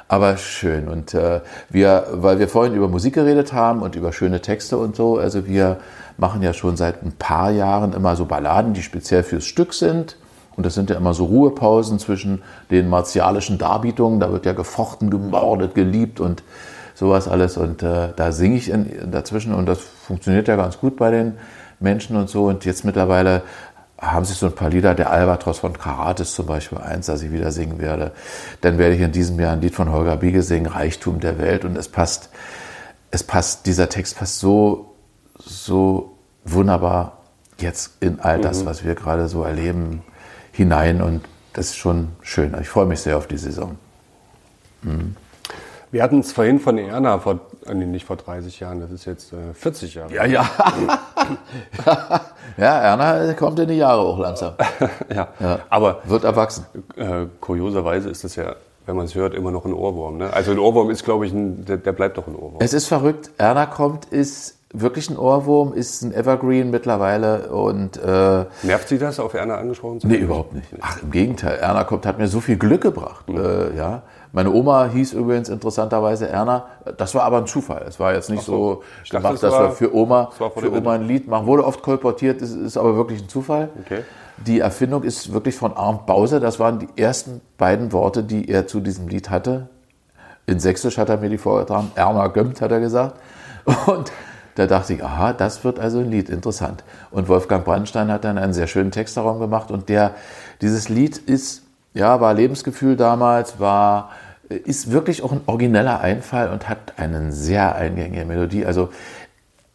Aber 0.06 0.36
schön. 0.36 0.86
Und 0.86 1.14
äh, 1.14 1.40
wir, 1.68 2.06
weil 2.12 2.38
wir 2.38 2.46
vorhin 2.46 2.74
über 2.74 2.86
Musik 2.86 3.14
geredet 3.14 3.52
haben 3.52 3.82
und 3.82 3.96
über 3.96 4.12
schöne 4.12 4.40
Texte 4.40 4.78
und 4.78 4.94
so, 4.94 5.18
also 5.18 5.48
wir 5.48 5.78
machen 6.16 6.42
ja 6.42 6.52
schon 6.52 6.76
seit 6.76 7.02
ein 7.02 7.12
paar 7.18 7.50
Jahren 7.50 7.92
immer 7.92 8.14
so 8.14 8.24
Balladen, 8.24 8.72
die 8.72 8.82
speziell 8.82 9.24
fürs 9.24 9.44
Stück 9.44 9.74
sind. 9.74 10.16
Und 10.54 10.64
das 10.64 10.74
sind 10.74 10.90
ja 10.90 10.96
immer 10.96 11.12
so 11.12 11.24
Ruhepausen 11.24 11.98
zwischen 11.98 12.42
den 12.70 12.88
martialischen 12.88 13.58
Darbietungen. 13.58 14.20
Da 14.20 14.30
wird 14.30 14.46
ja 14.46 14.52
gefochten, 14.52 15.10
gemordet, 15.10 15.74
geliebt 15.74 16.20
und 16.20 16.44
sowas 17.02 17.26
alles. 17.26 17.56
Und 17.56 17.82
äh, 17.82 18.10
da 18.14 18.30
singe 18.30 18.56
ich 18.56 18.70
in, 18.70 19.10
dazwischen 19.10 19.52
und 19.54 19.66
das 19.66 19.80
funktioniert 19.80 20.46
ja 20.46 20.54
ganz 20.54 20.78
gut 20.78 20.96
bei 20.96 21.10
den 21.10 21.34
Menschen 21.80 22.16
und 22.16 22.30
so. 22.30 22.46
Und 22.46 22.64
jetzt 22.64 22.84
mittlerweile 22.84 23.42
haben 23.98 24.24
sich 24.24 24.36
so 24.36 24.46
ein 24.46 24.54
paar 24.54 24.70
Lieder, 24.70 24.94
der 24.94 25.10
Albatros 25.10 25.58
von 25.58 25.76
Karates 25.76 26.34
zum 26.34 26.46
Beispiel, 26.46 26.78
eins, 26.78 27.06
das 27.06 27.22
ich 27.22 27.32
wieder 27.32 27.50
singen 27.50 27.80
werde. 27.80 28.12
Dann 28.60 28.78
werde 28.78 28.94
ich 28.94 29.00
in 29.00 29.10
diesem 29.10 29.38
Jahr 29.40 29.52
ein 29.52 29.60
Lied 29.60 29.74
von 29.74 29.90
Holger 29.90 30.16
Biege 30.16 30.42
singen, 30.42 30.66
Reichtum 30.66 31.18
der 31.18 31.38
Welt. 31.38 31.64
Und 31.64 31.76
es 31.76 31.88
passt, 31.88 32.30
es 33.10 33.24
passt, 33.24 33.66
dieser 33.66 33.88
Text 33.88 34.16
passt 34.16 34.38
so, 34.38 34.94
so 35.38 36.16
wunderbar 36.44 37.18
jetzt 37.58 37.94
in 38.00 38.20
all 38.20 38.40
das, 38.40 38.62
mhm. 38.62 38.66
was 38.66 38.84
wir 38.84 38.94
gerade 38.94 39.26
so 39.28 39.42
erleben, 39.42 40.02
hinein. 40.52 41.02
Und 41.02 41.24
das 41.52 41.66
ist 41.66 41.76
schon 41.76 42.10
schön. 42.22 42.56
Ich 42.60 42.68
freue 42.68 42.86
mich 42.86 43.00
sehr 43.00 43.16
auf 43.16 43.26
die 43.26 43.38
Saison. 43.38 43.76
Mhm. 44.82 45.16
Wir 45.92 46.02
hatten 46.02 46.20
es 46.20 46.32
vorhin 46.32 46.58
von 46.58 46.78
Erna, 46.78 47.18
vor, 47.18 47.40
äh, 47.66 47.74
nee, 47.74 47.84
nicht 47.84 48.06
vor 48.06 48.16
30 48.16 48.60
Jahren, 48.60 48.80
das 48.80 48.90
ist 48.90 49.04
jetzt 49.04 49.34
äh, 49.34 49.52
40 49.52 49.94
Jahre. 49.94 50.14
Ja, 50.14 50.24
ja. 50.24 50.50
ja, 52.56 52.78
Erna 52.78 53.34
kommt 53.34 53.58
in 53.58 53.68
die 53.68 53.74
Jahre 53.74 54.00
auch 54.00 54.18
langsam. 54.18 54.54
ja. 55.14 55.28
ja. 55.38 55.58
aber 55.68 56.00
wird 56.04 56.24
erwachsen. 56.24 56.64
Äh, 56.96 57.26
kurioserweise 57.40 58.08
ist 58.08 58.24
das 58.24 58.36
ja, 58.36 58.56
wenn 58.86 58.96
man 58.96 59.04
es 59.04 59.14
hört, 59.14 59.34
immer 59.34 59.50
noch 59.50 59.66
ein 59.66 59.74
Ohrwurm. 59.74 60.16
Ne? 60.16 60.32
Also 60.32 60.52
ein 60.52 60.58
Ohrwurm 60.58 60.88
ist, 60.88 61.04
glaube 61.04 61.26
ich, 61.26 61.32
ein, 61.34 61.66
der, 61.66 61.76
der 61.76 61.92
bleibt 61.92 62.16
doch 62.16 62.26
ein 62.26 62.36
Ohrwurm. 62.36 62.60
Es 62.60 62.72
ist 62.72 62.86
verrückt. 62.86 63.30
Erna 63.36 63.66
kommt, 63.66 64.06
ist 64.06 64.56
wirklich 64.72 65.10
ein 65.10 65.18
Ohrwurm, 65.18 65.74
ist 65.74 66.00
ein 66.00 66.14
Evergreen 66.14 66.70
mittlerweile 66.70 67.50
und 67.50 67.98
äh, 67.98 68.46
nervt 68.62 68.88
Sie 68.88 68.96
das, 68.96 69.20
auf 69.20 69.34
Erna 69.34 69.56
angesprochen 69.56 70.00
zu 70.00 70.08
werden? 70.08 70.18
Nee, 70.18 70.24
überhaupt 70.24 70.54
nicht. 70.54 70.68
Ach, 70.80 71.02
im 71.02 71.10
Gegenteil. 71.10 71.58
Erna 71.58 71.84
kommt, 71.84 72.06
hat 72.06 72.18
mir 72.18 72.28
so 72.28 72.40
viel 72.40 72.56
Glück 72.56 72.80
gebracht. 72.80 73.28
Mhm. 73.28 73.36
Äh, 73.36 73.76
ja, 73.76 74.02
meine 74.32 74.50
Oma 74.50 74.86
hieß 74.86 75.12
übrigens 75.12 75.50
interessanterweise 75.50 76.28
Erna. 76.28 76.66
Das 76.96 77.14
war 77.14 77.24
aber 77.24 77.38
ein 77.38 77.46
Zufall. 77.46 77.84
Es 77.86 78.00
war 78.00 78.14
jetzt 78.14 78.30
nicht 78.30 78.42
so, 78.42 78.82
so 79.04 79.10
gemacht, 79.10 79.34
dachte, 79.34 79.46
dass 79.46 79.58
wir 79.58 79.70
für 79.72 79.94
Oma, 79.94 80.30
für 80.56 80.72
Oma 80.72 80.94
ein 80.94 81.06
Lied 81.06 81.28
machen. 81.28 81.46
Wurde 81.46 81.64
oft 81.66 81.82
kolportiert, 81.82 82.40
ist, 82.40 82.54
ist 82.54 82.78
aber 82.78 82.96
wirklich 82.96 83.22
ein 83.22 83.28
Zufall. 83.28 83.68
Okay. 83.84 84.04
Die 84.38 84.60
Erfindung 84.60 85.02
ist 85.02 85.34
wirklich 85.34 85.54
von 85.54 85.76
Arndt 85.76 86.06
Bause. 86.06 86.40
Das 86.40 86.58
waren 86.58 86.78
die 86.78 86.88
ersten 86.96 87.42
beiden 87.58 87.92
Worte, 87.92 88.22
die 88.24 88.48
er 88.48 88.66
zu 88.66 88.80
diesem 88.80 89.06
Lied 89.06 89.28
hatte. 89.28 89.68
In 90.46 90.58
Sächsisch 90.58 90.96
hat 90.96 91.10
er 91.10 91.18
mir 91.18 91.28
die 91.28 91.38
vorgetragen. 91.38 91.92
Erna 91.94 92.28
gömmt, 92.28 92.60
hat 92.62 92.72
er 92.72 92.80
gesagt. 92.80 93.16
Und 93.86 94.10
da 94.54 94.66
dachte 94.66 94.94
ich, 94.94 95.04
aha, 95.04 95.32
das 95.32 95.64
wird 95.64 95.78
also 95.78 96.00
ein 96.00 96.10
Lied, 96.10 96.28
interessant. 96.28 96.84
Und 97.10 97.28
Wolfgang 97.28 97.64
Brandstein 97.64 98.10
hat 98.10 98.24
dann 98.24 98.38
einen 98.38 98.52
sehr 98.52 98.66
schönen 98.66 98.90
Textraum 98.90 99.38
gemacht 99.38 99.70
und 99.70 99.88
der, 99.88 100.14
dieses 100.60 100.90
Lied 100.90 101.16
ist, 101.16 101.62
ja, 101.94 102.20
war 102.20 102.34
Lebensgefühl 102.34 102.96
damals, 102.96 103.60
war 103.60 104.10
ist 104.52 104.90
wirklich 104.90 105.22
auch 105.22 105.32
ein 105.32 105.40
origineller 105.46 106.00
Einfall 106.00 106.50
und 106.50 106.68
hat 106.68 106.94
eine 106.96 107.32
sehr 107.32 107.74
eingängige 107.74 108.24
Melodie. 108.24 108.66
Also 108.66 108.90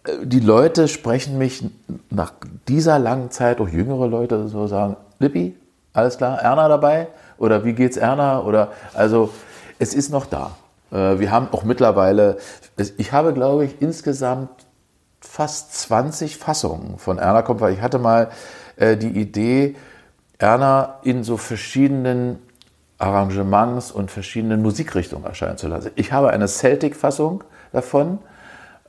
äh, 0.06 0.12
die 0.24 0.40
Leute 0.40 0.88
sprechen 0.88 1.38
mich 1.38 1.66
nach 2.10 2.34
dieser 2.68 3.00
langen 3.00 3.32
Zeit, 3.32 3.60
auch 3.60 3.70
jüngere 3.70 4.08
Leute 4.08 4.48
so 4.48 4.68
sagen, 4.68 4.96
Lippi, 5.20 5.56
alles 5.94 6.18
klar, 6.18 6.40
Erna 6.40 6.68
dabei? 6.68 7.08
Oder 7.38 7.66
wie 7.66 7.74
geht's 7.74 7.98
Erna? 7.98 8.42
Oder 8.42 8.72
also 8.94 9.32
es 9.80 9.94
ist 9.94 10.12
noch 10.12 10.26
da. 10.26 10.52
Äh, 10.92 11.20
wir 11.20 11.32
haben 11.32 11.50
auch 11.52 11.64
mittlerweile, 11.64 12.38
ich 12.98 13.12
habe 13.12 13.34
glaube 13.34 13.66
ich 13.66 13.82
insgesamt 13.82 14.50
fast 15.20 15.74
20 15.74 16.38
Fassungen 16.38 17.00
von 17.00 17.18
Erna 17.18 17.42
kommt, 17.42 17.62
weil 17.62 17.74
ich 17.74 17.82
hatte 17.82 18.00
mal 18.00 18.30
äh, 18.76 18.96
die 18.96 19.10
Idee, 19.10 19.76
Erna 20.40 21.00
in 21.04 21.24
so 21.24 21.38
verschiedenen 21.38 22.40
Arrangements 23.00 23.92
und 23.92 24.12
verschiedenen 24.12 24.62
Musikrichtungen 24.62 25.26
erscheinen 25.26 25.58
zu 25.58 25.68
lassen. 25.68 25.92
Ich 25.96 26.12
habe 26.12 26.30
eine 26.32 26.48
Celtic-Fassung 26.48 27.44
davon, 27.72 28.20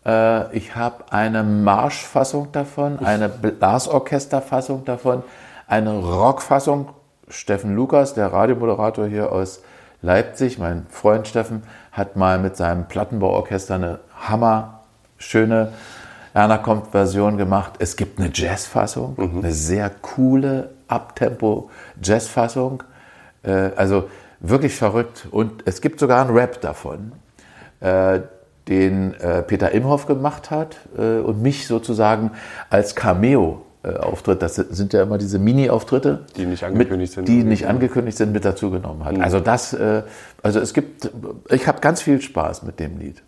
äh, 0.05 0.57
ich 0.57 0.77
habe 0.77 1.05
eine 1.11 1.43
Marsch-Fassung 1.43 2.53
davon, 2.53 2.99
eine 3.01 3.29
Blasorchester-Fassung 3.29 4.85
davon, 4.85 5.23
eine 5.67 5.97
Rock-Fassung. 5.99 6.91
Steffen 7.31 7.77
Lukas, 7.77 8.15
der 8.15 8.33
Radiomoderator 8.33 9.07
hier 9.07 9.31
aus 9.31 9.61
Leipzig, 10.01 10.59
mein 10.59 10.87
Freund 10.89 11.29
Steffen, 11.29 11.63
hat 11.93 12.17
mal 12.17 12.39
mit 12.39 12.57
seinem 12.57 12.89
Plattenbauorchester 12.89 13.75
eine 13.75 13.99
hammerschöne 14.27 15.73
Erna 16.33 16.59
kommt 16.59 16.89
Version 16.93 17.37
gemacht. 17.37 17.75
Es 17.81 17.97
gibt 17.97 18.19
eine 18.19 18.31
Jazz-Fassung, 18.33 19.15
mhm. 19.17 19.39
eine 19.41 19.53
sehr 19.53 19.91
coole 19.91 20.71
Abtempo-Jazz-Fassung. 20.89 22.83
Äh, 23.43 23.71
also 23.77 24.09
wirklich 24.41 24.75
verrückt. 24.75 25.27
Und 25.31 25.63
es 25.65 25.81
gibt 25.81 26.01
sogar 26.01 26.21
einen 26.21 26.37
Rap 26.37 26.61
davon, 26.61 27.13
äh, 27.81 28.21
den 28.69 29.15
äh, 29.15 29.43
Peter 29.43 29.73
Imhoff 29.73 30.07
gemacht 30.07 30.51
hat 30.51 30.77
und 30.97 31.41
mich 31.41 31.67
sozusagen 31.67 32.33
als 32.69 32.95
Cameo 32.95 33.65
Auftritt, 33.83 34.43
das 34.43 34.57
sind 34.57 34.93
ja 34.93 35.05
immer 35.05 35.17
diese 35.17 35.39
Mini-Auftritte, 35.39 36.27
die 36.37 36.45
nicht 36.45 36.65
angekündigt 36.65 37.17
mit, 37.17 37.27
sind, 37.27 37.29
die 37.29 37.45
nicht 37.45 37.67
angekündigt 37.67 38.19
sind, 38.19 38.33
mit 38.33 38.45
dazu 38.45 38.71
genommen 38.71 39.05
hat. 39.05 39.15
Mhm. 39.15 39.23
Also 39.23 39.41
das, 39.41 39.75
also 40.43 40.61
es 40.61 40.75
gibt, 40.75 41.11
ich 41.49 41.67
habe 41.69 41.81
ganz 41.81 42.03
viel 42.03 42.21
Spaß 42.21 42.65
mit 42.65 42.81
dem 42.81 42.99
Lied. 42.99 43.23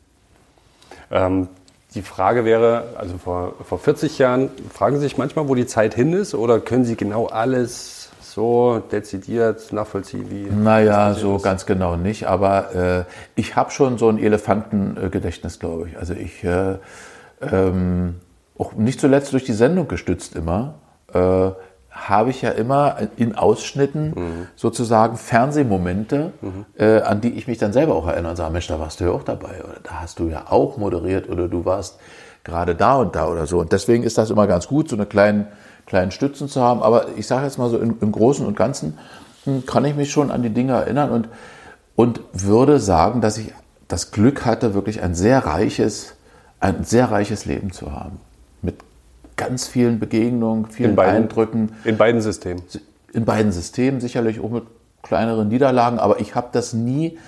Ähm, 1.10 1.48
die 1.94 2.02
Frage 2.02 2.44
wäre, 2.44 2.94
also 2.96 3.18
vor, 3.18 3.54
vor 3.64 3.78
40 3.78 4.18
Jahren, 4.18 4.50
fragen 4.72 4.96
Sie 4.96 5.02
sich 5.02 5.18
manchmal, 5.18 5.48
wo 5.48 5.54
die 5.54 5.66
Zeit 5.66 5.94
hin 5.94 6.12
ist, 6.12 6.34
oder 6.34 6.60
können 6.60 6.84
Sie 6.84 6.96
genau 6.96 7.26
alles 7.26 8.10
so 8.20 8.80
dezidiert 8.92 9.72
nachvollziehen 9.72 10.30
wie. 10.30 10.48
Naja, 10.50 11.14
so 11.14 11.36
ist. 11.36 11.42
ganz 11.42 11.66
genau 11.66 11.96
nicht. 11.96 12.28
Aber 12.28 12.74
äh, 12.74 13.04
ich 13.34 13.56
habe 13.56 13.70
schon 13.70 13.98
so 13.98 14.08
ein 14.08 14.18
Elefantengedächtnis, 14.18 15.58
glaube 15.58 15.88
ich. 15.88 15.98
Also 15.98 16.14
ich, 16.14 16.44
äh, 16.44 16.76
ähm, 17.40 18.16
auch 18.56 18.74
nicht 18.74 19.00
zuletzt 19.00 19.32
durch 19.32 19.44
die 19.44 19.52
Sendung 19.52 19.88
gestützt 19.88 20.36
immer, 20.36 20.74
äh, 21.12 21.50
habe 21.90 22.30
ich 22.30 22.42
ja 22.42 22.50
immer 22.50 22.96
in 23.16 23.34
Ausschnitten 23.34 24.12
mhm. 24.14 24.46
sozusagen 24.56 25.16
Fernsehmomente, 25.16 26.32
mhm. 26.40 26.66
äh, 26.78 27.00
an 27.00 27.20
die 27.20 27.30
ich 27.30 27.48
mich 27.48 27.58
dann 27.58 27.72
selber 27.72 27.94
auch 27.94 28.06
erinnere 28.06 28.30
und 28.30 28.36
sage, 28.36 28.52
Mensch, 28.52 28.68
da 28.68 28.78
warst 28.78 29.00
du 29.00 29.04
ja 29.04 29.10
auch 29.10 29.24
dabei 29.24 29.62
oder 29.64 29.80
da 29.82 30.00
hast 30.00 30.18
du 30.18 30.28
ja 30.28 30.44
auch 30.50 30.76
moderiert 30.76 31.28
oder 31.28 31.48
du 31.48 31.64
warst 31.64 31.98
gerade 32.44 32.74
da 32.74 32.96
und 32.96 33.16
da 33.16 33.26
oder 33.26 33.46
so. 33.46 33.58
Und 33.58 33.72
deswegen 33.72 34.02
ist 34.04 34.18
das 34.18 34.30
immer 34.30 34.46
ganz 34.46 34.68
gut, 34.68 34.88
so 34.88 34.96
eine 34.96 35.06
kleine 35.06 35.48
kleinen 35.90 36.12
Stützen 36.12 36.48
zu 36.48 36.62
haben. 36.62 36.82
Aber 36.82 37.06
ich 37.16 37.26
sage 37.26 37.44
jetzt 37.44 37.58
mal 37.58 37.68
so, 37.68 37.78
im, 37.78 37.98
im, 38.00 38.12
Großen 38.12 38.46
und 38.46 38.56
Ganzen 38.56 38.96
hm, 39.44 39.66
kann 39.66 39.84
ich 39.84 39.96
mich 39.96 40.10
schon 40.10 40.30
an 40.30 40.42
die 40.42 40.50
Dinge 40.50 40.72
erinnern 40.72 41.10
und, 41.10 41.28
und 41.96 42.20
würde 42.32 42.78
sagen, 42.78 43.20
dass 43.20 43.36
ich 43.36 43.52
das 43.88 44.12
Glück 44.12 44.46
hatte, 44.46 44.72
wirklich 44.72 45.02
ein 45.02 45.14
sehr 45.14 45.44
reiches, 45.44 46.14
ein 46.60 46.84
sehr 46.84 47.10
reiches 47.10 47.44
Leben 47.44 47.72
zu 47.72 47.92
haben. 47.92 48.20
Ganz 49.40 49.66
vielen 49.66 49.98
Begegnungen, 49.98 50.66
vielen 50.66 50.90
in 50.90 50.96
beiden, 50.96 51.22
Eindrücken. 51.22 51.72
In 51.84 51.96
beiden 51.96 52.20
Systemen. 52.20 52.62
In 53.12 53.24
beiden 53.24 53.52
Systemen, 53.52 54.00
sicherlich 54.00 54.40
auch 54.40 54.50
mit 54.50 54.64
kleineren 55.02 55.48
Niederlagen, 55.48 55.98
aber 55.98 56.20
ich 56.20 56.34
habe 56.34 56.48
das 56.52 56.72
nie 56.72 57.18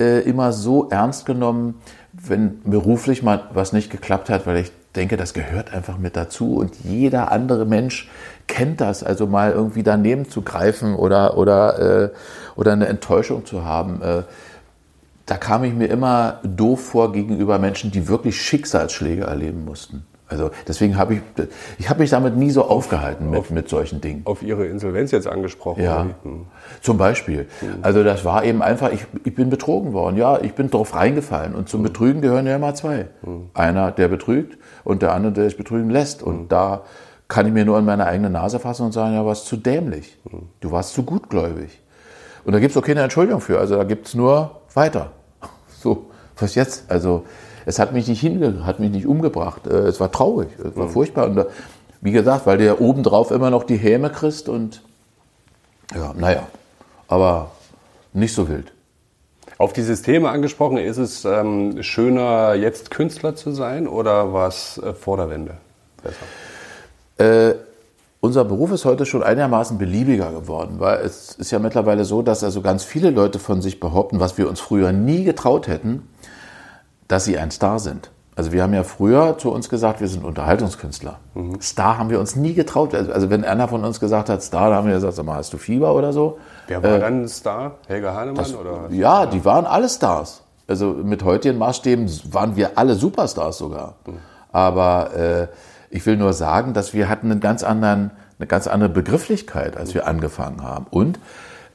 äh, 0.00 0.20
immer 0.20 0.52
so 0.52 0.88
ernst 0.88 1.26
genommen, 1.26 1.74
wenn 2.12 2.62
beruflich 2.62 3.22
mal 3.22 3.44
was 3.52 3.72
nicht 3.72 3.90
geklappt 3.90 4.30
hat, 4.30 4.46
weil 4.46 4.56
ich 4.56 4.72
denke, 4.96 5.16
das 5.16 5.32
gehört 5.34 5.72
einfach 5.72 5.98
mit 5.98 6.16
dazu 6.16 6.56
und 6.56 6.74
jeder 6.84 7.32
andere 7.32 7.64
Mensch 7.64 8.10
kennt 8.46 8.80
das, 8.80 9.02
also 9.02 9.26
mal 9.26 9.52
irgendwie 9.52 9.82
daneben 9.82 10.28
zu 10.28 10.42
greifen 10.42 10.94
oder, 10.94 11.36
oder, 11.36 12.04
äh, 12.04 12.10
oder 12.56 12.72
eine 12.72 12.86
Enttäuschung 12.86 13.46
zu 13.46 13.64
haben. 13.64 14.02
Äh, 14.02 14.22
da 15.26 15.36
kam 15.36 15.64
ich 15.64 15.72
mir 15.72 15.86
immer 15.86 16.40
doof 16.42 16.84
vor 16.84 17.12
gegenüber 17.12 17.58
Menschen, 17.58 17.90
die 17.90 18.08
wirklich 18.08 18.40
Schicksalsschläge 18.40 19.24
erleben 19.24 19.64
mussten. 19.64 20.04
Also 20.32 20.50
deswegen 20.66 20.96
habe 20.96 21.14
ich, 21.14 21.20
ich 21.78 21.90
habe 21.90 22.00
mich 22.00 22.08
damit 22.08 22.36
nie 22.36 22.50
so 22.50 22.64
aufgehalten 22.64 23.28
mit, 23.28 23.38
auf, 23.38 23.50
mit 23.50 23.68
solchen 23.68 24.00
Dingen. 24.00 24.22
Auf 24.24 24.42
Ihre 24.42 24.66
Insolvenz 24.66 25.10
jetzt 25.10 25.26
angesprochen? 25.26 25.82
Ja, 25.82 26.06
hm. 26.22 26.46
zum 26.80 26.96
Beispiel. 26.96 27.48
Hm. 27.60 27.80
Also 27.82 28.02
das 28.02 28.24
war 28.24 28.44
eben 28.44 28.62
einfach, 28.62 28.90
ich, 28.92 29.04
ich 29.24 29.34
bin 29.34 29.50
betrogen 29.50 29.92
worden. 29.92 30.16
Ja, 30.16 30.40
ich 30.40 30.54
bin 30.54 30.70
drauf 30.70 30.94
reingefallen. 30.94 31.54
Und 31.54 31.68
zum 31.68 31.80
hm. 31.80 31.84
Betrügen 31.84 32.22
gehören 32.22 32.46
ja 32.46 32.56
immer 32.56 32.74
zwei. 32.74 33.08
Einer, 33.52 33.90
der 33.90 34.08
betrügt 34.08 34.56
und 34.84 35.02
der 35.02 35.12
andere, 35.12 35.32
der 35.34 35.44
sich 35.44 35.58
betrügen 35.58 35.90
lässt. 35.90 36.22
Und 36.22 36.50
da 36.50 36.82
kann 37.28 37.46
ich 37.46 37.52
mir 37.52 37.66
nur 37.66 37.78
in 37.78 37.84
meine 37.84 38.06
eigene 38.06 38.30
Nase 38.30 38.58
fassen 38.58 38.86
und 38.86 38.92
sagen, 38.92 39.14
ja, 39.14 39.26
warst 39.26 39.46
zu 39.46 39.56
dämlich. 39.58 40.18
Du 40.60 40.70
warst 40.70 40.94
zu 40.94 41.02
gutgläubig. 41.02 41.80
und 42.44 42.52
da 42.52 42.58
gibt 42.58 42.70
es 42.70 42.76
auch 42.76 42.86
keine 42.86 43.02
Entschuldigung 43.02 43.42
für. 43.42 43.58
Also 43.58 43.76
da 43.76 43.84
gibt 43.84 44.06
es 44.06 44.14
nur 44.14 44.62
weiter. 44.74 45.12
So, 45.82 46.10
was 46.38 46.54
jetzt? 46.54 46.88
Also 46.88 47.24
es 47.66 47.78
hat 47.78 47.92
mich 47.92 48.08
nicht 48.08 48.20
hinge 48.20 48.66
hat 48.66 48.80
mich 48.80 48.90
nicht 48.90 49.06
umgebracht. 49.06 49.66
Äh, 49.66 49.86
es 49.86 50.00
war 50.00 50.10
traurig, 50.10 50.48
es 50.58 50.76
war 50.76 50.86
mhm. 50.86 50.90
furchtbar. 50.90 51.26
Und 51.26 51.36
da, 51.36 51.46
wie 52.00 52.12
gesagt, 52.12 52.46
weil 52.46 52.58
der 52.58 52.80
obendrauf 52.80 53.30
immer 53.30 53.50
noch 53.50 53.64
die 53.64 53.76
Häme 53.76 54.10
kriegst 54.10 54.48
und 54.48 54.82
ja, 55.94 56.14
naja, 56.16 56.46
aber 57.08 57.50
nicht 58.12 58.34
so 58.34 58.48
wild. 58.48 58.72
Auf 59.58 59.72
dieses 59.72 60.02
Thema 60.02 60.32
angesprochen, 60.32 60.78
ist 60.78 60.96
es 60.96 61.24
ähm, 61.24 61.82
schöner, 61.82 62.54
jetzt 62.54 62.90
Künstler 62.90 63.36
zu 63.36 63.52
sein 63.52 63.86
oder 63.86 64.32
war 64.32 64.48
es 64.48 64.78
äh, 64.78 64.94
vor 64.94 65.16
der 65.16 65.30
Wende 65.30 65.54
besser? 66.02 67.50
Äh, 67.50 67.54
unser 68.20 68.44
Beruf 68.44 68.72
ist 68.72 68.84
heute 68.84 69.04
schon 69.04 69.22
einigermaßen 69.22 69.78
beliebiger 69.78 70.30
geworden, 70.32 70.76
weil 70.78 71.04
es 71.04 71.32
ist 71.32 71.50
ja 71.50 71.58
mittlerweile 71.58 72.04
so, 72.04 72.22
dass 72.22 72.42
also 72.44 72.62
ganz 72.62 72.84
viele 72.84 73.10
Leute 73.10 73.38
von 73.38 73.60
sich 73.60 73.80
behaupten, 73.80 74.20
was 74.20 74.38
wir 74.38 74.48
uns 74.48 74.60
früher 74.60 74.92
nie 74.92 75.24
getraut 75.24 75.68
hätten, 75.68 76.08
dass 77.12 77.26
sie 77.26 77.38
ein 77.38 77.50
Star 77.50 77.78
sind. 77.78 78.10
Also 78.36 78.52
wir 78.52 78.62
haben 78.62 78.72
ja 78.72 78.84
früher 78.84 79.36
zu 79.36 79.52
uns 79.52 79.68
gesagt, 79.68 80.00
wir 80.00 80.08
sind 80.08 80.24
Unterhaltungskünstler. 80.24 81.18
Mhm. 81.34 81.60
Star 81.60 81.98
haben 81.98 82.08
wir 82.08 82.18
uns 82.18 82.34
nie 82.34 82.54
getraut. 82.54 82.94
Also 82.94 83.28
wenn 83.28 83.44
einer 83.44 83.68
von 83.68 83.84
uns 83.84 84.00
gesagt 84.00 84.30
hat 84.30 84.42
Star, 84.42 84.70
dann 84.70 84.78
haben 84.78 84.86
wir 84.86 84.94
gesagt, 84.94 85.14
sag 85.16 85.26
mal, 85.26 85.36
hast 85.36 85.52
du 85.52 85.58
Fieber 85.58 85.94
oder 85.94 86.14
so? 86.14 86.38
Wer 86.68 86.82
war 86.82 86.94
äh, 86.94 87.00
dann 87.00 87.28
Star? 87.28 87.72
Helge 87.86 88.14
Hahnemann? 88.14 88.36
Das, 88.36 88.54
oder? 88.54 88.86
Ja, 88.88 89.26
die 89.26 89.44
waren 89.44 89.66
alle 89.66 89.90
Stars. 89.90 90.42
Also 90.66 90.86
mit 90.86 91.22
heutigen 91.22 91.58
Maßstäben 91.58 92.10
waren 92.30 92.56
wir 92.56 92.78
alle 92.78 92.94
Superstars 92.94 93.58
sogar. 93.58 93.96
Mhm. 94.06 94.16
Aber 94.50 95.14
äh, 95.14 95.48
ich 95.90 96.06
will 96.06 96.16
nur 96.16 96.32
sagen, 96.32 96.72
dass 96.72 96.94
wir 96.94 97.10
hatten 97.10 97.30
einen 97.30 97.40
ganz 97.40 97.62
anderen, 97.62 98.10
eine 98.38 98.46
ganz 98.46 98.66
andere 98.66 98.88
Begrifflichkeit, 98.88 99.76
als 99.76 99.92
wir 99.92 100.06
angefangen 100.06 100.62
haben. 100.62 100.86
Und 100.88 101.18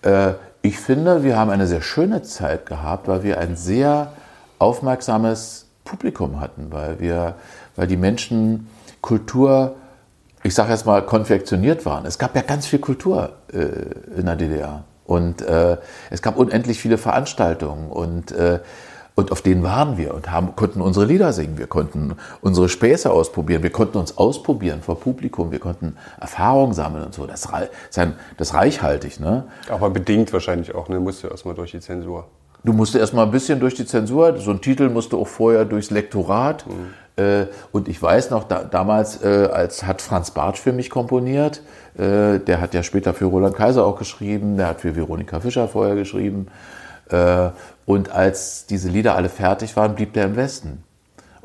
äh, 0.02 0.34
ich 0.64 0.80
finde, 0.80 1.24
wir 1.24 1.38
haben 1.38 1.52
eine 1.52 1.68
sehr 1.68 1.84
schöne 1.84 2.24
Zeit 2.24 2.66
gehabt, 2.66 3.08
weil 3.08 3.22
wir 3.22 3.38
ein 3.38 3.56
sehr 3.56 4.14
aufmerksames 4.60 5.66
Publikum 5.84 6.40
hatten, 6.40 6.72
weil 6.72 7.00
wir, 7.00 7.36
weil 7.76 7.88
die 7.88 7.98
Menschen 7.98 8.68
Kultur, 9.02 9.76
ich 10.44 10.54
sage 10.54 10.72
jetzt 10.72 10.86
mal, 10.86 11.06
konfektioniert 11.06 11.86
waren. 11.86 12.06
Es 12.06 12.18
gab 12.18 12.36
ja 12.36 12.42
ganz 12.42 12.68
viel 12.68 12.80
Kultur 12.80 13.34
äh, 13.54 14.20
in 14.20 14.26
der 14.26 14.36
DDR 14.36 14.84
und 15.06 15.42
äh, 15.42 15.78
es 16.10 16.22
gab 16.22 16.38
unendlich 16.38 16.80
viele 16.80 16.98
Veranstaltungen 16.98 17.90
und 17.90 18.32
äh, 18.32 18.60
und 19.18 19.32
auf 19.32 19.42
denen 19.42 19.64
waren 19.64 19.98
wir 19.98 20.14
und 20.14 20.30
haben, 20.30 20.56
konnten 20.56 20.80
unsere 20.80 21.08
Lieder 21.08 21.34
singen, 21.34 21.58
wir 21.58 21.66
konnten 21.66 22.16
unsere 22.42 22.70
Späße 22.70 23.10
ausprobieren, 23.10 23.64
wir 23.64 23.72
konnten 23.72 23.98
uns 23.98 24.16
ausprobieren 24.16 24.84
vor 24.84 25.00
Publikum, 25.00 25.52
wir 25.52 25.58
konnten 25.58 25.98
Erfahrungen 26.22 26.74
sammeln 26.74 27.04
und 27.04 27.16
so. 27.16 27.26
Das, 27.26 27.48
das 27.92 28.08
ist 28.38 28.54
reichhaltig. 28.54 29.20
Ne? 29.20 29.46
Aber 29.70 29.90
bedingt 29.90 30.32
wahrscheinlich 30.34 30.76
auch, 30.76 30.88
ne? 30.88 31.00
musst 31.00 31.24
du 31.24 31.30
erstmal 31.30 31.56
durch 31.56 31.72
die 31.72 31.80
Zensur. 31.80 32.28
Du 32.64 32.74
musst 32.74 32.96
erstmal 32.96 33.26
ein 33.26 33.32
bisschen 33.32 33.60
durch 33.60 33.76
die 33.76 33.86
Zensur, 33.86 34.38
so 34.40 34.52
ein 34.52 34.62
Titel 34.62 34.90
musste 34.90 35.16
auch 35.16 35.28
vorher 35.28 35.66
durchs 35.66 35.90
Lektorat. 35.90 36.66
Mhm. 36.68 37.24
Äh, 37.24 37.48
und 37.72 37.88
ich 37.88 38.02
weiß 38.02 38.30
noch, 38.30 38.44
da, 38.44 38.64
damals 38.64 39.24
äh, 39.24 39.50
als 39.52 39.84
hat 39.84 40.02
Franz 40.02 40.32
Bartsch 40.32 40.60
für 40.60 40.74
mich 40.74 40.90
komponiert. 40.90 41.62
Äh, 41.98 42.40
der 42.40 42.62
hat 42.62 42.74
ja 42.74 42.84
später 42.84 43.14
für 43.14 43.26
Roland 43.26 43.56
Kaiser 43.56 43.86
auch 43.86 43.98
geschrieben, 43.98 44.58
der 44.58 44.68
hat 44.68 44.82
für 44.82 44.96
Veronika 44.96 45.40
Fischer 45.40 45.68
vorher 45.68 45.96
geschrieben. 45.96 46.48
Äh, 47.10 47.50
und 47.86 48.12
als 48.12 48.66
diese 48.66 48.90
Lieder 48.90 49.16
alle 49.16 49.30
fertig 49.30 49.76
waren, 49.76 49.96
blieb 49.96 50.14
der 50.14 50.26
im 50.26 50.36
Westen. 50.36 50.84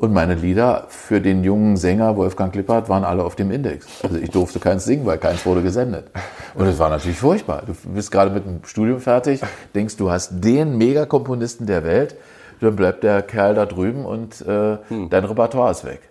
Und 0.03 0.11
meine 0.11 0.35
Lieder 0.35 0.87
für 0.89 1.21
den 1.21 1.45
jungen 1.45 1.77
Sänger 1.77 2.17
Wolfgang 2.17 2.53
Lippert 2.53 2.89
waren 2.89 3.05
alle 3.05 3.23
auf 3.23 3.37
dem 3.37 3.51
Index. 3.51 3.87
Also 4.03 4.17
ich 4.17 4.31
durfte 4.31 4.59
keins 4.59 4.83
singen, 4.83 5.05
weil 5.05 5.17
keins 5.17 5.45
wurde 5.45 5.63
gesendet. 5.63 6.11
Und 6.55 6.67
es 6.67 6.77
war 6.77 6.89
natürlich 6.89 7.17
furchtbar. 7.17 7.63
Du 7.65 7.73
bist 7.93 8.11
gerade 8.11 8.29
mit 8.29 8.45
dem 8.45 8.65
Studium 8.65 8.99
fertig, 8.99 9.39
denkst, 9.73 9.95
du 9.95 10.11
hast 10.11 10.43
den 10.43 10.77
Megakomponisten 10.77 11.67
der 11.67 11.85
Welt, 11.85 12.17
dann 12.59 12.75
bleibt 12.75 13.05
der 13.05 13.21
Kerl 13.21 13.55
da 13.55 13.65
drüben 13.65 14.05
und 14.05 14.41
äh, 14.41 14.79
hm. 14.89 15.09
dein 15.09 15.23
Repertoire 15.23 15.71
ist 15.71 15.85
weg. 15.85 16.01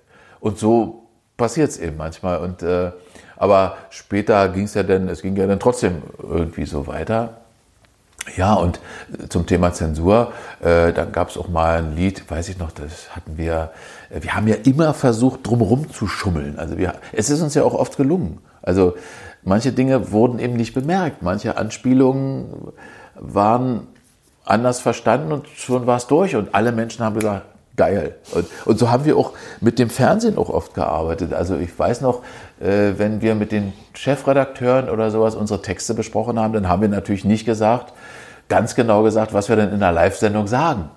Und 0.40 0.58
so 0.58 1.08
passiert 1.36 1.68
es 1.68 1.78
eben 1.78 1.98
manchmal. 1.98 2.38
Und, 2.38 2.62
äh, 2.62 2.92
aber 3.36 3.76
später 3.90 4.48
ging 4.48 4.64
es 4.64 4.72
ja 4.72 4.84
dann, 4.84 5.06
es 5.10 5.20
ging 5.20 5.36
ja 5.36 5.46
dann 5.46 5.60
trotzdem 5.60 6.00
irgendwie 6.18 6.64
so 6.64 6.86
weiter. 6.86 7.41
Ja, 8.36 8.54
und 8.54 8.80
zum 9.28 9.46
Thema 9.46 9.72
Zensur, 9.72 10.32
äh, 10.60 10.92
dann 10.92 11.10
gab 11.12 11.30
es 11.30 11.36
auch 11.36 11.48
mal 11.48 11.78
ein 11.78 11.96
Lied, 11.96 12.30
weiß 12.30 12.48
ich 12.50 12.58
noch, 12.58 12.70
das 12.70 13.14
hatten 13.14 13.36
wir, 13.36 13.72
äh, 14.10 14.22
wir 14.22 14.34
haben 14.34 14.46
ja 14.46 14.54
immer 14.64 14.94
versucht, 14.94 15.40
drumherum 15.46 15.90
zu 15.90 16.06
schummeln. 16.06 16.58
Also 16.58 16.78
wir, 16.78 16.94
es 17.12 17.30
ist 17.30 17.42
uns 17.42 17.54
ja 17.54 17.64
auch 17.64 17.74
oft 17.74 17.96
gelungen. 17.96 18.38
Also 18.62 18.94
manche 19.42 19.72
Dinge 19.72 20.12
wurden 20.12 20.38
eben 20.38 20.54
nicht 20.54 20.72
bemerkt, 20.72 21.22
manche 21.22 21.56
Anspielungen 21.56 22.72
waren 23.16 23.88
anders 24.44 24.80
verstanden 24.80 25.32
und 25.32 25.48
schon 25.48 25.86
war 25.86 25.96
es 25.96 26.06
durch 26.06 26.36
und 26.36 26.54
alle 26.54 26.72
Menschen 26.72 27.04
haben 27.04 27.16
gesagt, 27.16 27.46
geil. 27.76 28.16
Und, 28.34 28.46
und 28.64 28.78
so 28.78 28.90
haben 28.90 29.04
wir 29.04 29.16
auch 29.16 29.32
mit 29.60 29.78
dem 29.78 29.90
Fernsehen 29.90 30.36
auch 30.36 30.50
oft 30.50 30.74
gearbeitet. 30.74 31.32
Also 31.32 31.56
ich 31.56 31.76
weiß 31.76 32.00
noch, 32.02 32.22
äh, 32.60 32.92
wenn 32.96 33.22
wir 33.22 33.34
mit 33.34 33.52
den 33.52 33.72
Chefredakteuren 33.94 34.88
oder 34.88 35.10
sowas 35.10 35.34
unsere 35.34 35.62
Texte 35.62 35.94
besprochen 35.94 36.38
haben, 36.38 36.52
dann 36.52 36.68
haben 36.68 36.82
wir 36.82 36.88
natürlich 36.88 37.24
nicht 37.24 37.44
gesagt, 37.44 37.92
ganz 38.48 38.74
genau 38.74 39.02
gesagt, 39.02 39.32
was 39.32 39.48
wir 39.48 39.56
denn 39.56 39.70
in 39.70 39.80
der 39.80 39.92
Live-Sendung 39.92 40.46
sagen. 40.46 40.90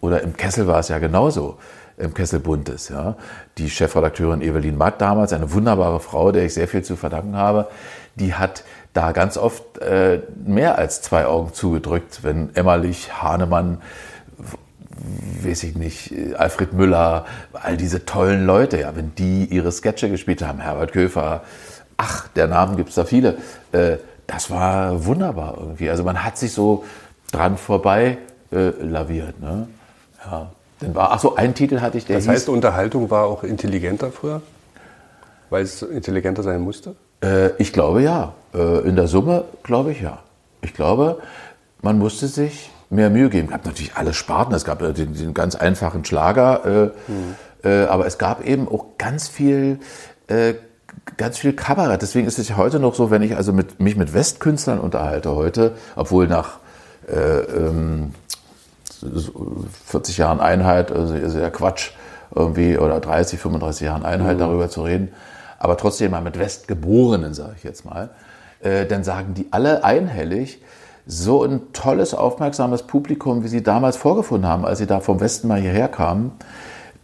Oder 0.00 0.22
im 0.22 0.36
Kessel 0.36 0.66
war 0.66 0.80
es 0.80 0.88
ja 0.88 0.98
genauso, 0.98 1.58
im 1.96 2.14
Kessel 2.14 2.40
Buntes. 2.40 2.88
Ja. 2.88 3.16
Die 3.58 3.70
Chefredakteurin 3.70 4.42
Evelyn 4.42 4.76
Matt 4.76 5.00
damals, 5.00 5.32
eine 5.32 5.52
wunderbare 5.52 6.00
Frau, 6.00 6.32
der 6.32 6.44
ich 6.44 6.54
sehr 6.54 6.68
viel 6.68 6.82
zu 6.82 6.96
verdanken 6.96 7.36
habe, 7.36 7.68
die 8.14 8.34
hat 8.34 8.64
da 8.92 9.12
ganz 9.12 9.36
oft 9.36 9.78
äh, 9.78 10.22
mehr 10.44 10.78
als 10.78 11.02
zwei 11.02 11.26
Augen 11.26 11.52
zugedrückt, 11.52 12.20
wenn 12.22 12.54
Emmerlich, 12.54 13.22
Hahnemann, 13.22 13.82
weiß 15.42 15.62
ich 15.64 15.76
nicht, 15.76 16.14
Alfred 16.38 16.72
Müller, 16.72 17.26
all 17.52 17.76
diese 17.76 18.06
tollen 18.06 18.46
Leute, 18.46 18.80
ja, 18.80 18.96
wenn 18.96 19.14
die 19.14 19.44
ihre 19.44 19.70
Sketche 19.70 20.08
gespielt 20.08 20.42
haben, 20.42 20.60
Herbert 20.60 20.92
Köfer, 20.92 21.42
ach, 21.96 22.28
der 22.28 22.48
Namen 22.48 22.76
gibt 22.76 22.90
es 22.90 22.94
da 22.94 23.04
viele, 23.04 23.36
äh, 23.72 23.98
das 24.26 24.50
war 24.50 25.04
wunderbar 25.04 25.56
irgendwie. 25.58 25.90
Also 25.90 26.04
man 26.04 26.24
hat 26.24 26.36
sich 26.38 26.52
so 26.52 26.84
dran 27.32 27.56
vorbei 27.56 28.18
äh, 28.52 28.70
laviert. 28.80 29.40
Ne? 29.40 29.68
Ja. 30.24 30.50
Dann 30.80 30.94
war, 30.94 31.12
ach 31.12 31.20
so, 31.20 31.36
ein 31.36 31.54
Titel 31.54 31.80
hatte 31.80 31.98
ich, 31.98 32.04
der 32.04 32.16
Das 32.16 32.28
heißt, 32.28 32.48
Unterhaltung 32.48 33.10
war 33.10 33.24
auch 33.24 33.44
intelligenter 33.44 34.10
früher? 34.10 34.42
Weil 35.48 35.62
es 35.62 35.80
intelligenter 35.82 36.42
sein 36.42 36.60
musste? 36.60 36.96
Äh, 37.22 37.50
ich 37.58 37.72
glaube 37.72 38.02
ja. 38.02 38.34
Äh, 38.52 38.80
in 38.88 38.96
der 38.96 39.06
Summe 39.06 39.44
glaube 39.62 39.92
ich 39.92 40.00
ja. 40.00 40.18
Ich 40.60 40.74
glaube, 40.74 41.20
man 41.82 41.98
musste 41.98 42.26
sich 42.26 42.70
mehr 42.90 43.10
Mühe 43.10 43.30
geben. 43.30 43.46
Es 43.46 43.52
gab 43.52 43.66
natürlich 43.66 43.96
alle 43.96 44.12
Sparten. 44.12 44.54
Es 44.54 44.64
gab 44.64 44.80
den, 44.80 45.14
den 45.14 45.34
ganz 45.34 45.54
einfachen 45.54 46.04
Schlager. 46.04 46.92
Mhm. 47.06 47.34
aber 47.88 48.06
es 48.06 48.18
gab 48.18 48.44
eben 48.44 48.68
auch 48.68 48.98
ganz 48.98 49.28
viel 49.28 49.80
äh, 50.28 50.54
ganz 51.16 51.38
viel 51.38 51.52
Kabarett. 51.52 52.02
Deswegen 52.02 52.26
ist 52.26 52.38
es 52.38 52.48
ja 52.48 52.56
heute 52.56 52.78
noch 52.78 52.94
so, 52.94 53.10
wenn 53.10 53.22
ich 53.22 53.36
also 53.36 53.52
mit, 53.52 53.80
mich 53.80 53.96
mit 53.96 54.14
Westkünstlern 54.14 54.78
unterhalte 54.78 55.34
heute, 55.34 55.76
obwohl 55.94 56.26
nach 56.26 56.58
äh, 57.08 57.40
ähm, 57.40 58.14
40 59.86 60.18
Jahren 60.18 60.40
Einheit, 60.40 60.92
also 60.92 61.14
ist 61.14 61.34
ja 61.34 61.50
Quatsch, 61.50 61.90
irgendwie, 62.34 62.76
oder 62.78 63.00
30, 63.00 63.38
35 63.38 63.86
Jahren 63.86 64.04
Einheit 64.04 64.36
mhm. 64.36 64.40
darüber 64.40 64.68
zu 64.68 64.82
reden, 64.82 65.12
aber 65.58 65.76
trotzdem 65.76 66.10
mal 66.10 66.20
mit 66.20 66.38
Westgeborenen, 66.38 67.34
sage 67.34 67.54
ich 67.56 67.64
jetzt 67.64 67.84
mal, 67.84 68.10
äh, 68.60 68.86
dann 68.86 69.04
sagen 69.04 69.34
die 69.34 69.46
alle 69.52 69.84
einhellig, 69.84 70.60
so 71.06 71.44
ein 71.44 71.72
tolles, 71.72 72.14
aufmerksames 72.14 72.82
Publikum, 72.82 73.44
wie 73.44 73.48
sie 73.48 73.62
damals 73.62 73.96
vorgefunden 73.96 74.48
haben, 74.48 74.64
als 74.64 74.78
sie 74.78 74.86
da 74.86 74.98
vom 75.00 75.20
Westen 75.20 75.46
mal 75.46 75.60
hierher 75.60 75.88
kamen, 75.88 76.32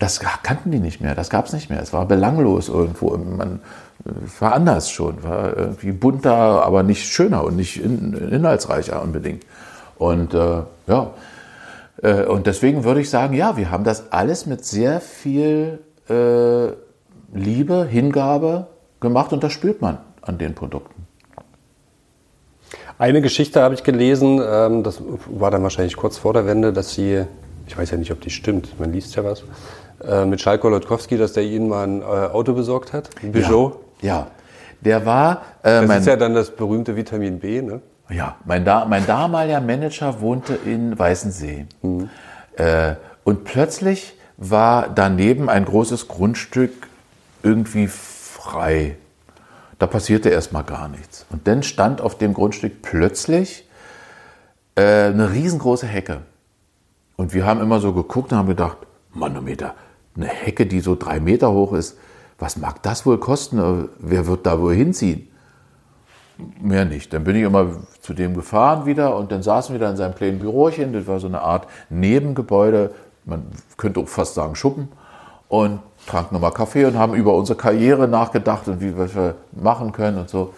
das 0.03 0.19
kannten 0.19 0.73
die 0.73 0.81
nicht 0.81 1.01
mehr, 1.01 1.15
das 1.15 1.31
gab 1.31 1.47
es 1.47 1.53
nicht 1.53 1.71
mehr. 1.71 1.81
Es 1.81 1.93
war 1.93 2.07
belanglos 2.07 2.69
irgendwo. 2.69 3.17
Man, 3.17 3.61
es 4.27 4.41
war 4.41 4.53
anders 4.53 4.91
schon, 4.91 5.23
war 5.23 5.57
irgendwie 5.57 5.93
bunter, 5.93 6.65
aber 6.65 6.83
nicht 6.83 7.07
schöner 7.07 7.45
und 7.45 7.55
nicht 7.55 7.81
in, 7.81 8.13
inhaltsreicher 8.15 9.01
unbedingt. 9.01 9.45
Und 9.97 10.35
äh, 10.35 10.63
ja, 10.89 11.11
äh, 12.03 12.25
und 12.25 12.49
deswegen 12.49 12.83
würde 12.83 13.01
ich 13.01 13.11
sagen, 13.11 13.35
ja, 13.35 13.57
wir 13.57 13.71
haben 13.71 13.85
das 13.85 14.11
alles 14.11 14.45
mit 14.47 14.65
sehr 14.65 15.01
viel 15.01 15.79
äh, 16.09 16.73
Liebe, 17.33 17.87
Hingabe 17.89 18.67
gemacht 18.99 19.33
und 19.33 19.45
das 19.45 19.53
spürt 19.53 19.81
man 19.81 19.99
an 20.21 20.37
den 20.37 20.57
Produkten. 20.57 21.07
Eine 22.99 23.23
Geschichte 23.23 23.63
habe 23.63 23.75
ich 23.75 23.85
gelesen, 23.85 24.43
ähm, 24.45 24.83
das 24.83 25.01
war 25.27 25.53
dann 25.53 25.63
wahrscheinlich 25.63 25.97
kurz 25.97 26.19
vor 26.19 26.33
der 26.33 26.45
Wende, 26.45 26.73
dass 26.73 26.93
sie, 26.93 27.25
ich 27.69 27.79
weiß 27.79 27.93
ja 27.93 27.99
nicht, 27.99 28.11
ob 28.11 28.21
die 28.21 28.31
stimmt, 28.31 28.81
man 28.81 28.93
liest 28.93 29.15
ja 29.15 29.23
was, 29.23 29.45
äh, 30.07 30.25
mit 30.25 30.41
Schalko 30.41 30.69
Lotkowski, 30.69 31.17
dass 31.17 31.33
der 31.33 31.45
ihnen 31.45 31.69
mal 31.69 31.87
ein 31.87 32.03
äh, 32.03 32.05
Auto 32.05 32.55
besorgt 32.55 32.93
hat, 32.93 33.11
ein 33.23 33.33
Peugeot. 33.33 33.81
Ja, 34.01 34.09
ja. 34.09 34.27
der 34.81 35.07
war... 35.07 35.43
Äh, 35.63 35.87
das 35.87 36.01
ist 36.01 36.07
ja 36.07 36.17
dann 36.17 36.35
das 36.35 36.51
berühmte 36.51 36.97
Vitamin 36.97 37.39
B, 37.39 37.63
ne? 37.63 37.81
Ja, 38.11 38.37
mein, 38.45 38.65
da 38.65 38.85
mein 38.85 39.07
damaliger 39.07 39.61
Manager 39.61 40.21
wohnte 40.21 40.55
in 40.55 40.99
Weißensee. 40.99 41.67
Mhm. 41.83 42.11
Äh, 42.57 42.97
und 43.25 43.45
plötzlich 43.45 44.15
war 44.37 44.89
daneben 44.89 45.49
ein 45.49 45.65
großes 45.65 46.09
Grundstück 46.09 46.89
irgendwie 47.43 47.89
frei. 47.89 48.97
Da 49.79 49.87
passierte 49.87 50.29
erstmal 50.29 50.65
gar 50.65 50.89
nichts. 50.89 51.27
Und 51.31 51.47
dann 51.49 51.63
stand 51.63 52.01
auf 52.01 52.19
dem 52.19 52.35
Grundstück 52.35 52.83
plötzlich 52.83 53.67
äh, 54.75 55.07
eine 55.07 55.33
riesengroße 55.33 55.87
Hecke. 55.87 56.23
Und 57.17 57.35
wir 57.35 57.47
haben 57.47 57.61
immer 57.61 57.81
so 57.81 57.93
geguckt 57.93 58.33
und 58.33 58.39
haben 58.39 58.49
gedacht, 58.49 58.79
Manometer, 59.13 59.75
eine 60.17 60.27
Hecke, 60.27 60.67
die 60.67 60.81
so 60.81 60.95
drei 60.95 61.21
Meter 61.21 61.53
hoch 61.53 61.73
ist, 61.73 61.97
was 62.39 62.57
mag 62.57 62.83
das 62.83 63.07
wohl 63.07 63.19
kosten? 63.19 63.89
Wer 63.99 64.27
wird 64.27 64.47
da 64.47 64.61
wohl 64.61 64.75
hinziehen? 64.75 65.29
Mehr 66.61 66.85
nicht. 66.85 67.13
Dann 67.13 67.25
bin 67.25 67.37
ich 67.37 67.43
immer 67.43 67.67
zu 68.01 68.15
dem 68.15 68.35
gefahren 68.35 68.85
wieder 68.85 69.17
und 69.17 69.31
dann 69.31 69.43
saßen 69.43 69.75
wir 69.75 69.81
da 69.81 69.91
in 69.91 69.97
seinem 69.97 70.15
kleinen 70.15 70.39
Bürochen. 70.39 70.93
Das 70.93 71.07
war 71.07 71.21
so 71.21 71.29
eine 71.29 71.41
Art 71.41 71.69
Nebengebäude, 71.89 72.91
man 73.25 73.47
könnte 73.77 74.01
auch 74.01 74.09
fast 74.09 74.35
sagen 74.35 74.57
Schuppen. 74.57 74.89
Und 75.49 75.81
tranken 76.07 76.35
nochmal 76.35 76.53
Kaffee 76.53 76.87
und 76.87 76.99
haben 76.99 77.15
über 77.15 77.35
unsere 77.35 77.59
Karriere 77.59 78.09
nachgedacht 78.09 78.67
und 78.69 78.81
wie 78.81 78.97
wir 78.97 79.35
machen 79.53 79.93
können 79.93 80.19
und 80.19 80.29
so. 80.29 80.55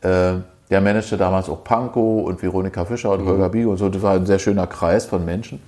Äh, 0.00 0.34
der 0.70 0.80
managte 0.80 1.16
damals 1.16 1.48
auch 1.48 1.64
Panko 1.64 2.20
und 2.20 2.42
Veronika 2.42 2.84
Fischer 2.84 3.10
und 3.10 3.24
mhm. 3.24 3.28
Holger 3.28 3.48
Bieg 3.48 3.66
und 3.66 3.78
so. 3.78 3.88
Das 3.88 4.00
war 4.02 4.14
ein 4.14 4.26
sehr 4.26 4.38
schöner 4.38 4.66
Kreis 4.66 5.06
von 5.06 5.24
Menschen. 5.24 5.60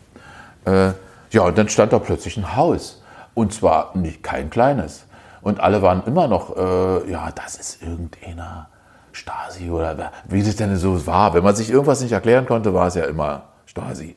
Äh, 0.64 0.92
ja, 1.30 1.42
und 1.42 1.58
dann 1.58 1.68
stand 1.68 1.92
da 1.92 1.98
plötzlich 1.98 2.36
ein 2.36 2.56
Haus. 2.56 2.99
Und 3.40 3.54
zwar 3.54 3.96
nicht 3.96 4.22
kein 4.22 4.50
kleines. 4.50 5.04
Und 5.40 5.60
alle 5.60 5.80
waren 5.80 6.02
immer 6.04 6.28
noch, 6.28 6.58
äh, 6.58 7.10
ja, 7.10 7.30
das 7.34 7.56
ist 7.56 7.80
irgendeiner 7.80 8.68
Stasi 9.12 9.70
oder 9.70 10.12
wie 10.28 10.42
das 10.42 10.56
denn 10.56 10.76
so 10.76 11.06
war. 11.06 11.32
Wenn 11.32 11.42
man 11.42 11.56
sich 11.56 11.70
irgendwas 11.70 12.02
nicht 12.02 12.12
erklären 12.12 12.44
konnte, 12.44 12.74
war 12.74 12.88
es 12.88 12.96
ja 12.96 13.04
immer 13.04 13.44
Stasi. 13.64 14.14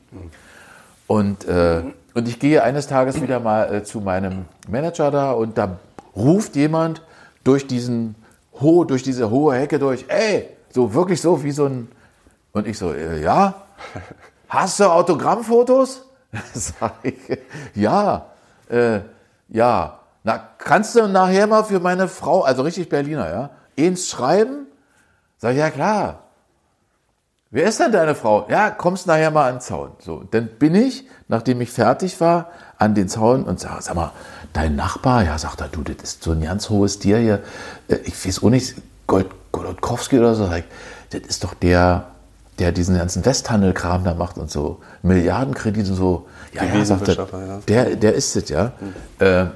Und, 1.06 1.46
äh, 1.46 1.84
und 2.12 2.28
ich 2.28 2.38
gehe 2.38 2.62
eines 2.62 2.86
Tages 2.86 3.22
wieder 3.22 3.40
mal 3.40 3.74
äh, 3.74 3.82
zu 3.82 4.02
meinem 4.02 4.44
Manager 4.68 5.10
da 5.10 5.32
und 5.32 5.56
da 5.56 5.78
ruft 6.14 6.54
jemand 6.54 7.00
durch 7.44 7.66
diesen 7.66 8.16
ho 8.60 8.84
durch 8.84 9.04
diese 9.04 9.30
hohe 9.30 9.54
Hecke 9.56 9.78
durch, 9.78 10.04
ey, 10.08 10.50
so 10.68 10.92
wirklich 10.92 11.22
so 11.22 11.42
wie 11.42 11.52
so 11.52 11.64
ein. 11.64 11.88
Und 12.52 12.66
ich 12.66 12.76
so, 12.76 12.92
äh, 12.92 13.22
ja. 13.22 13.54
Hast 14.50 14.80
du 14.80 14.84
Autogrammfotos? 14.84 16.04
Sag 16.52 16.92
ich, 17.02 17.14
ja, 17.74 18.26
äh, 18.68 19.00
ja. 19.54 20.00
Na, 20.24 20.40
kannst 20.58 20.94
du 20.94 21.06
nachher 21.06 21.46
mal 21.46 21.64
für 21.64 21.80
meine 21.80 22.08
Frau, 22.08 22.42
also 22.42 22.62
richtig 22.62 22.88
Berliner, 22.88 23.30
ja, 23.30 23.50
eins 23.78 24.08
schreiben? 24.08 24.66
Sag 25.38 25.52
ich, 25.52 25.58
ja 25.58 25.70
klar. 25.70 26.20
Wer 27.50 27.68
ist 27.68 27.78
denn 27.78 27.92
deine 27.92 28.16
Frau? 28.16 28.46
Ja, 28.48 28.70
kommst 28.70 29.06
nachher 29.06 29.30
mal 29.30 29.46
an 29.48 29.56
den 29.56 29.60
Zaun. 29.60 29.92
So, 30.00 30.24
dann 30.30 30.48
bin 30.48 30.74
ich, 30.74 31.06
nachdem 31.28 31.60
ich 31.60 31.70
fertig 31.70 32.20
war, 32.20 32.48
an 32.78 32.94
den 32.94 33.08
Zaun 33.08 33.44
und 33.44 33.60
sag, 33.60 33.80
sag 33.82 33.94
mal, 33.94 34.10
dein 34.52 34.74
Nachbar, 34.74 35.24
ja, 35.24 35.38
sagt 35.38 35.60
er, 35.60 35.68
du, 35.68 35.82
das 35.82 35.96
ist 36.02 36.24
so 36.24 36.32
ein 36.32 36.42
ganz 36.42 36.68
hohes 36.68 36.98
Tier 36.98 37.18
hier. 37.18 37.42
Äh, 37.86 37.98
ich 38.04 38.26
weiß 38.26 38.42
auch 38.42 38.50
nicht, 38.50 38.74
Gold, 39.06 39.28
Golodkowski 39.52 40.18
oder 40.18 40.34
so, 40.34 40.48
das 40.48 41.20
ist 41.20 41.44
doch 41.44 41.54
der, 41.54 42.08
der 42.58 42.72
diesen 42.72 42.96
ganzen 42.96 43.24
Westhandelkram 43.24 44.02
da 44.02 44.14
macht 44.14 44.36
und 44.36 44.50
so, 44.50 44.80
Milliardenkredite 45.02 45.90
und 45.90 45.96
so. 45.96 46.26
Ja, 46.54 46.64
ja, 46.64 46.84
sagt 46.84 47.08
er, 47.08 47.16
ja. 47.16 47.60
Der, 47.68 47.96
der 47.96 48.14
ist 48.14 48.36
es, 48.36 48.48
ja. 48.48 48.72
Mhm. 48.80 49.26
Äh, 49.26 49.46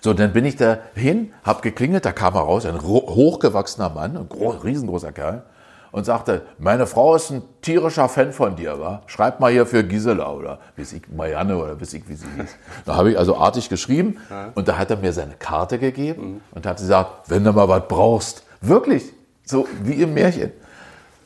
so, 0.00 0.14
dann 0.14 0.32
bin 0.32 0.44
ich 0.44 0.56
da 0.56 0.78
hin, 0.94 1.32
hab 1.42 1.62
geklingelt, 1.62 2.04
da 2.04 2.12
kam 2.12 2.34
er 2.34 2.42
raus, 2.42 2.64
ein 2.64 2.80
hochgewachsener 2.80 3.90
Mann, 3.90 4.16
ein 4.16 4.28
riesengroßer 4.30 5.10
Kerl, 5.10 5.42
und 5.90 6.04
sagte, 6.04 6.42
meine 6.58 6.86
Frau 6.86 7.16
ist 7.16 7.30
ein 7.30 7.42
tierischer 7.62 8.08
Fan 8.08 8.32
von 8.32 8.54
dir, 8.54 8.78
wa? 8.78 9.02
Schreib 9.06 9.40
mal 9.40 9.50
hier 9.50 9.66
für 9.66 9.82
Gisela 9.82 10.30
oder 10.30 10.60
bis 10.76 10.92
ich 10.92 11.02
Marianne 11.08 11.56
oder 11.56 11.74
bis 11.74 11.94
ich 11.94 12.08
wie 12.08 12.14
sie 12.14 12.26
hieß. 12.36 12.50
Da 12.84 12.94
habe 12.94 13.10
ich 13.10 13.18
also 13.18 13.36
artig 13.36 13.68
geschrieben 13.68 14.18
und 14.54 14.68
da 14.68 14.78
hat 14.78 14.90
er 14.90 14.98
mir 14.98 15.12
seine 15.12 15.34
Karte 15.34 15.78
gegeben 15.78 16.22
mhm. 16.22 16.40
und 16.52 16.66
hat 16.66 16.76
gesagt, 16.76 17.30
wenn 17.30 17.42
du 17.42 17.52
mal 17.52 17.68
was 17.68 17.82
brauchst, 17.88 18.44
Wirklich, 18.60 19.04
so 19.44 19.68
wie 19.82 20.02
im 20.02 20.14
Märchen. 20.14 20.52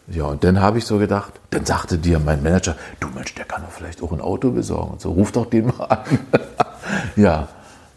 Ja, 0.09 0.24
und 0.24 0.42
dann 0.44 0.61
habe 0.61 0.78
ich 0.78 0.84
so 0.84 0.98
gedacht, 0.98 1.32
dann 1.50 1.64
sagte 1.64 1.96
dir 1.96 2.18
mein 2.18 2.42
Manager, 2.42 2.76
du 3.00 3.09
Mensch, 3.09 3.34
der 3.34 3.44
kann 3.44 3.62
doch 3.62 3.70
vielleicht 3.70 4.03
auch 4.03 4.12
ein 4.12 4.20
Auto 4.20 4.50
besorgen. 4.50 4.92
Und 4.92 5.00
so, 5.00 5.12
ruf 5.12 5.32
doch 5.32 5.46
den 5.46 5.66
mal 5.66 5.84
an. 5.84 5.98
ja, 7.16 7.48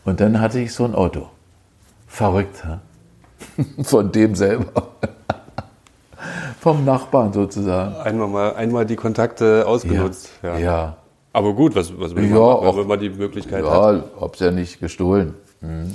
und 0.05 0.19
dann 0.19 0.39
hatte 0.39 0.59
ich 0.59 0.73
so 0.73 0.85
ein 0.85 0.93
Auto. 0.93 1.27
Verrückt, 2.07 2.63
hä? 2.63 3.83
von 3.83 4.11
dem 4.11 4.35
selber. 4.35 4.71
Vom 6.59 6.85
Nachbarn 6.85 7.33
sozusagen. 7.33 7.95
Einmal, 7.95 8.27
mal, 8.27 8.55
einmal 8.55 8.85
die 8.85 8.95
Kontakte 8.95 9.67
ausgenutzt. 9.67 10.29
Ja. 10.41 10.57
ja. 10.57 10.59
ja. 10.59 10.97
Aber 11.33 11.53
gut, 11.53 11.75
was, 11.75 11.91
was 11.99 12.15
will 12.15 12.23
man 12.23 12.31
ja, 12.31 12.39
machen, 12.39 12.67
auch, 12.67 12.77
wenn 12.77 12.87
man 12.87 12.99
die 12.99 13.09
Möglichkeit 13.09 13.65
ja, 13.65 13.71
hat? 13.71 13.95
Ja, 13.95 14.21
hab's 14.21 14.39
ja 14.39 14.51
nicht 14.51 14.79
gestohlen. 14.79 15.33
Hm. 15.59 15.93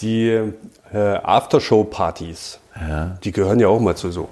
Die 0.00 0.52
äh, 0.92 0.98
Aftershow-Partys, 0.98 2.60
ja. 2.88 3.18
die 3.24 3.32
gehören 3.32 3.58
ja 3.58 3.66
auch 3.66 3.80
mal 3.80 3.96
zu 3.96 4.12
so 4.12 4.28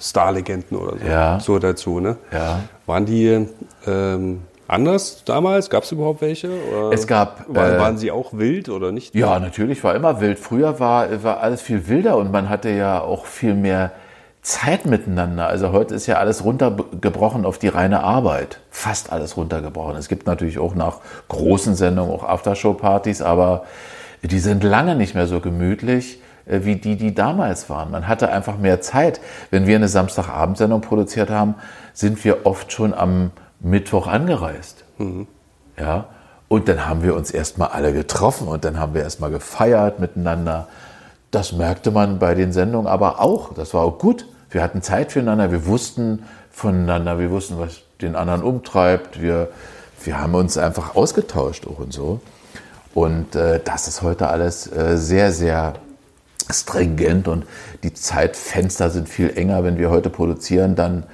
Starlegenden 0.00 0.78
oder 0.78 0.98
so, 0.98 1.06
ja. 1.06 1.40
so 1.40 1.58
dazu. 1.58 2.00
Ne? 2.00 2.16
Ja. 2.32 2.60
Waren 2.86 3.04
die 3.04 3.46
ähm, 3.86 4.40
anders 4.66 5.22
damals? 5.24 5.68
Gab 5.68 5.84
es 5.84 5.92
überhaupt 5.92 6.22
welche? 6.22 6.48
Oder 6.48 6.92
es 6.92 7.06
gab. 7.06 7.44
Waren, 7.48 7.74
äh, 7.74 7.78
waren, 7.78 7.98
sie 7.98 8.10
auch 8.10 8.32
wild 8.32 8.70
oder 8.70 8.92
nicht? 8.92 9.14
Ja, 9.14 9.38
natürlich, 9.38 9.84
war 9.84 9.94
immer 9.94 10.20
wild. 10.20 10.38
Früher 10.38 10.80
war, 10.80 11.22
war 11.22 11.40
alles 11.40 11.60
viel 11.60 11.86
wilder 11.88 12.16
und 12.16 12.32
man 12.32 12.48
hatte 12.48 12.70
ja 12.70 13.00
auch 13.00 13.26
viel 13.26 13.54
mehr 13.54 13.92
Zeit 14.42 14.86
miteinander. 14.86 15.48
Also 15.48 15.72
heute 15.72 15.94
ist 15.94 16.06
ja 16.06 16.16
alles 16.16 16.44
runtergebrochen 16.44 17.44
auf 17.44 17.58
die 17.58 17.68
reine 17.68 18.02
Arbeit. 18.02 18.60
Fast 18.70 19.12
alles 19.12 19.36
runtergebrochen. 19.36 19.96
Es 19.96 20.08
gibt 20.08 20.26
natürlich 20.26 20.58
auch 20.58 20.74
nach 20.74 21.00
großen 21.28 21.74
Sendungen 21.74 22.10
auch 22.10 22.24
Aftershow-Partys, 22.24 23.20
aber 23.20 23.64
die 24.22 24.38
sind 24.38 24.64
lange 24.64 24.96
nicht 24.96 25.14
mehr 25.14 25.26
so 25.26 25.40
gemütlich 25.40 26.20
wie 26.50 26.76
die, 26.76 26.96
die 26.96 27.14
damals 27.14 27.70
waren. 27.70 27.90
Man 27.90 28.08
hatte 28.08 28.30
einfach 28.30 28.58
mehr 28.58 28.80
Zeit. 28.80 29.20
Wenn 29.50 29.66
wir 29.66 29.76
eine 29.76 29.88
Samstagabendsendung 29.88 30.80
produziert 30.80 31.30
haben, 31.30 31.54
sind 31.94 32.22
wir 32.24 32.46
oft 32.46 32.72
schon 32.72 32.92
am 32.94 33.30
Mittwoch 33.60 34.06
angereist. 34.06 34.84
Mhm. 34.98 35.26
Ja. 35.78 36.06
Und 36.48 36.68
dann 36.68 36.88
haben 36.88 37.04
wir 37.04 37.14
uns 37.14 37.30
erstmal 37.30 37.68
alle 37.68 37.92
getroffen 37.92 38.48
und 38.48 38.64
dann 38.64 38.80
haben 38.80 38.94
wir 38.94 39.02
erstmal 39.02 39.30
gefeiert 39.30 40.00
miteinander. 40.00 40.66
Das 41.30 41.52
merkte 41.52 41.92
man 41.92 42.18
bei 42.18 42.34
den 42.34 42.52
Sendungen 42.52 42.88
aber 42.88 43.20
auch. 43.20 43.54
Das 43.54 43.72
war 43.72 43.82
auch 43.82 43.98
gut. 43.98 44.26
Wir 44.50 44.62
hatten 44.62 44.82
Zeit 44.82 45.12
füreinander, 45.12 45.52
wir 45.52 45.66
wussten 45.66 46.24
voneinander, 46.50 47.20
wir 47.20 47.30
wussten, 47.30 47.58
was 47.60 47.82
den 48.02 48.16
anderen 48.16 48.42
umtreibt. 48.42 49.22
Wir, 49.22 49.48
wir 50.02 50.20
haben 50.20 50.34
uns 50.34 50.58
einfach 50.58 50.96
ausgetauscht 50.96 51.68
auch 51.68 51.78
und 51.78 51.92
so. 51.92 52.20
Und 52.94 53.36
äh, 53.36 53.60
das 53.64 53.86
ist 53.86 54.02
heute 54.02 54.26
alles 54.28 54.66
äh, 54.72 54.96
sehr, 54.96 55.30
sehr 55.30 55.74
stringent 56.52 57.28
und 57.28 57.44
die 57.82 57.94
Zeitfenster 57.94 58.90
sind 58.90 59.08
viel 59.08 59.36
enger. 59.36 59.64
Wenn 59.64 59.78
wir 59.78 59.90
heute 59.90 60.10
produzieren, 60.10 60.74
dann, 60.76 61.04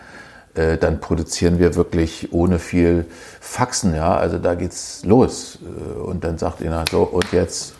äh, 0.55 0.77
dann 0.77 1.01
produzieren 1.01 1.59
wir 1.59 1.75
wirklich 1.75 2.33
ohne 2.33 2.59
viel 2.59 3.07
Faxen. 3.41 3.95
Ja? 3.95 4.17
Also 4.17 4.39
da 4.39 4.55
geht's 4.55 5.05
los. 5.05 5.59
Äh, 5.63 5.99
und 6.01 6.25
dann 6.25 6.39
sagt 6.39 6.63
einer 6.63 6.85
so, 6.91 7.03
und 7.03 7.33
jetzt, 7.33 7.75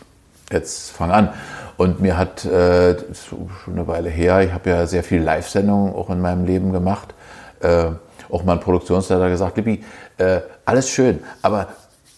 jetzt 0.51 0.91
fang 0.91 1.11
an. 1.11 1.33
Und 1.77 1.99
mir 1.99 2.17
hat 2.17 2.43
äh, 2.43 2.95
schon 3.13 3.49
eine 3.73 3.87
Weile 3.87 4.09
her, 4.09 4.41
ich 4.41 4.51
habe 4.51 4.69
ja 4.71 4.87
sehr 4.87 5.03
viel 5.03 5.21
Live-Sendungen 5.21 5.93
auch 5.93 6.09
in 6.09 6.19
meinem 6.19 6.45
Leben 6.45 6.71
gemacht, 6.71 7.13
äh, 7.61 7.91
auch 8.29 8.43
mein 8.43 8.59
Produktionsleiter 8.59 9.29
gesagt, 9.29 9.57
Libby, 9.57 9.83
äh, 10.17 10.41
alles 10.65 10.89
schön, 10.89 11.19
aber 11.43 11.67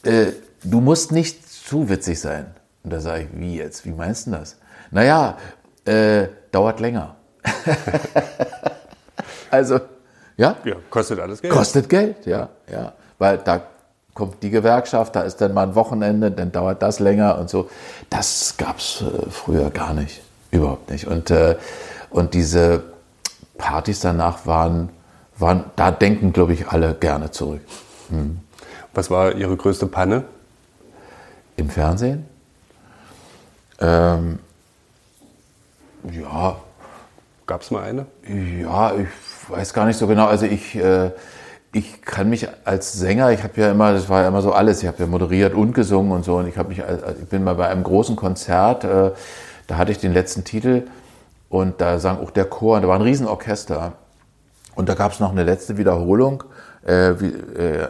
äh, 0.03 0.27
du 0.63 0.79
musst 0.79 1.11
nicht 1.11 1.47
zu 1.49 1.89
witzig 1.89 2.21
sein. 2.21 2.47
Und 2.83 2.93
da 2.93 3.01
sage 3.01 3.23
ich, 3.23 3.39
wie 3.39 3.57
jetzt? 3.57 3.85
Wie 3.85 3.91
meinst 3.91 4.27
du 4.27 4.31
das? 4.31 4.55
Naja, 4.91 5.37
äh, 5.85 6.27
dauert 6.51 6.79
länger. 6.79 7.15
also, 9.51 9.79
ja? 10.37 10.55
Ja, 10.63 10.75
kostet 10.89 11.19
alles 11.19 11.41
Geld. 11.41 11.53
Kostet 11.53 11.89
Geld, 11.89 12.25
ja, 12.25 12.49
ja. 12.71 12.93
Weil 13.17 13.39
da 13.39 13.61
kommt 14.13 14.41
die 14.43 14.49
Gewerkschaft, 14.49 15.15
da 15.15 15.21
ist 15.21 15.39
dann 15.41 15.53
mal 15.53 15.67
ein 15.67 15.75
Wochenende, 15.75 16.31
dann 16.31 16.51
dauert 16.51 16.81
das 16.81 16.99
länger 16.99 17.37
und 17.37 17.49
so. 17.49 17.69
Das 18.09 18.55
gab 18.57 18.79
es 18.79 19.01
äh, 19.01 19.29
früher 19.29 19.69
gar 19.69 19.93
nicht. 19.93 20.21
Überhaupt 20.51 20.89
nicht. 20.89 21.07
Und, 21.07 21.29
äh, 21.29 21.55
und 22.09 22.33
diese 22.33 22.83
Partys 23.57 23.99
danach 23.99 24.45
waren, 24.45 24.89
waren, 25.37 25.65
da 25.75 25.91
denken, 25.91 26.33
glaube 26.33 26.53
ich, 26.53 26.67
alle 26.67 26.95
gerne 26.95 27.31
zurück. 27.31 27.61
Hm. 28.09 28.39
Was 28.93 29.11
war 29.11 29.35
Ihre 29.35 29.55
größte 29.55 29.85
Panne? 29.85 30.23
Im 31.55 31.69
Fernsehen? 31.69 32.25
Ähm, 33.79 34.39
ja. 36.11 36.55
Gab 37.45 37.61
es 37.61 37.71
mal 37.71 37.83
eine? 37.83 38.05
Ja, 38.61 38.93
ich 38.93 39.07
weiß 39.49 39.73
gar 39.73 39.85
nicht 39.85 39.97
so 39.97 40.05
genau. 40.05 40.27
Also 40.27 40.45
ich, 40.45 40.75
äh, 40.75 41.11
ich 41.73 42.01
kann 42.01 42.29
mich 42.29 42.47
als 42.63 42.93
Sänger, 42.93 43.31
ich 43.31 43.43
habe 43.43 43.59
ja 43.59 43.71
immer, 43.71 43.93
das 43.93 44.07
war 44.07 44.21
ja 44.21 44.27
immer 44.27 44.41
so 44.41 44.53
alles, 44.53 44.83
ich 44.83 44.87
habe 44.87 44.99
ja 44.99 45.07
moderiert 45.07 45.53
und 45.53 45.73
gesungen 45.73 46.11
und 46.11 46.23
so. 46.23 46.37
Und 46.37 46.47
ich, 46.47 46.55
mich, 46.67 46.79
ich 46.79 47.29
bin 47.29 47.43
mal 47.43 47.55
bei 47.55 47.67
einem 47.67 47.83
großen 47.83 48.15
Konzert, 48.15 48.83
äh, 48.83 49.11
da 49.67 49.77
hatte 49.77 49.91
ich 49.91 49.97
den 49.97 50.13
letzten 50.13 50.43
Titel 50.43 50.83
und 51.49 51.81
da 51.81 51.99
sang 51.99 52.19
auch 52.19 52.31
der 52.31 52.45
Chor, 52.45 52.75
und 52.75 52.83
da 52.83 52.87
war 52.87 52.95
ein 52.95 53.01
Riesenorchester. 53.01 53.93
Und 54.75 54.87
da 54.87 54.93
gab 54.93 55.11
es 55.11 55.19
noch 55.19 55.31
eine 55.31 55.43
letzte 55.43 55.77
Wiederholung 55.77 56.43
äh, 56.85 57.13
wie, 57.19 57.33
äh, 57.57 57.83
äh 57.83 57.87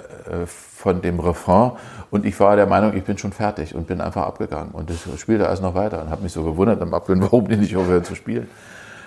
von 0.79 1.01
dem 1.01 1.19
Refrain. 1.19 1.73
Und 2.09 2.25
ich 2.25 2.39
war 2.39 2.55
der 2.55 2.65
Meinung, 2.65 2.95
ich 2.95 3.03
bin 3.03 3.17
schon 3.17 3.33
fertig 3.33 3.75
und 3.75 3.85
bin 3.85 3.99
einfach 3.99 4.25
abgegangen. 4.25 4.71
Und 4.71 4.89
das 4.89 5.19
spielte 5.19 5.45
alles 5.45 5.59
noch 5.59 5.75
weiter 5.75 6.01
und 6.01 6.09
habe 6.09 6.23
mich 6.23 6.31
so 6.31 6.41
gewundert 6.43 6.81
am 6.81 6.93
Abgehen, 6.93 7.21
warum 7.31 7.49
die 7.49 7.57
nicht 7.57 7.75
aufhören 7.75 8.05
zu 8.05 8.15
spielen. 8.15 8.47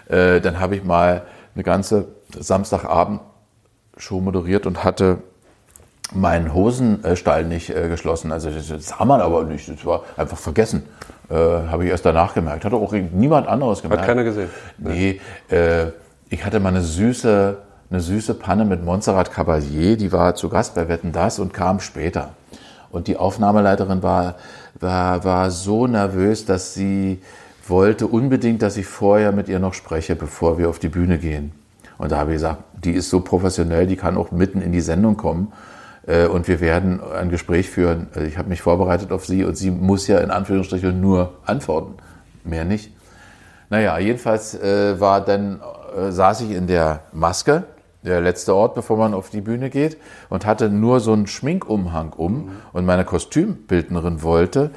Äh, 0.07 0.43
dann 0.43 0.61
habe 0.61 0.77
ich 0.77 0.85
mal 0.85 1.23
eine 1.55 1.65
ganze 1.65 2.09
Samstagabend 2.39 3.21
Show 3.97 4.21
moderiert 4.21 4.67
und 4.67 4.85
hatte 4.85 5.19
meinen 6.13 6.53
Hosenstall 6.53 7.47
nicht 7.47 7.71
äh, 7.71 7.89
geschlossen. 7.89 8.33
Also 8.33 8.51
das, 8.51 8.69
das 8.69 8.89
sah 8.89 9.07
man 9.07 9.23
aber 9.23 9.45
nicht. 9.45 9.67
Das 9.67 9.87
war 9.87 10.03
einfach 10.19 10.37
vergessen. 10.37 10.83
Äh, 11.31 11.35
Habe 11.35 11.85
ich 11.85 11.91
erst 11.91 12.05
danach 12.05 12.35
gemerkt. 12.35 12.67
Hatte 12.67 12.77
auch 12.77 12.93
niemand 12.93 13.49
anderes 13.49 13.81
gemerkt. 13.81 14.03
Hat 14.03 14.09
keiner 14.09 14.25
gesehen. 14.25 14.51
Nee, 14.77 15.21
äh, 15.49 15.87
ich 16.29 16.45
hatte 16.45 16.61
mal 16.61 16.69
eine 16.69 16.83
süße, 16.83 17.57
eine 17.93 18.01
süße 18.01 18.33
Panne 18.33 18.65
mit 18.65 18.83
Montserrat 18.83 19.31
Caballé. 19.31 19.97
Die 19.97 20.13
war 20.13 20.35
zu 20.35 20.49
Gast 20.49 20.75
bei 20.75 20.89
Wetten 20.89 21.13
Das 21.13 21.39
und 21.39 21.53
kam 21.53 21.79
später. 21.79 22.31
Und 22.91 23.07
die 23.07 23.19
Aufnahmeleiterin 23.19 24.03
war, 24.03 24.37
war, 24.81 25.25
war 25.25 25.51
so 25.51 25.87
nervös, 25.87 26.47
dass 26.47 26.73
sie 26.73 27.21
wollte 27.69 28.07
unbedingt, 28.07 28.63
dass 28.63 28.79
ich 28.79 28.87
vorher 28.87 29.31
mit 29.33 29.49
ihr 29.49 29.59
noch 29.59 29.75
spreche, 29.75 30.17
bevor 30.17 30.57
wir 30.57 30.71
auf 30.71 30.79
die 30.79 30.89
Bühne 30.89 31.19
gehen. 31.19 31.53
Und 31.99 32.13
da 32.13 32.17
habe 32.17 32.31
ich 32.31 32.37
gesagt, 32.37 32.63
die 32.83 32.93
ist 32.93 33.11
so 33.11 33.21
professionell, 33.21 33.87
die 33.87 33.97
kann 33.97 34.17
auch 34.17 34.31
mitten 34.31 34.63
in 34.63 34.73
die 34.73 34.81
Sendung 34.81 35.19
kommen. 35.19 35.53
Äh, 36.07 36.27
und 36.27 36.49
wir 36.49 36.61
werden 36.61 37.01
ein 37.15 37.29
Gespräch 37.29 37.69
führen. 37.69 38.09
Also 38.15 38.27
ich 38.27 38.39
habe 38.39 38.49
mich 38.49 38.63
vorbereitet 38.63 39.13
auf 39.13 39.27
sie 39.27 39.45
und 39.45 39.57
sie 39.57 39.71
muss 39.71 40.07
ja 40.07 40.19
in 40.19 40.31
Anführungsstrichen 40.31 40.99
nur 40.99 41.35
antworten, 41.45 41.97
mehr 42.43 42.65
nicht. 42.65 42.91
Naja, 43.69 43.99
jedenfalls 43.99 44.55
äh, 44.55 44.99
war 44.99 45.23
dann, 45.23 45.61
äh, 45.95 46.11
saß 46.11 46.41
ich 46.41 46.53
in 46.53 46.67
der 46.67 47.01
Maske, 47.13 47.65
der 48.03 48.21
letzte 48.21 48.55
Ort, 48.55 48.75
bevor 48.75 48.97
man 48.97 49.15
auf 49.15 49.31
die 49.31 49.41
Bühne 49.41 49.71
geht, 49.71 49.97
und 50.29 50.47
hatte 50.47 50.69
nur 50.69 51.01
so 51.01 51.13
einen 51.13 51.27
Schminkumhang 51.27 52.13
um. 52.13 52.51
Und 52.73 52.85
meine 52.85 53.05
Kostümbildnerin 53.05 54.23
wollte, 54.23 54.71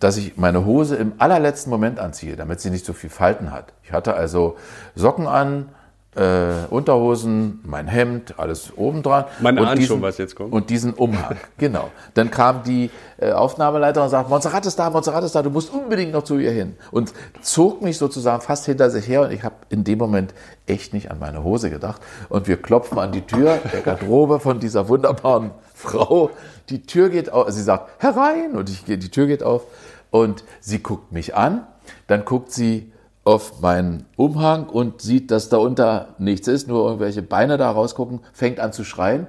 dass 0.00 0.16
ich 0.16 0.36
meine 0.36 0.64
Hose 0.66 0.96
im 0.96 1.12
allerletzten 1.18 1.70
Moment 1.70 1.98
anziehe, 1.98 2.36
damit 2.36 2.60
sie 2.60 2.70
nicht 2.70 2.84
so 2.84 2.92
viel 2.92 3.10
Falten 3.10 3.52
hat. 3.52 3.72
Ich 3.82 3.92
hatte 3.92 4.14
also 4.14 4.56
Socken 4.94 5.26
an, 5.26 5.68
äh, 6.16 6.66
Unterhosen, 6.70 7.60
mein 7.64 7.88
Hemd, 7.88 8.38
alles 8.38 8.72
oben 8.76 9.02
dran. 9.02 9.24
Man 9.40 9.58
und 9.58 9.66
ahnt 9.66 9.78
diesen, 9.78 9.88
schon, 9.88 10.02
was 10.02 10.18
jetzt 10.18 10.36
kommt. 10.36 10.52
Und 10.52 10.70
diesen 10.70 10.94
Umhang, 10.94 11.36
genau. 11.58 11.90
Dann 12.14 12.30
kam 12.30 12.62
die 12.62 12.90
äh, 13.18 13.32
Aufnahmeleiterin 13.32 14.04
und 14.04 14.10
sagt, 14.10 14.30
Montserrat 14.30 14.64
ist 14.66 14.78
da, 14.78 14.90
Montserrat 14.90 15.24
ist 15.24 15.34
da, 15.34 15.42
du 15.42 15.50
musst 15.50 15.72
unbedingt 15.72 16.12
noch 16.12 16.22
zu 16.22 16.38
ihr 16.38 16.52
hin. 16.52 16.76
Und 16.90 17.12
zog 17.42 17.82
mich 17.82 17.98
sozusagen 17.98 18.40
fast 18.40 18.66
hinter 18.66 18.90
sich 18.90 19.08
her 19.08 19.22
und 19.22 19.32
ich 19.32 19.42
habe 19.42 19.56
in 19.70 19.84
dem 19.84 19.98
Moment 19.98 20.34
echt 20.66 20.94
nicht 20.94 21.10
an 21.10 21.18
meine 21.18 21.42
Hose 21.42 21.70
gedacht. 21.70 22.00
Und 22.28 22.48
wir 22.48 22.56
klopfen 22.56 22.98
an 22.98 23.12
die 23.12 23.22
Tür 23.22 23.58
der 23.72 23.80
Garderobe 23.80 24.40
von 24.40 24.60
dieser 24.60 24.88
wunderbaren 24.88 25.50
Frau. 25.74 26.30
Die 26.70 26.82
Tür 26.82 27.08
geht 27.08 27.32
auf, 27.32 27.50
sie 27.50 27.62
sagt, 27.62 27.90
herein! 28.02 28.52
Und 28.52 28.70
ich, 28.70 28.84
die 28.84 29.10
Tür 29.10 29.26
geht 29.26 29.42
auf 29.42 29.62
und 30.10 30.44
sie 30.60 30.82
guckt 30.82 31.12
mich 31.12 31.34
an. 31.34 31.66
Dann 32.06 32.24
guckt 32.24 32.52
sie 32.52 32.92
auf 33.24 33.60
meinen 33.60 34.06
Umhang 34.16 34.66
und 34.66 35.00
sieht, 35.00 35.30
dass 35.30 35.48
da 35.48 35.56
unter 35.56 36.14
nichts 36.18 36.46
ist, 36.46 36.68
nur 36.68 36.84
irgendwelche 36.86 37.22
Beine 37.22 37.56
da 37.56 37.70
rausgucken, 37.70 38.20
fängt 38.32 38.60
an 38.60 38.72
zu 38.72 38.84
schreien. 38.84 39.26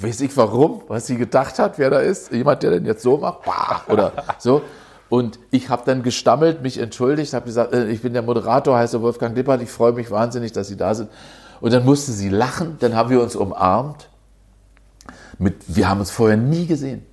Weiß 0.00 0.20
ich 0.20 0.36
warum, 0.36 0.82
was 0.88 1.06
sie 1.06 1.16
gedacht 1.16 1.58
hat, 1.58 1.78
wer 1.78 1.90
da 1.90 1.98
ist. 2.00 2.32
Jemand, 2.32 2.62
der 2.62 2.70
denn 2.70 2.84
jetzt 2.84 3.02
so 3.02 3.18
macht, 3.18 3.44
bah, 3.44 3.82
oder 3.88 4.12
so. 4.38 4.62
Und 5.08 5.38
ich 5.50 5.70
habe 5.70 5.82
dann 5.86 6.02
gestammelt, 6.02 6.62
mich 6.62 6.78
entschuldigt, 6.78 7.32
habe 7.32 7.46
gesagt, 7.46 7.72
äh, 7.72 7.88
ich 7.88 8.02
bin 8.02 8.12
der 8.12 8.22
Moderator, 8.22 8.76
heiße 8.76 9.00
Wolfgang 9.00 9.34
Lippert, 9.34 9.62
ich 9.62 9.70
freue 9.70 9.92
mich 9.92 10.10
wahnsinnig, 10.10 10.52
dass 10.52 10.68
Sie 10.68 10.76
da 10.76 10.94
sind. 10.94 11.08
Und 11.60 11.72
dann 11.72 11.84
musste 11.84 12.12
sie 12.12 12.28
lachen, 12.28 12.76
dann 12.80 12.94
haben 12.94 13.10
wir 13.10 13.20
uns 13.20 13.36
umarmt. 13.36 14.08
Mit, 15.38 15.56
wir 15.66 15.88
haben 15.88 16.00
uns 16.00 16.10
vorher 16.10 16.36
nie 16.36 16.66
gesehen. 16.66 17.04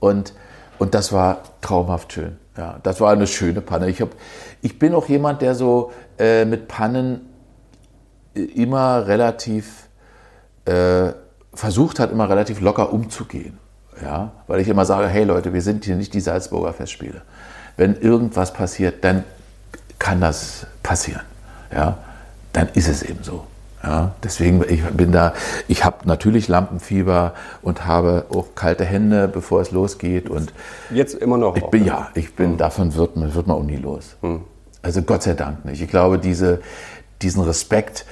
Und, 0.00 0.32
und 0.78 0.94
das 0.94 1.12
war 1.12 1.38
traumhaft 1.60 2.12
schön. 2.12 2.36
Ja, 2.56 2.78
das 2.82 3.00
war 3.00 3.12
eine 3.12 3.26
schöne 3.26 3.60
Panne. 3.60 3.88
Ich, 3.88 4.00
hab, 4.00 4.10
ich 4.62 4.78
bin 4.78 4.94
auch 4.94 5.08
jemand, 5.08 5.42
der 5.42 5.54
so 5.54 5.92
äh, 6.18 6.44
mit 6.44 6.68
Pannen 6.68 7.28
äh, 8.34 8.40
immer 8.40 9.06
relativ 9.06 9.88
äh, 10.64 11.12
versucht 11.52 12.00
hat, 12.00 12.10
immer 12.12 12.28
relativ 12.28 12.60
locker 12.60 12.92
umzugehen. 12.92 13.58
Ja, 14.02 14.32
weil 14.46 14.60
ich 14.60 14.68
immer 14.68 14.84
sage, 14.84 15.08
hey 15.08 15.24
Leute, 15.24 15.54
wir 15.54 15.62
sind 15.62 15.84
hier 15.84 15.96
nicht 15.96 16.12
die 16.12 16.20
Salzburger 16.20 16.72
Festspiele. 16.72 17.22
Wenn 17.76 17.96
irgendwas 17.96 18.52
passiert, 18.52 19.02
dann 19.04 19.24
kann 19.98 20.20
das 20.20 20.66
passieren. 20.82 21.22
Ja, 21.72 21.98
dann 22.52 22.68
ist 22.74 22.88
es 22.88 23.02
eben 23.02 23.22
so. 23.22 23.46
Ja, 23.86 24.10
deswegen, 24.24 24.64
ich 24.68 24.82
bin 24.84 25.12
da, 25.12 25.32
ich 25.68 25.84
habe 25.84 26.08
natürlich 26.08 26.48
Lampenfieber 26.48 27.34
und 27.62 27.86
habe 27.86 28.26
auch 28.34 28.56
kalte 28.56 28.84
Hände, 28.84 29.28
bevor 29.28 29.60
es 29.60 29.70
losgeht. 29.70 30.28
Und 30.28 30.52
Jetzt 30.90 31.14
immer 31.14 31.38
noch. 31.38 31.56
ich 31.56 31.62
auch, 31.62 31.70
bin, 31.70 31.82
ne? 31.82 31.88
ja, 31.88 32.10
ich 32.14 32.34
bin, 32.34 32.56
davon 32.56 32.92
wird 32.96 33.16
man, 33.16 33.32
wird 33.32 33.46
man 33.46 33.56
auch 33.56 33.62
nie 33.62 33.76
los. 33.76 34.16
Also 34.82 35.02
Gott 35.02 35.22
sei 35.22 35.34
Dank 35.34 35.64
nicht. 35.64 35.80
Ich 35.80 35.88
glaube, 35.88 36.18
diese, 36.18 36.60
diesen 37.22 37.44
Respekt, 37.44 38.06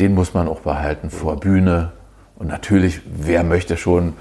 den 0.00 0.14
muss 0.14 0.34
man 0.34 0.48
auch 0.48 0.60
behalten 0.60 1.10
vor 1.10 1.38
Bühne. 1.38 1.92
Und 2.34 2.48
natürlich, 2.48 3.00
wer 3.06 3.44
möchte 3.44 3.76
schon 3.76 4.14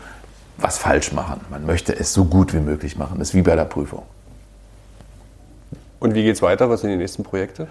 was 0.57 0.78
falsch 0.78 1.12
machen? 1.12 1.41
Man 1.49 1.66
möchte 1.66 1.97
es 1.97 2.14
so 2.14 2.26
gut 2.26 2.53
wie 2.53 2.60
möglich 2.60 2.97
machen. 2.97 3.18
Das 3.18 3.30
ist 3.30 3.34
wie 3.34 3.41
bei 3.41 3.55
der 3.55 3.66
Prüfung. 3.66 4.03
Und 5.99 6.14
wie 6.14 6.24
geht's 6.24 6.43
weiter? 6.43 6.70
Was 6.70 6.82
sind 6.82 6.91
die 6.91 6.97
nächsten 6.97 7.24
Projekte? 7.24 7.68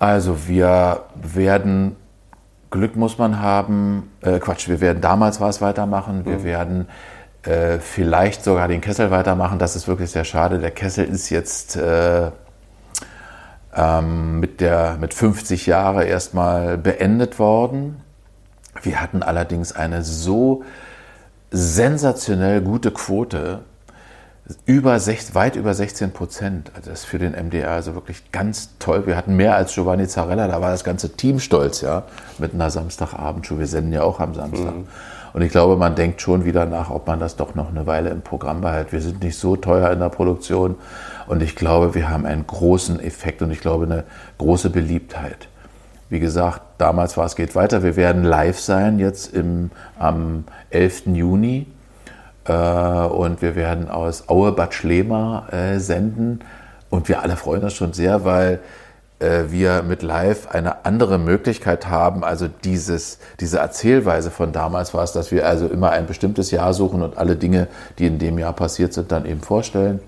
Also 0.00 0.48
wir 0.48 1.02
werden, 1.14 1.96
Glück 2.74 2.96
muss 2.96 3.18
man 3.18 3.40
haben, 3.40 4.10
äh, 4.20 4.40
Quatsch, 4.40 4.68
wir 4.68 4.80
werden 4.80 5.00
damals 5.00 5.40
was 5.40 5.60
weitermachen, 5.60 6.26
wir 6.26 6.42
werden 6.42 6.88
äh, 7.44 7.78
vielleicht 7.78 8.42
sogar 8.42 8.66
den 8.66 8.80
Kessel 8.80 9.12
weitermachen, 9.12 9.60
das 9.60 9.76
ist 9.76 9.86
wirklich 9.86 10.10
sehr 10.10 10.24
schade. 10.24 10.58
Der 10.58 10.72
Kessel 10.72 11.04
ist 11.04 11.30
jetzt 11.30 11.76
äh, 11.76 12.32
ähm, 13.76 14.40
mit, 14.40 14.60
der, 14.60 14.96
mit 15.00 15.14
50 15.14 15.66
Jahre 15.66 16.04
erstmal 16.04 16.76
beendet 16.76 17.38
worden. 17.38 18.00
Wir 18.82 19.00
hatten 19.00 19.22
allerdings 19.22 19.70
eine 19.70 20.02
so 20.02 20.64
sensationell 21.52 22.60
gute 22.60 22.90
Quote, 22.90 23.60
über 24.66 25.00
sech, 25.00 25.34
weit 25.34 25.56
über 25.56 25.72
16 25.72 26.12
Prozent. 26.12 26.70
Also 26.74 26.90
das 26.90 27.00
ist 27.00 27.06
für 27.06 27.18
den 27.18 27.32
MDR 27.32 27.70
also 27.70 27.94
wirklich 27.94 28.30
ganz 28.30 28.70
toll. 28.78 29.06
Wir 29.06 29.16
hatten 29.16 29.36
mehr 29.36 29.56
als 29.56 29.74
Giovanni 29.74 30.06
Zarella, 30.06 30.48
da 30.48 30.60
war 30.60 30.70
das 30.70 30.84
ganze 30.84 31.12
Team 31.16 31.40
stolz, 31.40 31.80
ja, 31.80 32.04
mit 32.38 32.52
einer 32.52 32.70
Samstagabendshow. 32.70 33.58
Wir 33.58 33.66
senden 33.66 33.92
ja 33.92 34.02
auch 34.02 34.20
am 34.20 34.34
Samstag. 34.34 34.74
Und 35.32 35.42
ich 35.42 35.50
glaube, 35.50 35.76
man 35.76 35.96
denkt 35.96 36.20
schon 36.20 36.44
wieder 36.44 36.64
nach, 36.64 36.90
ob 36.90 37.08
man 37.08 37.18
das 37.18 37.34
doch 37.36 37.56
noch 37.56 37.70
eine 37.70 37.86
Weile 37.86 38.10
im 38.10 38.20
Programm 38.20 38.60
behält. 38.60 38.92
Wir 38.92 39.00
sind 39.00 39.22
nicht 39.22 39.36
so 39.36 39.56
teuer 39.56 39.90
in 39.90 39.98
der 39.98 40.08
Produktion 40.10 40.76
und 41.26 41.42
ich 41.42 41.56
glaube, 41.56 41.94
wir 41.94 42.08
haben 42.08 42.24
einen 42.24 42.46
großen 42.46 43.00
Effekt 43.00 43.42
und 43.42 43.50
ich 43.50 43.60
glaube, 43.60 43.84
eine 43.84 44.04
große 44.38 44.70
Beliebtheit. 44.70 45.48
Wie 46.08 46.20
gesagt, 46.20 46.60
damals 46.78 47.16
war 47.16 47.26
es 47.26 47.34
geht 47.34 47.56
weiter. 47.56 47.82
Wir 47.82 47.96
werden 47.96 48.22
live 48.22 48.60
sein 48.60 49.00
jetzt 49.00 49.34
im, 49.34 49.70
am 49.98 50.44
11. 50.70 51.06
Juni. 51.06 51.66
Äh, 52.46 52.52
und 52.52 53.42
wir 53.42 53.56
werden 53.56 53.88
aus 53.90 54.28
Aue 54.28 54.52
Bad 54.52 54.74
Schlema 54.74 55.48
äh, 55.50 55.78
senden. 55.78 56.40
Und 56.90 57.08
wir 57.08 57.22
alle 57.22 57.36
freuen 57.36 57.64
uns 57.64 57.74
schon 57.74 57.92
sehr, 57.92 58.24
weil 58.24 58.60
äh, 59.18 59.44
wir 59.48 59.82
mit 59.82 60.02
Live 60.02 60.48
eine 60.48 60.84
andere 60.84 61.18
Möglichkeit 61.18 61.88
haben. 61.88 62.24
Also 62.24 62.48
dieses, 62.48 63.18
diese 63.40 63.58
Erzählweise 63.58 64.30
von 64.30 64.52
damals 64.52 64.94
war 64.94 65.04
es, 65.04 65.12
dass 65.12 65.32
wir 65.32 65.46
also 65.46 65.66
immer 65.66 65.90
ein 65.90 66.06
bestimmtes 66.06 66.50
Jahr 66.50 66.74
suchen 66.74 67.02
und 67.02 67.16
alle 67.16 67.36
Dinge, 67.36 67.68
die 67.98 68.06
in 68.06 68.18
dem 68.18 68.38
Jahr 68.38 68.52
passiert 68.52 68.92
sind, 68.92 69.10
dann 69.12 69.26
eben 69.26 69.40
vorstellen. 69.40 70.00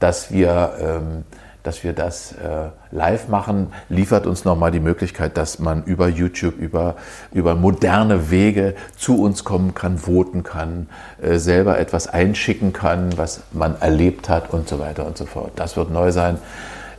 Dass 0.00 0.32
wir 0.32 0.72
ähm, 0.80 1.24
dass 1.62 1.84
wir 1.84 1.92
das 1.92 2.32
äh, 2.32 2.70
live 2.90 3.28
machen, 3.28 3.72
liefert 3.88 4.26
uns 4.26 4.44
nochmal 4.44 4.70
die 4.70 4.80
Möglichkeit, 4.80 5.36
dass 5.36 5.58
man 5.58 5.84
über 5.84 6.08
YouTube, 6.08 6.56
über, 6.58 6.96
über 7.32 7.54
moderne 7.54 8.30
Wege 8.30 8.74
zu 8.96 9.22
uns 9.22 9.44
kommen 9.44 9.74
kann, 9.74 9.98
voten 9.98 10.42
kann, 10.42 10.88
äh, 11.20 11.36
selber 11.36 11.78
etwas 11.78 12.06
einschicken 12.06 12.72
kann, 12.72 13.16
was 13.16 13.42
man 13.52 13.80
erlebt 13.80 14.28
hat 14.28 14.52
und 14.52 14.68
so 14.68 14.78
weiter 14.78 15.06
und 15.06 15.16
so 15.16 15.26
fort. 15.26 15.52
Das 15.56 15.76
wird 15.76 15.90
neu 15.90 16.12
sein. 16.12 16.38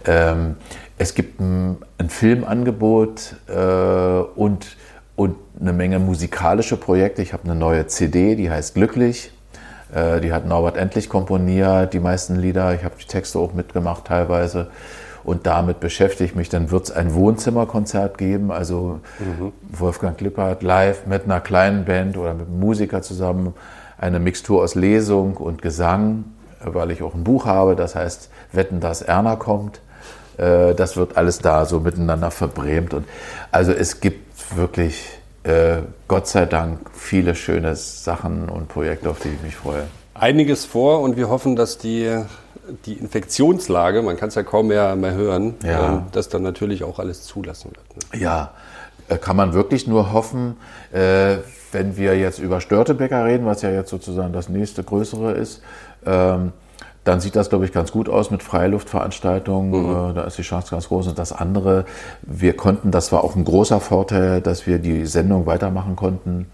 Ähm, 0.05 0.55
es 0.97 1.15
gibt 1.15 1.39
ein, 1.39 1.77
ein 1.97 2.09
Filmangebot 2.09 3.35
äh, 3.47 3.55
und, 4.35 4.77
und 5.15 5.35
eine 5.59 5.73
Menge 5.73 5.99
musikalische 5.99 6.77
Projekte. 6.77 7.21
Ich 7.21 7.33
habe 7.33 7.45
eine 7.45 7.55
neue 7.55 7.87
CD, 7.87 8.35
die 8.35 8.51
heißt 8.51 8.75
Glücklich. 8.75 9.31
Äh, 9.93 10.21
Die 10.21 10.33
hat 10.33 10.45
Norbert 10.45 10.77
Endlich 10.77 11.09
komponiert, 11.09 11.93
die 11.93 11.99
meisten 11.99 12.35
Lieder. 12.35 12.73
Ich 12.73 12.83
habe 12.83 12.95
die 12.99 13.05
Texte 13.07 13.39
auch 13.39 13.53
mitgemacht 13.53 14.05
teilweise. 14.05 14.67
Und 15.23 15.45
damit 15.45 15.79
beschäftige 15.79 16.25
ich 16.29 16.35
mich. 16.35 16.49
Dann 16.49 16.71
wird 16.71 16.85
es 16.85 16.91
ein 16.91 17.13
Wohnzimmerkonzert 17.13 18.17
geben, 18.17 18.51
also 18.51 19.01
Wolfgang 19.71 20.19
Lippert 20.19 20.63
live 20.63 21.05
mit 21.05 21.25
einer 21.25 21.39
kleinen 21.39 21.85
Band 21.85 22.17
oder 22.17 22.33
mit 22.33 22.47
einem 22.47 22.59
Musiker 22.59 23.01
zusammen. 23.03 23.53
Eine 23.99 24.19
Mixtur 24.19 24.63
aus 24.63 24.73
Lesung 24.73 25.37
und 25.37 25.61
Gesang, 25.61 26.23
weil 26.63 26.89
ich 26.89 27.03
auch 27.03 27.13
ein 27.13 27.23
Buch 27.23 27.45
habe, 27.45 27.75
das 27.75 27.93
heißt 27.93 28.29
Wetten, 28.51 28.79
dass 28.79 29.03
Erna 29.03 29.35
kommt. 29.35 29.81
Äh, 30.37 30.73
Das 30.73 30.97
wird 30.97 31.17
alles 31.17 31.37
da 31.37 31.65
so 31.65 31.79
miteinander 31.81 32.31
verbrämt. 32.31 32.95
Und 32.95 33.05
also 33.51 33.71
es 33.73 33.99
gibt 33.99 34.57
wirklich 34.57 35.07
äh, 35.43 35.77
Gott 36.07 36.27
sei 36.27 36.45
Dank 36.45 36.79
viele 36.93 37.35
schöne 37.35 37.75
Sachen 37.75 38.49
und 38.49 38.67
Projekte, 38.67 39.09
auf 39.09 39.19
die 39.19 39.29
ich 39.29 39.41
mich 39.41 39.55
freue. 39.55 39.83
Einiges 40.13 40.65
vor 40.65 41.01
und 41.01 41.17
wir 41.17 41.29
hoffen, 41.29 41.55
dass 41.55 41.77
die, 41.77 42.15
die 42.85 42.93
Infektionslage, 42.93 44.01
man 44.01 44.17
kann 44.17 44.29
es 44.29 44.35
ja 44.35 44.43
kaum 44.43 44.67
mehr, 44.67 44.95
mehr 44.95 45.13
hören, 45.13 45.55
Ja. 45.63 45.93
ähm, 45.93 46.01
das 46.11 46.29
dann 46.29 46.43
natürlich 46.43 46.83
auch 46.83 46.99
alles 46.99 47.23
zulassen 47.23 47.71
wird. 47.71 48.13
Ne? 48.13 48.19
Ja, 48.21 48.51
äh, 49.07 49.17
kann 49.17 49.35
man 49.35 49.53
wirklich 49.53 49.87
nur 49.87 50.11
hoffen, 50.13 50.57
äh, 50.91 51.37
wenn 51.71 51.97
wir 51.97 52.17
jetzt 52.17 52.39
über 52.39 52.59
Störtebecker 52.61 53.23
reden, 53.25 53.45
was 53.45 53.61
ja 53.61 53.71
jetzt 53.71 53.89
sozusagen 53.89 54.33
das 54.33 54.49
nächste 54.49 54.83
größere 54.83 55.31
ist, 55.31 55.61
ähm, 56.05 56.51
dann 57.03 57.19
sieht 57.19 57.35
das, 57.35 57.49
glaube 57.49 57.65
ich, 57.65 57.71
ganz 57.71 57.91
gut 57.91 58.09
aus 58.09 58.29
mit 58.29 58.43
Freiluftveranstaltungen. 58.43 59.71
Mhm. 59.71 60.11
Äh, 60.11 60.13
da 60.13 60.23
ist 60.23 60.37
die 60.37 60.43
Chance 60.43 60.69
ganz 60.71 60.87
groß. 60.87 61.07
Und 61.07 61.19
das 61.19 61.31
andere, 61.31 61.85
wir 62.21 62.55
konnten, 62.55 62.91
das 62.91 63.11
war 63.11 63.23
auch 63.23 63.35
ein 63.35 63.43
großer 63.43 63.79
Vorteil, 63.79 64.41
dass 64.41 64.67
wir 64.67 64.77
die 64.79 65.05
Sendung 65.05 65.45
weitermachen 65.45 65.95
konnten, 65.95 66.47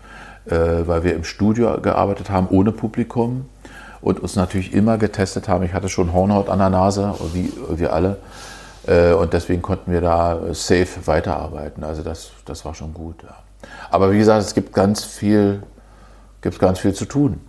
äh, 0.46 0.56
weil 0.86 1.04
wir 1.04 1.16
im 1.16 1.24
Studio 1.24 1.82
gearbeitet 1.82 2.30
haben, 2.30 2.48
ohne 2.50 2.72
Publikum 2.72 3.46
und 4.02 4.22
uns 4.22 4.36
natürlich 4.36 4.74
immer 4.74 4.98
getestet 4.98 5.50
haben. 5.50 5.64
Ich 5.64 5.74
hatte 5.74 5.90
schon 5.90 6.14
Hornhaut 6.14 6.50
an 6.50 6.60
der 6.60 6.70
Nase, 6.70 7.14
wie 7.34 7.52
wir 7.76 7.94
alle. 7.94 8.18
Äh, 8.86 9.12
und 9.14 9.34
deswegen 9.34 9.62
konnten 9.62 9.92
wir 9.92 10.00
da 10.02 10.40
safe 10.54 11.06
weiterarbeiten. 11.06 11.84
Also 11.84 12.04
das, 12.04 12.32
das 12.46 12.64
war 12.64 12.74
schon 12.74 12.94
gut. 12.94 13.22
Ja. 13.24 13.36
Aber 13.90 14.14
wie 14.14 14.18
gesagt, 14.18 14.42
es 14.42 14.54
gibt 14.54 14.74
ganz 14.74 15.04
viel, 15.04 15.64
gibt 16.42 16.60
ganz 16.60 16.80
viel 16.80 16.94
zu 16.94 17.04
tun. 17.04 17.42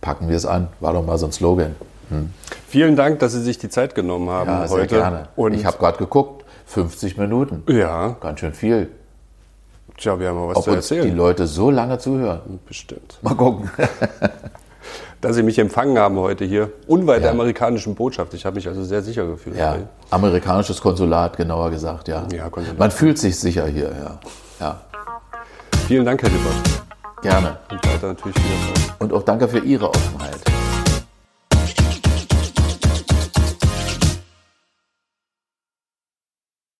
Packen 0.00 0.28
wir 0.28 0.36
es 0.36 0.46
an, 0.46 0.68
war 0.78 0.92
doch 0.92 1.04
mal 1.04 1.18
so 1.18 1.26
ein 1.26 1.32
Slogan. 1.32 1.74
Hm. 2.10 2.30
Vielen 2.68 2.96
Dank, 2.96 3.18
dass 3.20 3.32
Sie 3.32 3.42
sich 3.42 3.58
die 3.58 3.68
Zeit 3.68 3.94
genommen 3.94 4.28
haben 4.30 4.48
ja, 4.48 4.68
sehr 4.68 4.86
Gerne. 4.86 5.28
Und 5.36 5.54
ich 5.54 5.64
habe 5.64 5.78
gerade 5.78 5.98
geguckt, 5.98 6.44
50 6.66 7.16
Minuten. 7.16 7.62
Ja. 7.68 8.16
Ganz 8.20 8.40
schön 8.40 8.54
viel. 8.54 8.90
Tja, 9.96 10.18
wir 10.20 10.28
haben 10.28 10.36
mal 10.36 10.48
was 10.48 10.58
Ob 10.58 10.64
zu 10.64 10.70
erzählen. 10.70 11.02
Ob 11.02 11.08
die 11.08 11.16
Leute 11.16 11.46
so 11.46 11.70
lange 11.70 11.98
zuhören. 11.98 12.60
Bestimmt. 12.66 13.18
Mal 13.22 13.34
gucken. 13.34 13.70
dass 15.20 15.34
Sie 15.34 15.42
mich 15.42 15.58
empfangen 15.58 15.98
haben 15.98 16.16
heute 16.16 16.44
hier, 16.44 16.70
unweit 16.86 17.16
ja. 17.16 17.22
der 17.22 17.30
amerikanischen 17.32 17.94
Botschaft. 17.94 18.34
Ich 18.34 18.44
habe 18.46 18.56
mich 18.56 18.68
also 18.68 18.84
sehr 18.84 19.02
sicher 19.02 19.26
gefühlt. 19.26 19.56
Ja, 19.56 19.76
amerikanisches 20.10 20.80
Konsulat, 20.80 21.36
genauer 21.36 21.70
gesagt, 21.70 22.08
ja. 22.08 22.26
ja 22.32 22.48
Konsulat. 22.48 22.78
Man 22.78 22.90
fühlt 22.90 23.18
sich 23.18 23.38
sicher 23.38 23.66
hier, 23.66 23.90
ja. 23.90 24.20
ja. 24.60 24.80
Vielen 25.86 26.04
Dank, 26.04 26.22
Herr 26.22 26.30
Lippert. 26.30 26.82
Gerne. 27.22 27.56
Und 27.70 27.86
weiter 27.86 28.08
natürlich 28.08 28.36
viel 28.36 28.94
Und 29.00 29.12
auch 29.12 29.22
danke 29.22 29.48
für 29.48 29.58
Ihre 29.58 29.88
Offenheit. 29.88 30.57